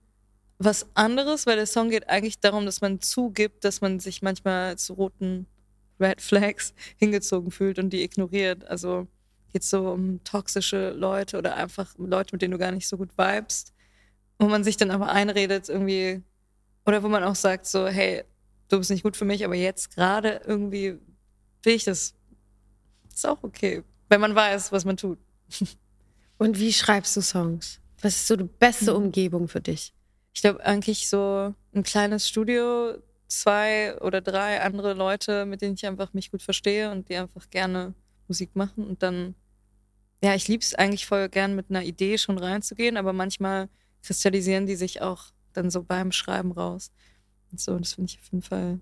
was 0.57 0.87
anderes, 0.95 1.45
weil 1.45 1.57
der 1.57 1.67
Song 1.67 1.89
geht 1.89 2.09
eigentlich 2.09 2.39
darum, 2.39 2.65
dass 2.65 2.81
man 2.81 3.01
zugibt, 3.01 3.63
dass 3.63 3.81
man 3.81 3.99
sich 3.99 4.21
manchmal 4.23 4.77
zu 4.77 4.93
roten 4.93 5.45
Red 5.99 6.21
Flags 6.21 6.73
hingezogen 6.97 7.51
fühlt 7.51 7.79
und 7.79 7.91
die 7.91 8.03
ignoriert. 8.03 8.65
Also 8.65 9.07
geht 9.55 9.63
es 9.63 9.69
so 9.69 9.89
um 9.89 10.21
toxische 10.25 10.89
Leute 10.89 11.37
oder 11.37 11.55
einfach 11.55 11.95
Leute, 11.97 12.35
mit 12.35 12.41
denen 12.41 12.51
du 12.51 12.57
gar 12.57 12.73
nicht 12.73 12.89
so 12.89 12.97
gut 12.97 13.17
vibest, 13.17 13.73
wo 14.37 14.47
man 14.47 14.65
sich 14.65 14.75
dann 14.75 14.91
aber 14.91 15.07
einredet 15.07 15.69
irgendwie 15.69 16.21
oder 16.85 17.03
wo 17.03 17.07
man 17.07 17.23
auch 17.23 17.35
sagt 17.35 17.65
so, 17.65 17.87
hey, 17.87 18.25
du 18.67 18.79
bist 18.79 18.91
nicht 18.91 19.03
gut 19.03 19.15
für 19.15 19.23
mich, 19.23 19.45
aber 19.45 19.55
jetzt 19.55 19.95
gerade 19.95 20.41
irgendwie 20.45 20.99
will 21.63 21.73
ich 21.73 21.85
das. 21.85 22.15
Ist 23.13 23.25
auch 23.25 23.41
okay, 23.43 23.81
wenn 24.09 24.19
man 24.19 24.35
weiß, 24.35 24.73
was 24.73 24.83
man 24.83 24.97
tut. 24.97 25.19
Und 26.37 26.59
wie 26.59 26.73
schreibst 26.73 27.15
du 27.15 27.21
Songs? 27.21 27.79
Was 28.01 28.17
ist 28.17 28.27
so 28.27 28.35
die 28.35 28.43
beste 28.43 28.91
mhm. 28.91 29.05
Umgebung 29.05 29.47
für 29.47 29.61
dich? 29.61 29.93
Ich 30.33 30.41
glaube 30.41 30.65
eigentlich 30.65 31.07
so 31.07 31.55
ein 31.73 31.83
kleines 31.83 32.27
Studio, 32.27 32.97
zwei 33.29 33.97
oder 34.01 34.19
drei 34.19 34.59
andere 34.59 34.93
Leute, 34.95 35.45
mit 35.45 35.61
denen 35.61 35.75
ich 35.75 35.85
einfach 35.85 36.13
mich 36.13 36.29
gut 36.29 36.41
verstehe 36.41 36.91
und 36.91 37.07
die 37.07 37.15
einfach 37.15 37.49
gerne 37.49 37.93
Musik 38.27 38.55
machen. 38.55 38.85
Und 38.85 39.03
dann, 39.03 39.35
ja, 40.23 40.35
ich 40.35 40.47
liebe 40.47 40.61
es 40.61 40.75
eigentlich 40.75 41.05
voll 41.05 41.29
gern 41.29 41.55
mit 41.55 41.69
einer 41.69 41.83
Idee 41.83 42.17
schon 42.17 42.37
reinzugehen, 42.37 42.97
aber 42.97 43.13
manchmal 43.13 43.69
kristallisieren 44.03 44.65
die 44.65 44.75
sich 44.75 45.01
auch 45.01 45.25
dann 45.53 45.69
so 45.69 45.83
beim 45.83 46.11
Schreiben 46.11 46.51
raus. 46.51 46.91
Und 47.51 47.59
so, 47.59 47.77
das 47.77 47.93
finde 47.93 48.11
ich 48.11 48.19
auf 48.19 48.25
jeden 48.31 48.41
Fall. 48.41 48.79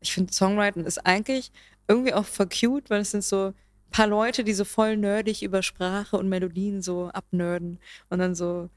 Ich 0.00 0.12
finde, 0.12 0.32
Songwriting 0.32 0.84
ist 0.84 1.04
eigentlich 1.04 1.52
irgendwie 1.88 2.14
auch 2.14 2.24
voll 2.24 2.48
cute, 2.48 2.90
weil 2.90 3.00
es 3.00 3.10
sind 3.10 3.24
so 3.24 3.52
paar 3.90 4.06
Leute, 4.06 4.44
die 4.44 4.52
so 4.52 4.64
voll 4.64 4.96
nerdig 4.96 5.42
über 5.42 5.62
Sprache 5.62 6.16
und 6.16 6.28
Melodien 6.28 6.82
so 6.82 7.08
abnörden 7.08 7.78
und 8.10 8.18
dann 8.18 8.34
so, 8.34 8.68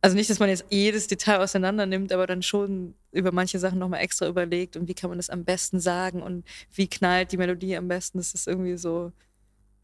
also 0.00 0.16
nicht, 0.16 0.30
dass 0.30 0.38
man 0.38 0.48
jetzt 0.48 0.64
jedes 0.70 1.06
Detail 1.06 1.38
auseinander 1.40 1.86
nimmt, 1.86 2.12
aber 2.12 2.26
dann 2.26 2.42
schon 2.42 2.94
über 3.12 3.32
manche 3.32 3.58
Sachen 3.58 3.78
nochmal 3.78 4.00
extra 4.00 4.28
überlegt 4.28 4.76
und 4.76 4.88
wie 4.88 4.94
kann 4.94 5.10
man 5.10 5.18
das 5.18 5.30
am 5.30 5.44
besten 5.44 5.80
sagen 5.80 6.22
und 6.22 6.44
wie 6.72 6.88
knallt 6.88 7.32
die 7.32 7.36
Melodie 7.36 7.76
am 7.76 7.88
besten. 7.88 8.18
Das 8.18 8.32
ist 8.32 8.46
irgendwie 8.46 8.76
so, 8.76 9.12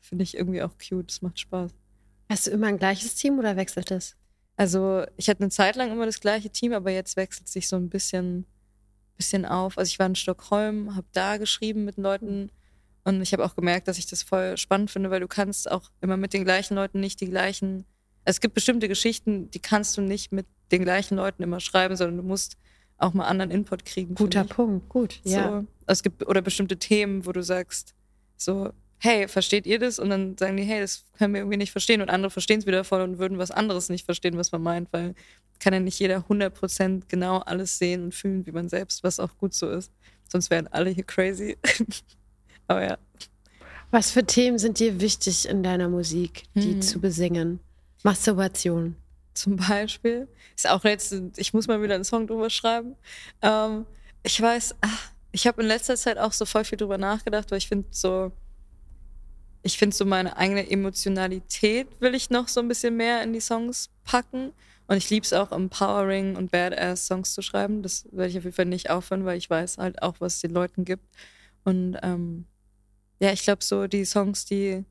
finde 0.06 0.22
ich 0.24 0.36
irgendwie 0.36 0.62
auch 0.62 0.72
cute, 0.78 1.10
das 1.10 1.22
macht 1.22 1.38
Spaß. 1.38 1.72
Hast 2.28 2.46
du 2.46 2.50
immer 2.50 2.68
ein 2.68 2.78
gleiches 2.78 3.14
Team 3.14 3.38
oder 3.38 3.56
wechselt 3.56 3.90
es? 3.90 4.16
Also 4.56 5.04
ich 5.16 5.28
hatte 5.28 5.42
eine 5.42 5.50
Zeit 5.50 5.76
lang 5.76 5.92
immer 5.92 6.06
das 6.06 6.20
gleiche 6.20 6.50
Team, 6.50 6.72
aber 6.72 6.90
jetzt 6.90 7.16
wechselt 7.16 7.48
sich 7.48 7.68
so 7.68 7.76
ein 7.76 7.90
bisschen, 7.90 8.46
bisschen 9.16 9.44
auf. 9.44 9.76
Also 9.78 9.90
ich 9.90 9.98
war 9.98 10.06
in 10.06 10.14
Stockholm, 10.14 10.96
habe 10.96 11.06
da 11.12 11.36
geschrieben 11.36 11.84
mit 11.84 11.98
Leuten 11.98 12.50
und 13.04 13.20
ich 13.22 13.32
habe 13.32 13.44
auch 13.44 13.54
gemerkt, 13.54 13.86
dass 13.86 13.98
ich 13.98 14.06
das 14.06 14.22
voll 14.22 14.56
spannend 14.56 14.90
finde, 14.90 15.10
weil 15.10 15.20
du 15.20 15.28
kannst 15.28 15.70
auch 15.70 15.90
immer 16.00 16.16
mit 16.16 16.32
den 16.32 16.44
gleichen 16.44 16.74
Leuten 16.74 17.00
nicht 17.00 17.20
die 17.20 17.28
gleichen. 17.28 17.84
Also 18.24 18.36
es 18.36 18.40
gibt 18.40 18.54
bestimmte 18.54 18.88
Geschichten, 18.88 19.50
die 19.50 19.60
kannst 19.60 19.96
du 19.96 20.00
nicht 20.00 20.32
mit 20.32 20.46
den 20.72 20.82
gleichen 20.82 21.16
Leuten 21.16 21.42
immer 21.42 21.60
schreiben, 21.60 21.94
sondern 21.96 22.16
du 22.16 22.22
musst 22.24 22.56
auch 22.98 23.12
mal 23.12 23.26
anderen 23.26 23.50
Input 23.50 23.84
kriegen. 23.84 24.14
Guter 24.14 24.44
Punkt, 24.44 24.88
gut. 24.88 25.20
So, 25.22 25.30
ja. 25.30 25.64
Also 25.86 25.98
es 25.98 26.02
gibt 26.02 26.26
oder 26.26 26.42
bestimmte 26.42 26.78
Themen, 26.78 27.26
wo 27.26 27.32
du 27.32 27.42
sagst, 27.42 27.94
so, 28.36 28.72
hey, 28.98 29.28
versteht 29.28 29.66
ihr 29.66 29.78
das? 29.78 29.98
Und 29.98 30.10
dann 30.10 30.36
sagen 30.38 30.56
die, 30.56 30.64
hey, 30.64 30.80
das 30.80 31.04
können 31.18 31.34
wir 31.34 31.40
irgendwie 31.40 31.58
nicht 31.58 31.72
verstehen. 31.72 32.00
Und 32.00 32.10
andere 32.10 32.30
verstehen 32.30 32.60
es 32.60 32.66
wieder 32.66 32.84
voll 32.84 33.02
und 33.02 33.18
würden 33.18 33.38
was 33.38 33.50
anderes 33.50 33.88
nicht 33.88 34.04
verstehen, 34.04 34.36
was 34.36 34.52
man 34.52 34.62
meint, 34.62 34.92
weil 34.92 35.14
kann 35.58 35.72
ja 35.72 35.80
nicht 35.80 35.98
jeder 35.98 36.18
100% 36.18 37.02
genau 37.08 37.38
alles 37.38 37.78
sehen 37.78 38.04
und 38.04 38.14
fühlen, 38.14 38.46
wie 38.46 38.52
man 38.52 38.68
selbst, 38.68 39.02
was 39.02 39.20
auch 39.20 39.36
gut 39.38 39.54
so 39.54 39.70
ist. 39.70 39.90
Sonst 40.28 40.50
wären 40.50 40.66
alle 40.68 40.90
hier 40.90 41.04
crazy. 41.04 41.56
Aber 42.66 42.84
ja. 42.84 42.98
Was 43.90 44.10
für 44.10 44.24
Themen 44.24 44.58
sind 44.58 44.80
dir 44.80 45.00
wichtig 45.00 45.48
in 45.48 45.62
deiner 45.62 45.88
Musik, 45.88 46.44
die 46.54 46.72
hm. 46.72 46.82
zu 46.82 47.00
besingen? 47.00 47.60
Masturbation. 48.02 48.96
Zum 49.34 49.56
Beispiel. 49.56 50.28
Ist 50.54 50.68
auch 50.68 50.84
jetzt, 50.84 51.14
ich 51.36 51.54
muss 51.54 51.68
mal 51.68 51.80
wieder 51.82 51.94
einen 51.94 52.04
Song 52.04 52.26
drüber 52.26 52.50
schreiben. 52.50 52.96
Ähm, 53.42 53.86
ich 54.22 54.40
weiß, 54.40 54.74
ach, 54.80 55.10
ich 55.30 55.46
habe 55.46 55.62
in 55.62 55.68
letzter 55.68 55.96
Zeit 55.96 56.18
auch 56.18 56.32
so 56.32 56.46
voll 56.46 56.64
viel 56.64 56.78
drüber 56.78 56.98
nachgedacht, 56.98 57.50
weil 57.50 57.58
ich 57.58 57.68
finde 57.68 57.86
so, 57.90 58.32
ich 59.66 59.78
finde 59.78 59.96
so 59.96 60.04
meine 60.04 60.36
eigene 60.36 60.70
Emotionalität 60.70 61.88
will 62.00 62.14
ich 62.14 62.30
noch 62.30 62.46
so 62.46 62.60
ein 62.60 62.68
bisschen 62.68 62.96
mehr 62.96 63.22
in 63.22 63.32
die 63.32 63.40
Songs 63.40 63.90
packen. 64.04 64.52
Und 64.86 64.96
ich 64.96 65.10
liebe 65.10 65.24
es 65.24 65.32
auch, 65.32 65.50
empowering 65.50 66.36
und 66.36 66.52
badass 66.52 67.08
Songs 67.08 67.34
zu 67.34 67.42
schreiben. 67.42 67.82
Das 67.82 68.06
werde 68.12 68.30
ich 68.30 68.38
auf 68.38 68.44
jeden 68.44 68.54
Fall 68.54 68.66
nicht 68.66 68.90
aufhören, 68.90 69.24
weil 69.24 69.36
ich 69.36 69.50
weiß 69.50 69.78
halt 69.78 70.00
auch, 70.02 70.20
was 70.20 70.36
es 70.36 70.40
den 70.42 70.52
Leuten 70.52 70.84
gibt. 70.84 71.04
Und 71.64 71.98
ähm, 72.04 72.46
ja, 73.18 73.32
ich 73.32 73.42
glaube, 73.42 73.64
so 73.64 73.88
die 73.88 74.04
Songs, 74.04 74.44
die 74.44 74.84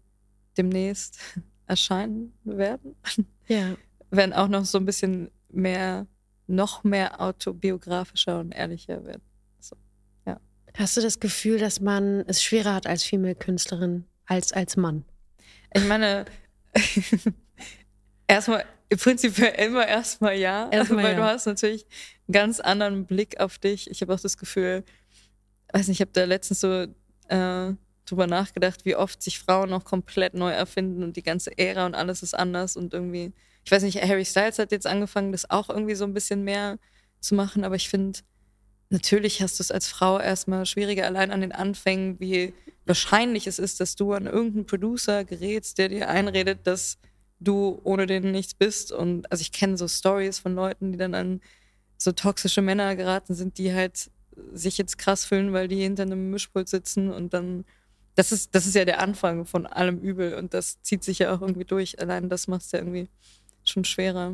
demnächst 0.57 1.19
erscheinen 1.67 2.33
werden, 2.43 2.95
ja. 3.47 3.77
werden 4.11 4.33
auch 4.33 4.49
noch 4.49 4.65
so 4.65 4.77
ein 4.77 4.85
bisschen 4.85 5.31
mehr, 5.49 6.05
noch 6.47 6.83
mehr 6.83 7.21
autobiografischer 7.21 8.41
und 8.41 8.51
ehrlicher 8.51 9.05
werden. 9.05 9.23
So, 9.61 9.77
ja. 10.25 10.37
Hast 10.73 10.97
du 10.97 11.01
das 11.01 11.21
Gefühl, 11.21 11.59
dass 11.59 11.79
man 11.79 12.25
es 12.27 12.43
schwerer 12.43 12.73
hat 12.73 12.87
als 12.87 13.03
Female-Künstlerin 13.03 14.03
als 14.25 14.53
als 14.53 14.77
Mann? 14.77 15.05
Ich 15.73 15.85
meine, 15.85 16.25
erstmal, 18.27 18.65
prinzipiell 18.89 19.53
immer 19.65 19.87
erstmal 19.87 20.35
ja, 20.35 20.69
Erstmal 20.69 21.03
weil 21.03 21.11
ja. 21.13 21.17
du 21.17 21.23
hast 21.23 21.45
natürlich 21.45 21.85
einen 22.27 22.33
ganz 22.33 22.59
anderen 22.59 23.05
Blick 23.05 23.39
auf 23.39 23.57
dich. 23.57 23.89
Ich 23.89 24.01
habe 24.01 24.13
auch 24.13 24.19
das 24.19 24.37
Gefühl, 24.37 24.83
weiß 25.73 25.87
nicht, 25.87 25.97
ich 25.97 26.01
habe 26.01 26.11
da 26.13 26.23
letztens 26.23 26.61
so 26.61 26.87
äh, 27.27 27.73
drüber 28.05 28.27
nachgedacht, 28.27 28.85
wie 28.85 28.95
oft 28.95 29.21
sich 29.21 29.39
Frauen 29.39 29.69
noch 29.69 29.83
komplett 29.83 30.33
neu 30.33 30.51
erfinden 30.51 31.03
und 31.03 31.17
die 31.17 31.23
ganze 31.23 31.57
Ära 31.57 31.85
und 31.85 31.95
alles 31.95 32.23
ist 32.23 32.35
anders 32.35 32.77
und 32.77 32.93
irgendwie, 32.93 33.33
ich 33.63 33.71
weiß 33.71 33.83
nicht, 33.83 34.01
Harry 34.01 34.25
Styles 34.25 34.59
hat 34.59 34.71
jetzt 34.71 34.87
angefangen, 34.87 35.31
das 35.31 35.49
auch 35.49 35.69
irgendwie 35.69 35.95
so 35.95 36.05
ein 36.05 36.13
bisschen 36.13 36.43
mehr 36.43 36.77
zu 37.19 37.35
machen, 37.35 37.63
aber 37.63 37.75
ich 37.75 37.89
finde, 37.89 38.19
natürlich 38.95 39.41
hast 39.41 39.59
du 39.59 39.63
es 39.63 39.71
als 39.71 39.89
Frau 39.89 40.19
erstmal 40.19 40.65
schwieriger, 40.65 41.05
allein 41.05 41.31
an 41.31 41.41
den 41.41 41.51
Anfängen, 41.51 42.17
wie 42.19 42.53
wahrscheinlich 42.85 43.45
es 43.45 43.59
ist, 43.59 43.81
dass 43.81 43.95
du 43.95 44.13
an 44.13 44.25
irgendeinen 44.25 44.65
Producer 44.65 45.25
gerätst, 45.25 45.77
der 45.77 45.89
dir 45.89 46.09
einredet, 46.09 46.59
dass 46.63 46.97
du 47.39 47.79
ohne 47.83 48.05
den 48.05 48.31
nichts 48.31 48.53
bist. 48.53 48.93
Und 48.93 49.29
also 49.31 49.41
ich 49.41 49.51
kenne 49.51 49.77
so 49.77 49.87
Stories 49.87 50.39
von 50.39 50.55
Leuten, 50.55 50.93
die 50.93 50.97
dann 50.97 51.13
an 51.13 51.41
so 51.97 52.13
toxische 52.13 52.61
Männer 52.61 52.95
geraten 52.95 53.35
sind, 53.35 53.57
die 53.57 53.73
halt 53.73 54.09
sich 54.53 54.77
jetzt 54.77 54.97
krass 54.97 55.25
fühlen, 55.25 55.51
weil 55.51 55.67
die 55.67 55.81
hinter 55.81 56.03
einem 56.03 56.31
Mischpult 56.31 56.69
sitzen 56.69 57.11
und 57.11 57.33
dann 57.33 57.65
das 58.15 58.31
ist, 58.31 58.55
das 58.55 58.65
ist 58.65 58.75
ja 58.75 58.85
der 58.85 59.01
Anfang 59.01 59.45
von 59.45 59.65
allem 59.65 59.99
Übel 59.99 60.35
und 60.35 60.53
das 60.53 60.81
zieht 60.81 61.03
sich 61.03 61.19
ja 61.19 61.35
auch 61.35 61.41
irgendwie 61.41 61.65
durch. 61.65 61.99
Allein 61.99 62.29
das 62.29 62.47
macht 62.47 62.61
es 62.61 62.71
ja 62.71 62.79
irgendwie 62.79 63.09
schon 63.65 63.83
schwerer. 63.83 64.33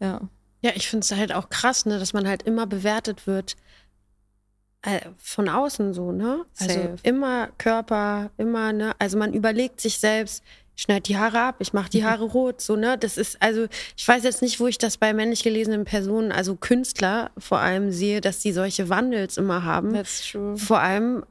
Ja. 0.00 0.28
Ja, 0.62 0.72
ich 0.74 0.88
finde 0.88 1.04
es 1.04 1.12
halt 1.12 1.32
auch 1.32 1.50
krass, 1.50 1.86
ne, 1.86 1.98
dass 1.98 2.12
man 2.12 2.26
halt 2.26 2.42
immer 2.42 2.66
bewertet 2.66 3.26
wird 3.26 3.56
äh, 4.82 5.00
von 5.16 5.48
außen 5.48 5.94
so, 5.94 6.12
ne? 6.12 6.44
Also 6.58 6.74
Safe. 6.74 6.96
immer 7.02 7.48
Körper, 7.58 8.30
immer, 8.36 8.72
ne? 8.72 8.94
Also 8.98 9.16
man 9.16 9.32
überlegt 9.32 9.80
sich 9.80 9.98
selbst, 9.98 10.42
ich 10.74 10.82
schneide 10.82 11.02
die 11.02 11.16
Haare 11.16 11.40
ab, 11.40 11.56
ich 11.60 11.72
mache 11.72 11.90
die 11.90 12.04
Haare 12.04 12.24
rot, 12.24 12.60
so, 12.60 12.76
ne? 12.76 12.98
Das 12.98 13.16
ist, 13.16 13.40
also, 13.40 13.66
ich 13.96 14.06
weiß 14.06 14.24
jetzt 14.24 14.42
nicht, 14.42 14.58
wo 14.58 14.66
ich 14.66 14.78
das 14.78 14.96
bei 14.96 15.14
männlich 15.14 15.44
gelesenen 15.44 15.84
Personen, 15.84 16.32
also 16.32 16.56
Künstler 16.56 17.30
vor 17.38 17.60
allem 17.60 17.92
sehe, 17.92 18.20
dass 18.20 18.40
die 18.40 18.52
solche 18.52 18.88
Wandels 18.88 19.36
immer 19.36 19.64
haben. 19.64 19.92
That's 19.92 20.30
true. 20.30 20.56
Vor 20.56 20.80
allem, 20.80 21.24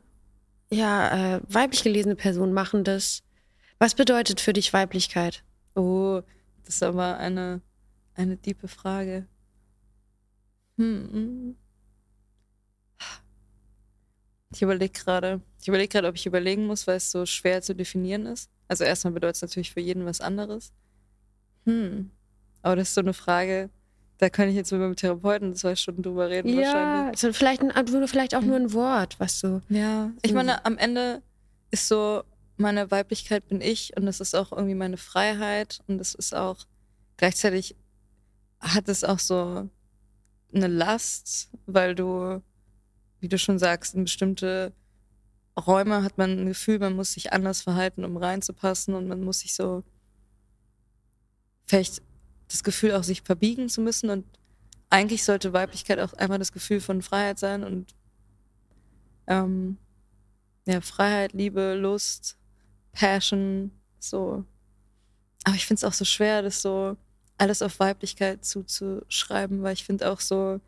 ja, 0.70 1.36
äh, 1.36 1.41
weiblich 1.50 1.84
gelesene 1.84 2.15
Personen 2.15 2.54
machen 2.54 2.84
das. 2.86 3.24
Was 3.80 3.96
bedeutet 3.96 4.39
für 4.39 4.54
dich 4.54 4.72
Weiblichkeit? 4.72 5.44
Oh, 5.76 6.22
das 6.65 6.76
ist 6.76 6.84
aber 6.84 7.17
eine, 7.17 7.62
eine 8.15 8.38
tiefe 8.38 8.67
Frage. 8.67 9.28
Hm. 10.78 11.56
Ich 14.54 14.62
überlege 14.62 14.91
gerade. 14.91 15.41
Ich 15.62 15.67
überlege 15.67 15.88
gerade, 15.89 16.08
ob 16.08 16.15
ich 16.15 16.26
überlegen 16.26 16.65
muss, 16.67 16.88
weil 16.88 16.97
es 16.97 17.12
so 17.12 17.26
schwer 17.26 17.62
zu 17.62 17.74
definieren 17.76 18.26
ist. 18.26 18.50
Also 18.67 18.84
erstmal 18.84 19.13
bedeutet 19.13 19.38
es 19.38 19.41
natürlich 19.41 19.71
für 19.71 19.80
jeden 19.80 20.06
was 20.06 20.21
anderes. 20.21 20.74
Hm. 21.65 22.12
Aber 22.62 22.76
das 22.76 22.89
ist 22.89 22.95
so 22.95 23.02
eine 23.02 23.13
Frage, 23.13 23.69
da 24.17 24.30
kann 24.30 24.50
ich 24.50 24.56
jetzt 24.56 24.71
mit 24.71 24.82
meinem 24.82 24.95
Therapeuten 24.95 25.56
zwei 25.56 25.76
Stunden 25.76 26.04
drüber 26.04 26.30
reden 26.30 26.56
wahrscheinlich. 26.56 27.24
also 27.24 27.34
vielleicht, 27.34 27.62
ein, 27.62 28.08
vielleicht 28.08 28.36
auch 28.36 28.41
nur 28.41 28.56
ein 28.56 28.74
Wort, 28.74 29.19
was 29.19 29.39
du. 29.41 29.62
Ja, 29.69 30.12
ich 30.21 30.32
So- 30.32 30.36
meine, 30.38 30.63
am 30.65 30.78
Ende 30.78 31.21
ist 31.71 31.88
so, 31.88 32.24
meine 32.58 32.91
Weiblichkeit 32.91 33.47
bin 33.47 33.62
ich 33.62 33.95
und 33.97 34.06
das 34.06 34.19
ist 34.19 34.36
auch 34.36 34.52
irgendwie 34.52 34.76
meine 34.76 34.97
Freiheit 34.97 35.80
und 35.88 35.97
das 35.97 36.13
ist 36.13 36.36
auch, 36.36 36.65
gleichzeitig 37.17 37.76
hat 38.62 38.88
es 38.88 39.04
auch 39.04 39.19
so 39.19 39.69
eine 40.54 40.67
Last, 40.67 41.50
weil 41.65 41.95
du, 41.95 42.41
wie 43.19 43.28
du 43.28 43.38
schon 43.38 43.60
sagst, 43.60 43.95
in 43.95 44.04
bestimmte 44.04 44.74
Räume 45.60 46.04
hat 46.04 46.17
man 46.17 46.39
ein 46.39 46.45
Gefühl, 46.45 46.80
man 46.80 46.95
muss 46.95 47.13
sich 47.13 47.34
anders 47.34 47.62
verhalten, 47.62 48.06
um 48.06 48.17
reinzupassen 48.17 48.93
und 48.93 49.08
man 49.08 49.21
muss 49.21 49.39
sich 49.39 49.56
so 49.56 49.84
vielleicht 51.65 52.02
das 52.47 52.63
Gefühl 52.63 52.93
auch 52.93 53.04
sich 53.04 53.21
verbiegen 53.21 53.69
zu 53.69 53.82
müssen 53.82 54.10
und 54.10 54.26
eigentlich 54.89 55.24
sollte 55.24 55.54
Weiblichkeit 55.54 56.00
auch 56.00 56.13
einmal 56.13 56.39
das 56.39 56.52
Gefühl 56.52 56.82
von 56.82 57.02
Freiheit 57.02 57.39
sein 57.39 57.63
und 57.63 57.95
ähm, 59.28 59.78
ja, 60.65 60.82
Freiheit, 60.82 61.34
Liebe, 61.34 61.76
Lust, 61.76 62.38
Passion, 62.91 63.71
so. 64.00 64.43
Aber 65.43 65.56
ich 65.56 65.65
finde 65.65 65.80
es 65.80 65.84
auch 65.86 65.93
so 65.93 66.06
schwer, 66.06 66.41
das 66.41 66.62
so 66.62 66.97
alles 67.41 67.62
auf 67.62 67.80
Weiblichkeit 67.80 68.45
zuzuschreiben, 68.45 69.63
weil 69.63 69.73
ich 69.73 69.84
finde 69.84 70.10
auch 70.12 70.19
so, 70.19 70.60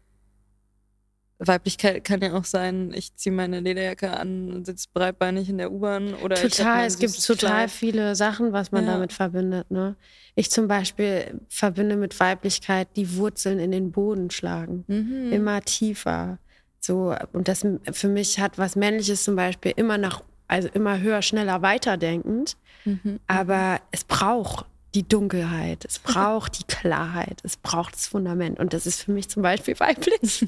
Weiblichkeit 1.39 2.03
kann 2.05 2.21
ja 2.21 2.33
auch 2.33 2.45
sein, 2.45 2.93
ich 2.95 3.15
ziehe 3.15 3.33
meine 3.35 3.59
Lederjacke 3.59 4.11
an 4.17 4.53
und 4.53 4.65
sitze 4.65 4.87
breitbeinig 4.93 5.49
in 5.49 5.57
der 5.57 5.71
U-Bahn 5.71 6.13
oder 6.13 6.35
Total, 6.37 6.85
es 6.85 6.97
gibt 6.97 7.21
total 7.25 7.49
Kleid. 7.65 7.71
viele 7.71 8.15
Sachen, 8.15 8.53
was 8.53 8.71
man 8.71 8.85
Ja. 8.85 8.93
damit 8.93 9.11
verbindet. 9.11 9.69
Ne? 9.69 9.95
Ich 10.35 10.51
zum 10.51 10.67
Beispiel 10.67 11.41
verbinde 11.49 11.97
mit 11.97 12.17
Weiblichkeit 12.19 12.87
die 12.95 13.17
Wurzeln 13.17 13.59
in 13.59 13.71
den 13.71 13.91
Boden 13.91 14.31
schlagen. 14.31 14.85
Mhm. 14.87 15.33
Immer 15.33 15.61
tiefer. 15.61 16.37
So, 16.79 17.13
und 17.33 17.47
das 17.47 17.65
für 17.91 18.07
mich 18.09 18.39
hat 18.39 18.57
was 18.57 18.75
Männliches 18.77 19.23
zum 19.23 19.35
Beispiel 19.35 19.73
immer 19.75 19.97
nach, 19.97 20.23
also 20.47 20.69
immer 20.69 21.01
höher, 21.01 21.21
schneller, 21.21 21.61
weiterdenkend. 21.61 22.55
Mhm. 22.85 23.19
Aber 23.27 23.81
es 23.91 24.05
braucht 24.05 24.65
die 24.95 25.07
Dunkelheit, 25.07 25.85
es 25.85 25.99
braucht 25.99 26.59
die 26.59 26.63
Klarheit, 26.65 27.39
es 27.43 27.57
braucht 27.57 27.95
das 27.95 28.07
Fundament. 28.07 28.59
Und 28.59 28.73
das 28.73 28.85
ist 28.85 29.01
für 29.03 29.11
mich 29.11 29.29
zum 29.29 29.41
Beispiel 29.43 29.79
weiblich. 29.79 30.45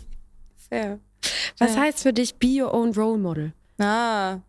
Fair. 0.70 1.00
Was 1.58 1.76
Ja. 1.76 1.82
heißt 1.82 2.04
für 2.04 2.14
dich 2.14 2.36
Be 2.36 2.62
Your 2.62 2.74
Own 2.74 2.94
Role 2.94 3.18
Model? 3.18 3.54
Ah, 3.80 4.40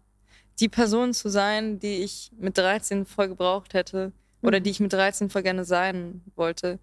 die 0.60 0.68
Person 0.68 1.12
zu 1.14 1.28
sein, 1.28 1.78
die 1.78 1.96
ich 2.04 2.30
mit 2.38 2.56
13 2.58 3.04
voll 3.06 3.28
gebraucht 3.28 3.74
hätte 3.74 4.12
oder 4.42 4.58
Mhm. 4.60 4.64
die 4.64 4.70
ich 4.70 4.80
mit 4.80 4.92
13 4.92 5.30
voll 5.30 5.42
gerne 5.42 5.64
sein 5.64 6.22
wollte. 6.34 6.78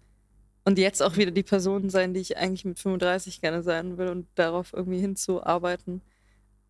Und 0.66 0.78
jetzt 0.78 1.02
auch 1.02 1.16
wieder 1.16 1.30
die 1.30 1.42
Person 1.42 1.90
sein, 1.90 2.14
die 2.14 2.20
ich 2.20 2.36
eigentlich 2.38 2.64
mit 2.64 2.78
35 2.78 3.40
gerne 3.40 3.62
sein 3.62 3.98
will 3.98 4.08
und 4.08 4.26
darauf 4.34 4.72
irgendwie 4.72 4.98
hinzuarbeiten. 5.00 6.00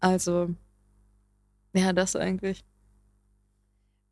Also, 0.01 0.51
ja, 1.75 1.93
das 1.93 2.17
eigentlich. 2.17 2.65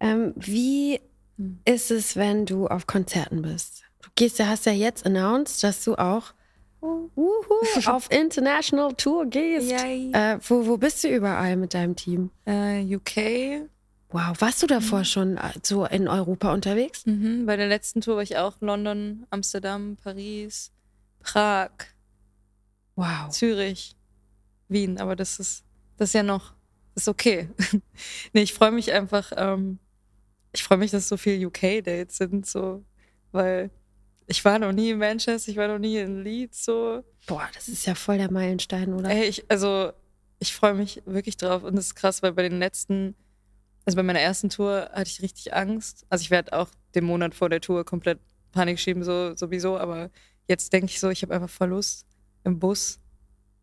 Ähm, 0.01 0.33
wie 0.37 1.01
Hm. 1.37 1.61
ist 1.65 1.91
es, 1.91 2.17
wenn 2.17 2.47
du 2.47 2.67
auf 2.67 2.87
Konzerten 2.87 3.43
bist? 3.43 3.85
Du 4.03 4.09
gehst 4.15 4.41
hast 4.41 4.67
ja 4.67 4.73
jetzt 4.73 5.07
announced, 5.07 5.63
dass 5.63 5.85
du 5.85 5.95
auch 5.95 6.35
wuhu, 6.81 7.43
auf 7.87 8.11
International 8.11 8.93
Tour 8.95 9.27
gehst. 9.27 9.73
Äh, 9.73 10.39
wo, 10.49 10.67
wo 10.67 10.77
bist 10.77 11.05
du 11.05 11.09
überall 11.09 11.57
mit 11.57 11.75
deinem 11.75 11.97
Team? 11.97 12.31
Äh, 12.47 12.83
UK. 12.83 13.69
Wow, 14.11 14.41
warst 14.41 14.63
du 14.63 14.67
davor 14.67 15.05
schon 15.05 15.39
äh, 15.39 15.53
so 15.63 15.87
in 15.87 16.07
Europa 16.07 16.53
unterwegs? 16.53 17.07
Mhm. 17.07 17.47
Bei 17.47 17.57
der 17.57 17.69
letzten 17.69 18.03
Tour 18.03 18.17
war 18.17 18.23
ich 18.23 18.37
auch 18.37 18.57
London, 18.61 19.27
Amsterdam, 19.31 19.97
Paris, 20.03 20.71
Prag, 21.21 21.71
Wow. 22.95 23.31
Zürich, 23.31 23.97
Wien, 24.69 24.99
aber 24.99 25.17
das 25.17 25.39
ist, 25.39 25.65
das 25.97 26.11
ist 26.11 26.15
ja 26.15 26.23
noch, 26.23 26.53
das 26.95 27.05
ist 27.05 27.09
okay. 27.09 27.49
nee, 28.35 28.43
ich 28.43 28.53
freue 28.53 28.71
mich 28.71 28.93
einfach, 28.93 29.33
ähm, 29.35 29.79
ich 30.53 30.63
freue 30.63 30.79
mich, 30.79 30.91
dass 30.91 31.09
so 31.09 31.17
viele 31.17 31.47
UK-Dates 31.47 32.17
sind, 32.17 32.47
so, 32.47 32.85
weil 33.33 33.71
ich 34.27 34.45
war 34.45 34.59
noch 34.59 34.73
nie 34.73 34.91
in 34.91 34.99
Manchester, 34.99 35.51
ich 35.51 35.57
war 35.57 35.69
noch 35.69 35.79
nie 35.79 35.99
in 35.99 36.23
Leeds, 36.23 36.65
so. 36.65 37.03
Boah, 37.27 37.49
das 37.55 37.69
ist 37.69 37.87
ja 37.87 37.95
voll 37.95 38.19
der 38.19 38.31
Meilenstein, 38.31 38.93
oder? 38.95 39.11
Ey, 39.11 39.25
ich, 39.25 39.45
also, 39.51 39.93
ich 40.39 40.55
freue 40.55 40.75
mich 40.75 41.03
wirklich 41.07 41.37
drauf 41.37 41.63
und 41.63 41.77
das 41.77 41.87
ist 41.87 41.95
krass, 41.95 42.23
weil 42.23 42.33
bei 42.33 42.43
den 42.43 42.59
letzten, 42.59 43.15
also 43.85 43.97
bei 43.97 44.03
meiner 44.03 44.21
ersten 44.21 44.49
Tour 44.51 44.91
hatte 44.93 45.09
ich 45.11 45.23
richtig 45.23 45.55
Angst. 45.55 46.05
Also 46.09 46.23
ich 46.23 46.31
werde 46.31 46.53
auch 46.53 46.69
den 46.95 47.05
Monat 47.05 47.35
vor 47.35 47.49
der 47.49 47.61
Tour 47.61 47.85
komplett 47.85 48.19
Panik 48.53 48.79
schieben, 48.79 49.03
so, 49.03 49.35
sowieso, 49.37 49.79
aber 49.79 50.11
jetzt 50.49 50.73
denke 50.73 50.87
ich 50.87 51.01
so, 51.01 51.11
ich 51.11 51.23
habe 51.23 51.35
einfach 51.35 51.51
voll 51.51 51.69
Lust, 51.69 52.07
im 52.45 52.59
Bus 52.59 53.01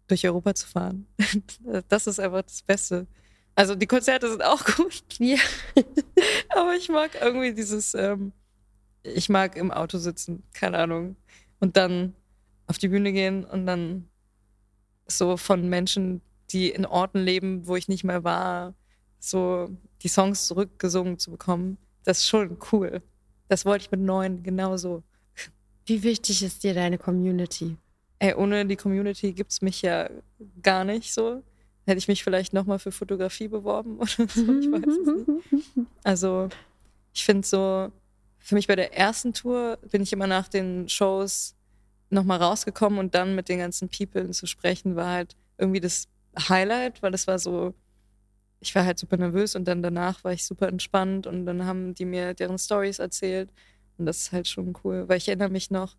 durch 0.08 0.26
Europa 0.26 0.56
zu 0.56 0.68
fahren. 0.68 1.08
Das 1.90 2.08
ist 2.08 2.20
einfach 2.20 2.42
das 2.42 2.62
Beste. 2.62 3.08
Also 3.56 3.76
die 3.76 3.88
Konzerte 3.88 4.30
sind 4.30 4.44
auch 4.44 4.64
gut, 4.78 5.04
Ja. 5.20 5.38
aber 6.50 6.76
ich 6.76 6.90
mag 6.90 7.12
irgendwie 7.22 7.54
dieses, 7.54 7.94
ähm, 7.94 8.32
ich 9.04 9.30
mag 9.30 9.56
im 9.56 9.72
Auto 9.72 9.98
sitzen, 9.98 10.44
keine 10.54 10.78
Ahnung, 10.78 11.16
und 11.60 11.78
dann 11.78 12.16
auf 12.68 12.78
die 12.78 12.88
Bühne 12.90 13.12
gehen 13.12 13.44
und 13.46 13.66
dann 13.66 14.08
so 15.08 15.38
von 15.38 15.68
Menschen, 15.70 16.22
die 16.52 16.70
in 16.70 16.86
Orten 16.86 17.20
leben, 17.20 17.68
wo 17.68 17.76
ich 17.76 17.88
nicht 17.88 18.04
mehr 18.04 18.24
war, 18.24 18.74
so 19.20 19.70
die 20.02 20.08
Songs 20.08 20.48
zurückgesungen 20.48 21.20
zu 21.20 21.32
bekommen, 21.32 21.78
das 22.04 22.20
ist 22.20 22.28
schon 22.28 22.58
cool. 22.72 23.02
Das 23.48 23.66
wollte 23.66 23.86
ich 23.86 23.92
mit 23.92 24.00
neun 24.02 24.44
genauso. 24.44 25.04
Wie 25.86 26.04
wichtig 26.04 26.44
ist 26.44 26.64
dir 26.64 26.74
deine 26.74 26.98
Community? 26.98 27.76
Ey, 28.20 28.36
ohne 28.36 28.66
die 28.66 28.76
Community 28.76 29.34
gibt's 29.34 29.62
mich 29.62 29.82
ja 29.82 30.10
gar 30.62 30.84
nicht 30.84 31.14
so. 31.14 31.44
Hätte 31.90 31.98
ich 31.98 32.08
mich 32.08 32.24
vielleicht 32.24 32.54
nochmal 32.54 32.78
für 32.78 32.92
Fotografie 32.92 33.48
beworben 33.48 33.98
oder 33.98 34.08
so, 34.08 34.60
ich 34.60 34.72
weiß 34.72 34.86
es 34.86 35.08
nicht. 35.08 35.88
Also, 36.04 36.50
ich 37.16 37.26
finde 37.26 37.48
so, 37.48 37.92
für 38.38 38.54
mich 38.54 38.68
bei 38.68 38.76
der 38.76 38.96
ersten 38.96 39.34
Tour 39.34 39.80
bin 39.90 40.04
ich 40.04 40.14
immer 40.14 40.28
nach 40.28 40.48
den 40.48 40.88
Shows 40.88 41.56
nochmal 42.12 42.38
rausgekommen 42.38 43.00
und 43.00 43.16
dann 43.16 43.34
mit 43.34 43.50
den 43.50 43.58
ganzen 43.58 43.90
People 43.90 44.30
zu 44.30 44.46
sprechen, 44.46 44.96
war 44.96 45.08
halt 45.14 45.36
irgendwie 45.58 45.80
das 45.80 46.08
Highlight, 46.38 47.02
weil 47.02 47.12
das 47.12 47.26
war 47.26 47.40
so, 47.40 47.74
ich 48.60 48.76
war 48.76 48.86
halt 48.86 49.00
super 49.00 49.18
nervös 49.18 49.56
und 49.56 49.66
dann 49.66 49.82
danach 49.82 50.24
war 50.24 50.32
ich 50.32 50.46
super 50.46 50.68
entspannt 50.68 51.26
und 51.26 51.48
dann 51.48 51.66
haben 51.66 51.96
die 51.96 52.06
mir 52.06 52.36
deren 52.36 52.60
Stories 52.60 53.00
erzählt 53.00 53.52
und 53.98 54.06
das 54.06 54.18
ist 54.18 54.32
halt 54.32 54.48
schon 54.48 54.78
cool, 54.84 55.10
weil 55.10 55.18
ich 55.18 55.28
erinnere 55.28 55.50
mich 55.50 55.72
noch 55.72 55.96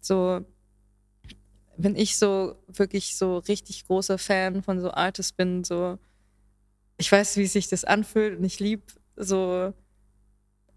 so, 0.00 0.44
wenn 1.76 1.96
ich 1.96 2.18
so 2.18 2.56
wirklich 2.68 3.16
so 3.16 3.38
richtig 3.38 3.86
großer 3.86 4.18
Fan 4.18 4.62
von 4.62 4.80
so 4.80 4.90
Artists 4.90 5.32
bin, 5.32 5.64
so 5.64 5.98
ich 6.98 7.10
weiß, 7.10 7.36
wie 7.36 7.46
sich 7.46 7.68
das 7.68 7.84
anfühlt 7.84 8.38
und 8.38 8.44
ich 8.44 8.60
liebe 8.60 8.82
so 9.16 9.72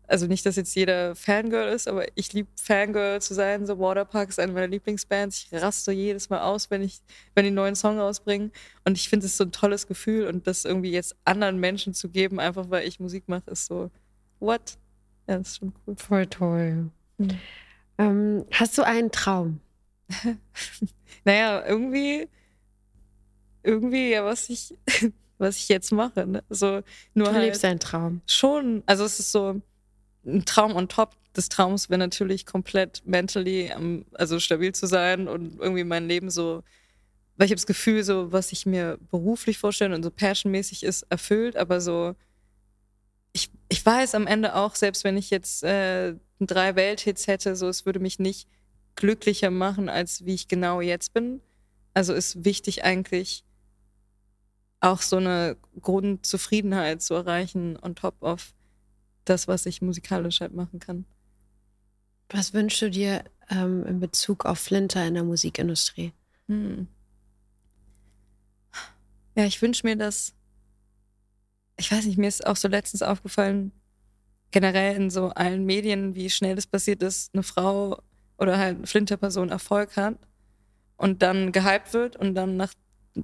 also 0.07 0.27
nicht, 0.27 0.45
dass 0.45 0.55
jetzt 0.55 0.75
jeder 0.75 1.15
Fangirl 1.15 1.69
ist, 1.69 1.87
aber 1.87 2.05
ich 2.15 2.33
liebe 2.33 2.49
Fangirl 2.55 3.21
zu 3.21 3.33
sein. 3.33 3.65
So 3.65 3.79
Waterpark 3.79 4.29
ist 4.29 4.39
eine 4.39 4.51
meiner 4.51 4.67
Lieblingsbands. 4.67 5.47
Ich 5.51 5.61
raste 5.61 5.91
jedes 5.91 6.29
Mal 6.29 6.41
aus, 6.41 6.69
wenn 6.69 6.81
ich, 6.81 7.01
wenn 7.33 7.43
die 7.43 7.47
einen 7.47 7.55
neuen 7.55 7.75
Song 7.75 7.99
rausbringen. 7.99 8.51
Und 8.83 8.97
ich 8.97 9.09
finde 9.09 9.25
es 9.25 9.37
so 9.37 9.45
ein 9.45 9.51
tolles 9.51 9.87
Gefühl 9.87 10.27
und 10.27 10.47
das 10.47 10.65
irgendwie 10.65 10.91
jetzt 10.91 11.15
anderen 11.25 11.59
Menschen 11.59 11.93
zu 11.93 12.09
geben, 12.09 12.39
einfach 12.39 12.69
weil 12.69 12.87
ich 12.87 12.99
Musik 12.99 13.27
mache, 13.27 13.49
ist 13.49 13.65
so, 13.65 13.89
what? 14.39 14.77
Ja, 15.27 15.37
das 15.37 15.49
ist 15.49 15.57
schon 15.57 15.73
cool. 15.87 15.95
Voll 15.97 16.25
toll. 16.27 16.89
Hm. 17.17 17.29
Ähm, 17.97 18.45
hast 18.51 18.77
du 18.77 18.83
einen 18.83 19.11
Traum? 19.11 19.59
naja, 21.25 21.63
irgendwie, 21.65 22.27
irgendwie, 23.63 24.11
ja, 24.11 24.25
was 24.25 24.49
ich, 24.49 24.75
was 25.37 25.57
ich 25.57 25.69
jetzt 25.69 25.91
mache. 25.91 26.25
Ne? 26.25 26.43
So, 26.49 26.81
nur 27.13 27.27
du 27.27 27.33
halt 27.33 27.43
lebst 27.43 27.63
deinen 27.63 27.79
Traum. 27.79 28.21
Schon, 28.27 28.83
also 28.85 29.03
es 29.03 29.19
ist 29.19 29.31
so, 29.31 29.61
ein 30.25 30.45
Traum 30.45 30.75
on 30.75 30.87
top 30.87 31.15
des 31.35 31.49
Traums 31.49 31.89
wäre 31.89 31.99
natürlich 31.99 32.45
komplett 32.45 33.03
mentally, 33.05 33.71
also 34.13 34.39
stabil 34.39 34.73
zu 34.73 34.87
sein 34.87 35.27
und 35.27 35.59
irgendwie 35.59 35.83
mein 35.83 36.07
Leben 36.07 36.29
so, 36.29 36.63
weil 37.37 37.45
ich 37.45 37.51
habe 37.51 37.57
das 37.57 37.67
Gefühl, 37.67 38.03
so 38.03 38.31
was 38.31 38.51
ich 38.51 38.65
mir 38.65 38.97
beruflich 39.11 39.57
vorstelle 39.57 39.93
und 39.93 40.03
so 40.03 40.11
passionmäßig 40.11 40.83
ist, 40.83 41.03
erfüllt, 41.09 41.57
aber 41.57 41.81
so, 41.81 42.15
ich, 43.33 43.51
ich 43.69 43.85
weiß 43.85 44.15
am 44.15 44.27
Ende 44.27 44.55
auch, 44.55 44.75
selbst 44.75 45.03
wenn 45.03 45.17
ich 45.17 45.29
jetzt 45.29 45.63
äh, 45.63 46.15
drei 46.39 46.75
Welthits 46.75 47.27
hätte, 47.27 47.55
so 47.55 47.67
es 47.67 47.85
würde 47.85 47.99
mich 47.99 48.17
nicht 48.19 48.47
glücklicher 48.95 49.51
machen, 49.51 49.89
als 49.89 50.25
wie 50.25 50.33
ich 50.33 50.47
genau 50.47 50.81
jetzt 50.81 51.13
bin. 51.13 51.41
Also 51.93 52.13
ist 52.13 52.43
wichtig 52.43 52.83
eigentlich 52.83 53.43
auch 54.79 55.01
so 55.01 55.17
eine 55.17 55.57
Grundzufriedenheit 55.81 57.01
zu 57.01 57.13
erreichen 57.13 57.77
on 57.81 57.95
top 57.95 58.21
of 58.21 58.53
das, 59.25 59.47
was 59.47 59.65
ich 59.65 59.81
musikalisch 59.81 60.41
halt 60.41 60.53
machen 60.53 60.79
kann. 60.79 61.05
Was 62.29 62.53
wünschst 62.53 62.81
du 62.81 62.89
dir 62.89 63.23
ähm, 63.49 63.85
in 63.85 63.99
Bezug 63.99 64.45
auf 64.45 64.59
Flinter 64.59 65.05
in 65.05 65.15
der 65.15 65.23
Musikindustrie? 65.23 66.13
Hm. 66.47 66.87
Ja, 69.35 69.45
ich 69.45 69.61
wünsche 69.61 69.85
mir, 69.85 69.95
dass, 69.95 70.33
ich 71.77 71.91
weiß 71.91 72.05
nicht, 72.05 72.17
mir 72.17 72.27
ist 72.27 72.45
auch 72.45 72.55
so 72.55 72.67
letztens 72.67 73.01
aufgefallen, 73.01 73.71
generell 74.51 74.95
in 74.95 75.09
so 75.09 75.29
allen 75.29 75.65
Medien, 75.65 76.15
wie 76.15 76.29
schnell 76.29 76.55
das 76.55 76.67
passiert 76.67 77.03
ist, 77.03 77.33
eine 77.33 77.43
Frau 77.43 78.01
oder 78.37 78.57
halt 78.57 78.87
Flinter-Person 78.87 79.49
Erfolg 79.49 79.95
hat 79.97 80.17
und 80.97 81.21
dann 81.21 81.51
gehypt 81.51 81.93
wird 81.93 82.15
und 82.15 82.35
dann 82.35 82.57
nach 82.57 82.73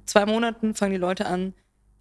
zwei 0.06 0.26
Monaten 0.26 0.74
fangen 0.74 0.92
die 0.92 0.98
Leute 0.98 1.26
an, 1.26 1.54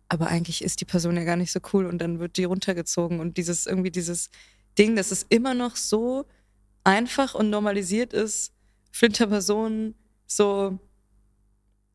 aber 0.07 0.27
eigentlich 0.27 0.63
ist 0.63 0.81
die 0.81 0.85
Person 0.85 1.15
ja 1.15 1.23
gar 1.23 1.35
nicht 1.35 1.51
so 1.51 1.59
cool 1.73 1.85
und 1.85 1.99
dann 1.99 2.19
wird 2.19 2.37
die 2.37 2.43
runtergezogen 2.43 3.19
und 3.19 3.37
dieses 3.37 3.65
irgendwie 3.65 3.91
dieses 3.91 4.29
Ding, 4.77 4.95
dass 4.95 5.11
es 5.11 5.23
immer 5.29 5.53
noch 5.53 5.75
so 5.75 6.25
einfach 6.83 7.35
und 7.35 7.49
normalisiert 7.49 8.13
ist, 8.13 8.53
Flinter-Personen 8.91 9.95
so 10.25 10.79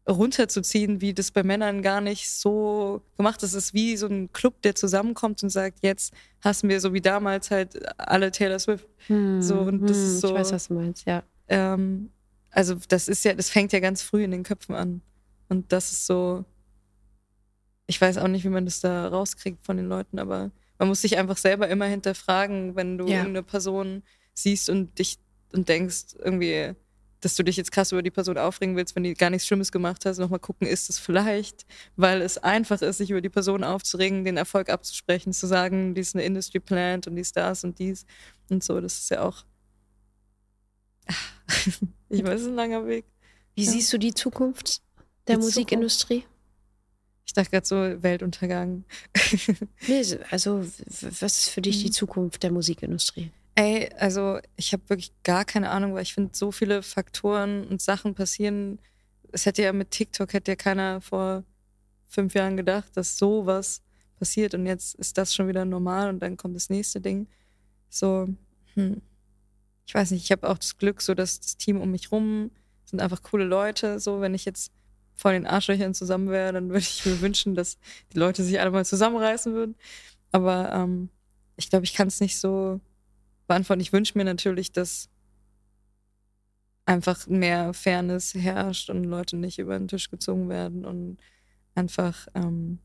runterzuziehen, 0.08 1.00
wie 1.00 1.14
das 1.14 1.30
bei 1.30 1.42
Männern 1.42 1.82
gar 1.82 2.00
nicht 2.00 2.30
so 2.30 3.02
gemacht 3.16 3.42
ist. 3.42 3.54
Es 3.54 3.66
ist 3.66 3.74
wie 3.74 3.96
so 3.96 4.06
ein 4.06 4.32
Club, 4.32 4.62
der 4.62 4.74
zusammenkommt 4.74 5.42
und 5.42 5.50
sagt, 5.50 5.78
jetzt 5.82 6.14
hassen 6.42 6.68
wir 6.68 6.80
so 6.80 6.92
wie 6.92 7.00
damals 7.00 7.50
halt 7.50 7.80
alle 7.98 8.30
Taylor 8.30 8.58
Swift. 8.58 8.86
Hm, 9.08 9.42
so 9.42 9.58
und 9.60 9.82
das 9.82 9.96
hm, 9.96 10.04
ist 10.04 10.20
so. 10.20 10.28
Ich 10.28 10.34
weiß, 10.34 10.52
was 10.52 10.68
du 10.68 10.74
meinst, 10.74 11.06
ja. 11.06 11.22
Ähm, 11.48 12.10
also 12.50 12.76
das 12.88 13.08
ist 13.08 13.24
ja, 13.24 13.34
das 13.34 13.50
fängt 13.50 13.72
ja 13.72 13.80
ganz 13.80 14.02
früh 14.02 14.24
in 14.24 14.30
den 14.30 14.42
Köpfen 14.42 14.74
an 14.74 15.02
und 15.48 15.72
das 15.72 15.92
ist 15.92 16.06
so 16.06 16.44
ich 17.86 18.00
weiß 18.00 18.18
auch 18.18 18.28
nicht, 18.28 18.44
wie 18.44 18.50
man 18.50 18.64
das 18.64 18.80
da 18.80 19.08
rauskriegt 19.08 19.64
von 19.64 19.76
den 19.76 19.86
Leuten, 19.86 20.18
aber 20.18 20.50
man 20.78 20.88
muss 20.88 21.02
sich 21.02 21.16
einfach 21.16 21.36
selber 21.36 21.68
immer 21.68 21.86
hinterfragen, 21.86 22.76
wenn 22.76 22.98
du 22.98 23.06
ja. 23.06 23.18
irgendeine 23.18 23.42
Person 23.42 24.02
siehst 24.34 24.68
und 24.68 24.98
dich 24.98 25.18
und 25.52 25.68
denkst 25.68 26.16
irgendwie, 26.18 26.74
dass 27.20 27.34
du 27.34 27.42
dich 27.42 27.56
jetzt 27.56 27.72
krass 27.72 27.92
über 27.92 28.02
die 28.02 28.10
Person 28.10 28.38
aufregen 28.38 28.76
willst, 28.76 28.94
wenn 28.94 29.02
die 29.02 29.14
gar 29.14 29.30
nichts 29.30 29.46
Schlimmes 29.46 29.72
gemacht 29.72 30.04
hat, 30.04 30.18
nochmal 30.18 30.38
gucken, 30.38 30.66
ist 30.66 30.90
es 30.90 30.98
vielleicht, 30.98 31.66
weil 31.96 32.22
es 32.22 32.38
einfach 32.38 32.82
ist, 32.82 32.98
sich 32.98 33.10
über 33.10 33.20
die 33.20 33.28
Person 33.28 33.64
aufzuregen, 33.64 34.24
den 34.24 34.36
Erfolg 34.36 34.68
abzusprechen, 34.68 35.32
zu 35.32 35.46
sagen, 35.46 35.94
die 35.94 36.00
ist 36.00 36.14
eine 36.14 36.24
Industry 36.24 36.60
Plant 36.60 37.06
und 37.06 37.16
die 37.16 37.22
ist 37.22 37.36
das 37.36 37.64
und 37.64 37.78
dies 37.78 38.06
und 38.50 38.62
so. 38.62 38.80
Das 38.80 38.98
ist 38.98 39.10
ja 39.10 39.22
auch, 39.22 39.44
ich 42.08 42.22
weiß, 42.22 42.34
es 42.34 42.42
ist 42.42 42.48
ein 42.48 42.54
langer 42.54 42.86
Weg. 42.86 43.04
Wie 43.54 43.64
ja. 43.64 43.70
siehst 43.70 43.92
du 43.92 43.98
die 43.98 44.14
Zukunft 44.14 44.82
der 45.26 45.36
die 45.36 45.42
Musikindustrie? 45.42 46.20
Zukunft? 46.20 46.36
Ich 47.26 47.32
dachte 47.32 47.50
gerade 47.50 47.66
so 47.66 48.02
Weltuntergang. 48.02 48.84
nee, 49.88 50.02
also 50.30 50.60
was 50.60 51.22
ist 51.22 51.48
für 51.48 51.62
dich 51.62 51.80
die 51.80 51.88
mhm. 51.88 51.92
Zukunft 51.92 52.42
der 52.42 52.52
Musikindustrie? 52.52 53.32
Ey, 53.56 53.90
also 53.98 54.38
ich 54.56 54.72
habe 54.74 54.88
wirklich 54.90 55.12
gar 55.22 55.46
keine 55.46 55.70
Ahnung, 55.70 55.94
weil 55.94 56.02
ich 56.02 56.12
finde, 56.12 56.36
so 56.36 56.52
viele 56.52 56.82
Faktoren 56.82 57.66
und 57.66 57.80
Sachen 57.80 58.14
passieren. 58.14 58.78
Es 59.32 59.46
hätte 59.46 59.62
ja 59.62 59.72
mit 59.72 59.90
TikTok 59.90 60.34
hätte 60.34 60.52
ja 60.52 60.56
keiner 60.56 61.00
vor 61.00 61.42
fünf 62.08 62.34
Jahren 62.34 62.56
gedacht, 62.58 62.96
dass 62.96 63.16
sowas 63.18 63.82
passiert 64.18 64.54
und 64.54 64.66
jetzt 64.66 64.94
ist 64.96 65.18
das 65.18 65.34
schon 65.34 65.48
wieder 65.48 65.64
normal 65.64 66.10
und 66.10 66.20
dann 66.20 66.36
kommt 66.36 66.54
das 66.54 66.70
nächste 66.70 67.00
Ding. 67.00 67.28
So, 67.88 68.28
hm. 68.74 69.00
ich 69.86 69.94
weiß 69.94 70.10
nicht, 70.10 70.24
ich 70.24 70.32
habe 70.32 70.48
auch 70.48 70.58
das 70.58 70.76
Glück, 70.76 71.00
so 71.00 71.14
dass 71.14 71.40
das 71.40 71.56
Team 71.56 71.80
um 71.80 71.90
mich 71.90 72.12
rum 72.12 72.50
sind 72.84 73.00
einfach 73.00 73.22
coole 73.22 73.44
Leute. 73.44 74.00
So, 74.00 74.20
wenn 74.20 74.34
ich 74.34 74.44
jetzt 74.44 74.72
vor 75.14 75.32
den 75.32 75.46
Arschlöchern 75.46 75.94
zusammen 75.94 76.28
wäre, 76.28 76.52
dann 76.52 76.68
würde 76.68 76.80
ich 76.80 77.04
mir 77.06 77.20
wünschen, 77.20 77.54
dass 77.54 77.78
die 78.12 78.18
Leute 78.18 78.44
sich 78.44 78.60
alle 78.60 78.70
mal 78.70 78.84
zusammenreißen 78.84 79.54
würden. 79.54 79.76
Aber 80.30 80.72
ähm, 80.72 81.08
ich 81.56 81.70
glaube, 81.70 81.84
ich 81.84 81.94
kann 81.94 82.08
es 82.08 82.20
nicht 82.20 82.38
so 82.38 82.80
beantworten. 83.46 83.80
Ich 83.80 83.92
wünsche 83.92 84.16
mir 84.16 84.24
natürlich, 84.24 84.72
dass 84.72 85.08
einfach 86.84 87.26
mehr 87.26 87.74
Fairness 87.74 88.34
herrscht 88.34 88.90
und 88.90 89.04
Leute 89.04 89.36
nicht 89.36 89.58
über 89.58 89.78
den 89.78 89.88
Tisch 89.88 90.10
gezogen 90.10 90.48
werden 90.48 90.84
und 90.84 91.18
einfach, 91.74 92.28
ähm, 92.34 92.78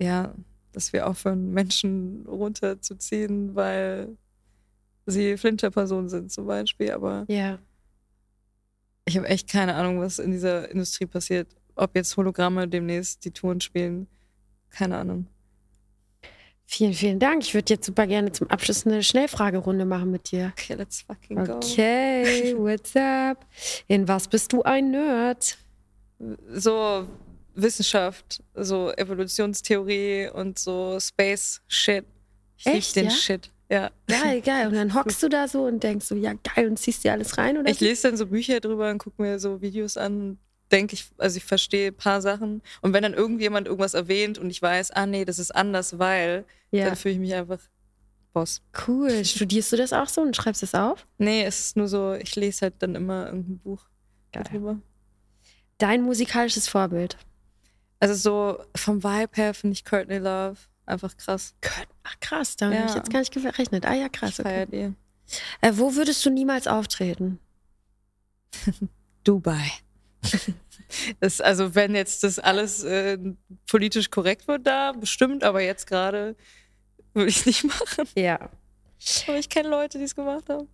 ja, 0.00 0.34
dass 0.72 0.92
wir 0.92 1.06
aufhören, 1.06 1.50
Menschen 1.52 2.26
runterzuziehen, 2.26 3.54
weil 3.54 4.16
sie 5.06 5.36
Flinterpersonen 5.36 6.08
sind 6.08 6.32
zum 6.32 6.46
Beispiel. 6.46 6.92
Aber 6.92 7.24
ja 7.28 7.58
ich 9.10 9.16
habe 9.16 9.28
echt 9.28 9.48
keine 9.48 9.74
Ahnung, 9.74 10.00
was 10.00 10.18
in 10.18 10.30
dieser 10.30 10.70
Industrie 10.70 11.06
passiert. 11.06 11.48
Ob 11.74 11.96
jetzt 11.96 12.16
Hologramme 12.16 12.68
demnächst 12.68 13.24
die 13.24 13.32
Touren 13.32 13.60
spielen. 13.60 14.06
Keine 14.70 14.98
Ahnung. 14.98 15.26
Vielen, 16.72 16.94
vielen 16.94 17.18
Dank. 17.18 17.42
Ich 17.42 17.52
würde 17.52 17.74
jetzt 17.74 17.84
super 17.84 18.06
gerne 18.06 18.30
zum 18.30 18.48
Abschluss 18.48 18.86
eine 18.86 19.02
Schnellfragerunde 19.02 19.84
machen 19.84 20.12
mit 20.12 20.30
dir. 20.30 20.52
Okay, 20.56 20.74
let's 20.74 21.02
fucking 21.02 21.44
go. 21.44 21.54
Okay, 21.56 22.54
what's 22.56 22.94
up? 22.94 23.44
In 23.88 24.06
was 24.06 24.28
bist 24.28 24.52
du 24.52 24.62
ein 24.62 24.92
Nerd? 24.92 25.58
So 26.48 27.08
Wissenschaft, 27.56 28.44
so 28.54 28.92
Evolutionstheorie 28.92 30.30
und 30.32 30.60
so 30.60 30.96
Space 31.00 31.60
Shit. 31.66 32.04
Ich 32.56 32.64
liebe 32.66 32.86
den 32.94 33.04
ja? 33.06 33.10
Shit. 33.10 33.50
Ja. 33.68 33.90
Geil, 34.06 34.40
geil. 34.40 34.68
Und 34.68 34.74
dann 34.74 34.94
hockst 34.94 35.20
du 35.24 35.28
da 35.28 35.48
so 35.48 35.64
und 35.64 35.82
denkst 35.82 36.06
so, 36.06 36.14
ja 36.14 36.34
geil, 36.54 36.68
und 36.68 36.78
ziehst 36.78 37.02
dir 37.02 37.10
alles 37.10 37.36
rein, 37.36 37.58
oder? 37.58 37.68
Ich 37.68 37.80
lese 37.80 38.02
dann 38.02 38.16
so 38.16 38.28
Bücher 38.28 38.60
drüber 38.60 38.92
und 38.92 38.98
gucke 38.98 39.20
mir 39.20 39.40
so 39.40 39.60
Videos 39.60 39.96
an, 39.96 40.38
denke 40.72 40.94
ich, 40.94 41.06
also 41.18 41.36
ich 41.36 41.44
verstehe 41.44 41.88
ein 41.88 41.96
paar 41.96 42.20
Sachen. 42.20 42.62
Und 42.80 42.92
wenn 42.92 43.02
dann 43.02 43.14
irgendjemand 43.14 43.66
irgendwas 43.66 43.94
erwähnt 43.94 44.38
und 44.38 44.50
ich 44.50 44.60
weiß, 44.60 44.92
ah 44.92 45.06
nee, 45.06 45.24
das 45.24 45.38
ist 45.38 45.54
anders, 45.54 45.98
weil, 45.98 46.44
ja. 46.70 46.86
dann 46.86 46.96
fühle 46.96 47.14
ich 47.14 47.20
mich 47.20 47.34
einfach 47.34 47.60
Boss. 48.32 48.62
Cool. 48.86 49.24
Studierst 49.24 49.72
du 49.72 49.76
das 49.76 49.92
auch 49.92 50.08
so 50.08 50.20
und 50.20 50.36
schreibst 50.36 50.62
es 50.62 50.74
auf? 50.74 51.06
Nee, 51.18 51.44
es 51.44 51.60
ist 51.60 51.76
nur 51.76 51.88
so, 51.88 52.14
ich 52.14 52.36
lese 52.36 52.62
halt 52.62 52.74
dann 52.78 52.94
immer 52.94 53.26
irgendein 53.26 53.58
Buch 53.58 53.84
geil. 54.32 54.44
darüber. 54.44 54.78
Dein 55.78 56.02
musikalisches 56.02 56.68
Vorbild? 56.68 57.16
Also 57.98 58.14
so 58.14 58.64
vom 58.76 59.02
Vibe 59.02 59.30
her 59.34 59.54
finde 59.54 59.74
ich 59.74 59.84
Courtney 59.84 60.18
Love 60.18 60.56
einfach 60.86 61.16
krass. 61.16 61.54
Ach 62.02 62.20
krass, 62.20 62.56
da 62.56 62.70
ja. 62.70 62.78
habe 62.78 62.90
ich 62.90 62.96
jetzt 62.96 63.10
gar 63.10 63.20
nicht 63.20 63.32
gerechnet. 63.32 63.86
Ah 63.86 63.94
ja, 63.94 64.08
krass. 64.08 64.38
Ich 64.38 64.46
okay. 64.46 64.94
Äh, 65.60 65.72
wo 65.74 65.94
würdest 65.94 66.24
du 66.24 66.30
niemals 66.30 66.66
auftreten? 66.66 67.38
Dubai. 69.24 69.70
Das, 71.20 71.40
also 71.40 71.74
wenn 71.74 71.94
jetzt 71.94 72.24
das 72.24 72.38
alles 72.38 72.84
äh, 72.84 73.18
politisch 73.68 74.10
korrekt 74.10 74.48
wird 74.48 74.66
da, 74.66 74.92
bestimmt, 74.92 75.44
aber 75.44 75.60
jetzt 75.62 75.86
gerade 75.86 76.36
würde 77.14 77.28
ich 77.28 77.38
es 77.38 77.46
nicht 77.46 77.64
machen. 77.80 78.06
Ja. 78.14 78.50
Aber 79.26 79.38
ich 79.38 79.48
kenne 79.48 79.68
Leute, 79.68 79.98
die 79.98 80.04
es 80.04 80.14
gemacht 80.14 80.48
haben. 80.48 80.68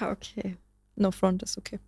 Ah, 0.00 0.10
okay. 0.10 0.56
No 0.96 1.10
front 1.10 1.42
ist 1.42 1.56
okay. 1.56 1.78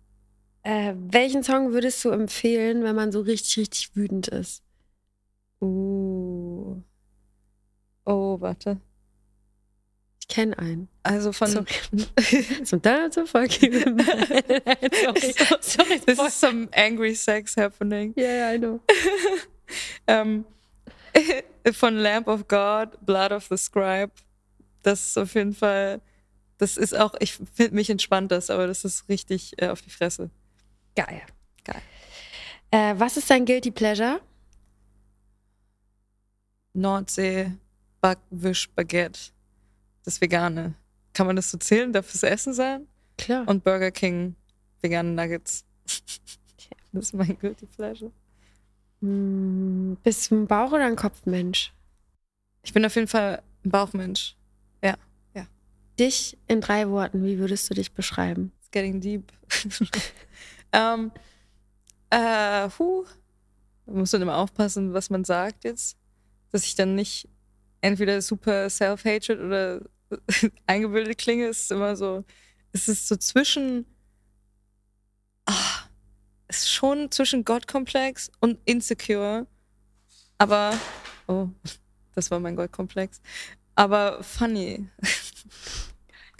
Äh, 0.63 0.93
welchen 0.95 1.43
Song 1.43 1.73
würdest 1.73 2.03
du 2.05 2.09
empfehlen, 2.09 2.83
wenn 2.83 2.95
man 2.95 3.11
so 3.11 3.19
richtig, 3.19 3.57
richtig 3.57 3.95
wütend 3.95 4.29
ist? 4.29 4.63
Uh. 5.61 6.81
Oh, 8.05 8.39
warte. 8.39 8.79
Ich 10.23 10.29
kenne 10.29 10.57
einen. 10.57 10.87
Also 11.03 11.33
von. 11.33 11.49
Sorry. 11.49 12.63
Zum 12.63 12.81
Teil 12.81 13.11
zu 13.11 13.27
vergeben. 13.27 13.99
Sorry. 13.99 15.33
Sorry. 15.59 15.99
This 15.99 16.17
is 16.17 16.39
some 16.39 16.69
angry 16.71 17.13
sex 17.13 17.57
happening. 17.57 18.13
Yeah, 18.17 18.53
I 18.53 18.57
know. 18.57 18.79
Ähm, 20.07 20.45
von 21.73 21.97
Lamp 21.97 22.29
of 22.29 22.47
God, 22.47 23.05
Blood 23.05 23.33
of 23.33 23.47
the 23.49 23.57
Scribe. 23.57 24.13
Das 24.81 25.07
ist 25.07 25.17
auf 25.17 25.35
jeden 25.35 25.53
Fall. 25.53 25.99
Das 26.57 26.77
ist 26.77 26.97
auch, 26.97 27.15
ich 27.19 27.33
finde 27.33 27.75
mich 27.75 27.89
entspannt 27.89 28.31
das, 28.31 28.49
aber 28.49 28.65
das 28.65 28.85
ist 28.85 29.09
richtig 29.09 29.61
äh, 29.61 29.67
auf 29.67 29.81
die 29.81 29.89
Fresse. 29.89 30.29
Geil. 30.95 31.23
Geil. 31.65 31.81
Äh, 32.71 32.97
was 32.97 33.17
ist 33.17 33.29
dein 33.29 33.43
Guilty 33.43 33.71
Pleasure? 33.71 34.21
Nordsee, 36.71 37.51
Backwisch, 37.99 38.69
Baguette. 38.69 39.33
Das 40.03 40.21
Vegane. 40.21 40.75
Kann 41.13 41.27
man 41.27 41.35
das 41.35 41.51
so 41.51 41.57
zählen? 41.57 41.93
Darf 41.93 42.13
es 42.13 42.23
Essen 42.23 42.53
sein? 42.53 42.87
Klar. 43.17 43.47
Und 43.47 43.63
Burger 43.63 43.91
King, 43.91 44.35
vegane 44.81 45.11
Nuggets. 45.11 45.65
Das 46.95 47.05
ist 47.05 47.13
mein 47.13 47.39
Guilty 47.39 47.65
Pleasure. 47.65 48.11
Hm, 49.01 49.97
bist 50.03 50.29
du 50.29 50.35
ein 50.35 50.45
Bauch- 50.45 50.71
oder 50.71 50.85
ein 50.85 50.95
Kopfmensch? 50.95 51.73
Ich 52.61 52.71
bin 52.71 52.85
auf 52.85 52.93
jeden 52.93 53.07
Fall 53.07 53.41
ein 53.65 53.71
Bauchmensch. 53.71 54.35
Dich 55.99 56.37
in 56.47 56.59
drei 56.59 56.89
Worten, 56.89 57.23
wie 57.23 57.37
würdest 57.37 57.69
du 57.69 57.75
dich 57.75 57.91
beschreiben? 57.91 58.51
It's 58.59 58.71
getting 58.71 58.99
deep. 58.99 59.31
ähm, 60.71 61.11
äh, 62.09 62.67
huh. 62.79 63.05
Man 63.85 63.97
muss 63.99 64.11
dann 64.11 64.23
immer 64.23 64.37
aufpassen, 64.37 64.93
was 64.93 65.09
man 65.09 65.23
sagt 65.23 65.63
jetzt. 65.63 65.97
Dass 66.51 66.65
ich 66.65 66.73
dann 66.75 66.95
nicht 66.95 67.29
entweder 67.81 68.21
super 68.21 68.69
self-hatred 68.69 69.39
oder 69.39 69.81
eingebildet 70.67 71.17
klinge. 71.17 71.47
Ist 71.47 71.71
immer 71.71 71.95
so, 71.95 72.23
es 72.71 72.87
ist 72.87 73.07
so 73.07 73.15
zwischen, 73.15 73.85
ah, 75.45 75.83
es 76.47 76.59
ist 76.59 76.71
schon 76.71 77.11
zwischen 77.11 77.45
Gottkomplex 77.45 78.31
und 78.39 78.59
insecure. 78.65 79.47
Aber, 80.37 80.77
oh, 81.27 81.47
das 82.15 82.31
war 82.31 82.39
mein 82.39 82.55
Gottkomplex. 82.55 83.21
Aber 83.75 84.23
funny. 84.23 84.89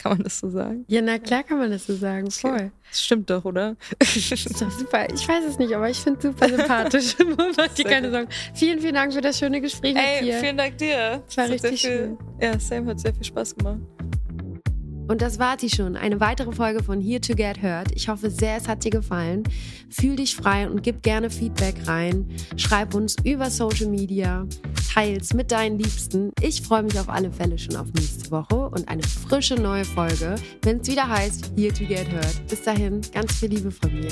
Kann 0.03 0.11
man 0.17 0.23
das 0.23 0.39
so 0.39 0.49
sagen? 0.49 0.83
Ja, 0.89 1.01
na 1.01 1.17
klar 1.17 1.43
kann 1.43 1.59
man 1.59 1.71
das 1.71 1.85
so 1.87 1.95
sagen. 1.95 2.29
Voll. 2.29 2.71
Das 2.89 3.01
stimmt 3.01 3.29
doch, 3.29 3.45
oder? 3.45 3.77
Das 3.99 4.15
ist 4.17 4.61
doch 4.61 4.69
super. 4.69 5.07
Ich 5.13 5.25
weiß 5.27 5.45
es 5.47 5.57
nicht, 5.57 5.73
aber 5.73 5.89
ich 5.89 5.97
finde 5.97 6.19
es 6.19 6.23
super 6.25 6.49
sympathisch. 6.57 7.15
Mach 7.57 7.67
dir 7.69 7.85
keine. 7.85 8.11
Sorgen. 8.11 8.27
Vielen, 8.53 8.79
vielen 8.81 8.95
Dank 8.95 9.13
für 9.13 9.21
das 9.21 9.39
schöne 9.39 9.61
Gespräch 9.61 9.93
mit 9.93 10.03
Ey, 10.03 10.25
dir. 10.25 10.39
vielen 10.39 10.57
Dank 10.57 10.77
dir. 10.77 11.23
Das 11.25 11.37
war 11.37 11.45
sehr 11.47 11.53
richtig 11.55 11.81
viel, 11.81 12.17
Ja, 12.41 12.59
Sam 12.59 12.85
hat 12.87 12.99
sehr 12.99 13.13
viel 13.13 13.23
Spaß 13.23 13.55
gemacht. 13.55 13.79
Und 15.07 15.21
das 15.21 15.39
war 15.39 15.59
sie 15.59 15.69
schon. 15.69 15.95
Eine 15.95 16.19
weitere 16.19 16.51
Folge 16.51 16.83
von 16.83 17.01
Here 17.01 17.19
to 17.19 17.35
Get 17.35 17.61
Heard. 17.61 17.91
Ich 17.95 18.07
hoffe 18.07 18.29
sehr, 18.29 18.57
es 18.57 18.67
hat 18.67 18.83
dir 18.83 18.91
gefallen. 18.91 19.43
Fühl 19.89 20.15
dich 20.15 20.35
frei 20.35 20.69
und 20.69 20.81
gib 20.81 21.03
gerne 21.03 21.29
Feedback 21.29 21.75
rein. 21.87 22.27
Schreib 22.55 22.93
uns 22.93 23.15
über 23.23 23.49
Social 23.49 23.87
Media. 23.87 24.45
Teils 24.93 25.33
mit 25.33 25.51
deinen 25.51 25.77
Liebsten. 25.77 26.31
Ich 26.39 26.61
freue 26.61 26.83
mich 26.83 26.97
auf 26.99 27.09
alle 27.09 27.31
Fälle 27.31 27.57
schon 27.57 27.75
auf 27.75 27.87
nächste 27.93 28.31
Woche 28.31 28.69
und 28.69 28.87
eine 28.87 29.03
frische 29.03 29.55
neue 29.55 29.85
Folge, 29.85 30.35
wenn 30.61 30.79
es 30.79 30.87
wieder 30.87 31.07
heißt 31.07 31.53
Here 31.57 31.73
to 31.73 31.85
Get 31.85 32.09
Heard. 32.11 32.47
Bis 32.47 32.61
dahin, 32.61 33.01
ganz 33.11 33.33
viel 33.33 33.49
Liebe 33.49 33.71
von 33.71 33.91
mir. 33.93 34.11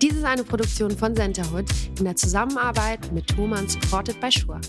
Dies 0.00 0.14
ist 0.14 0.24
eine 0.24 0.44
Produktion 0.44 0.90
von 0.90 1.14
Centerhood 1.16 1.66
in 1.98 2.04
der 2.04 2.16
Zusammenarbeit 2.16 3.12
mit 3.12 3.26
Thomann 3.26 3.68
Supported 3.68 4.20
by 4.20 4.30
Shure. 4.30 4.60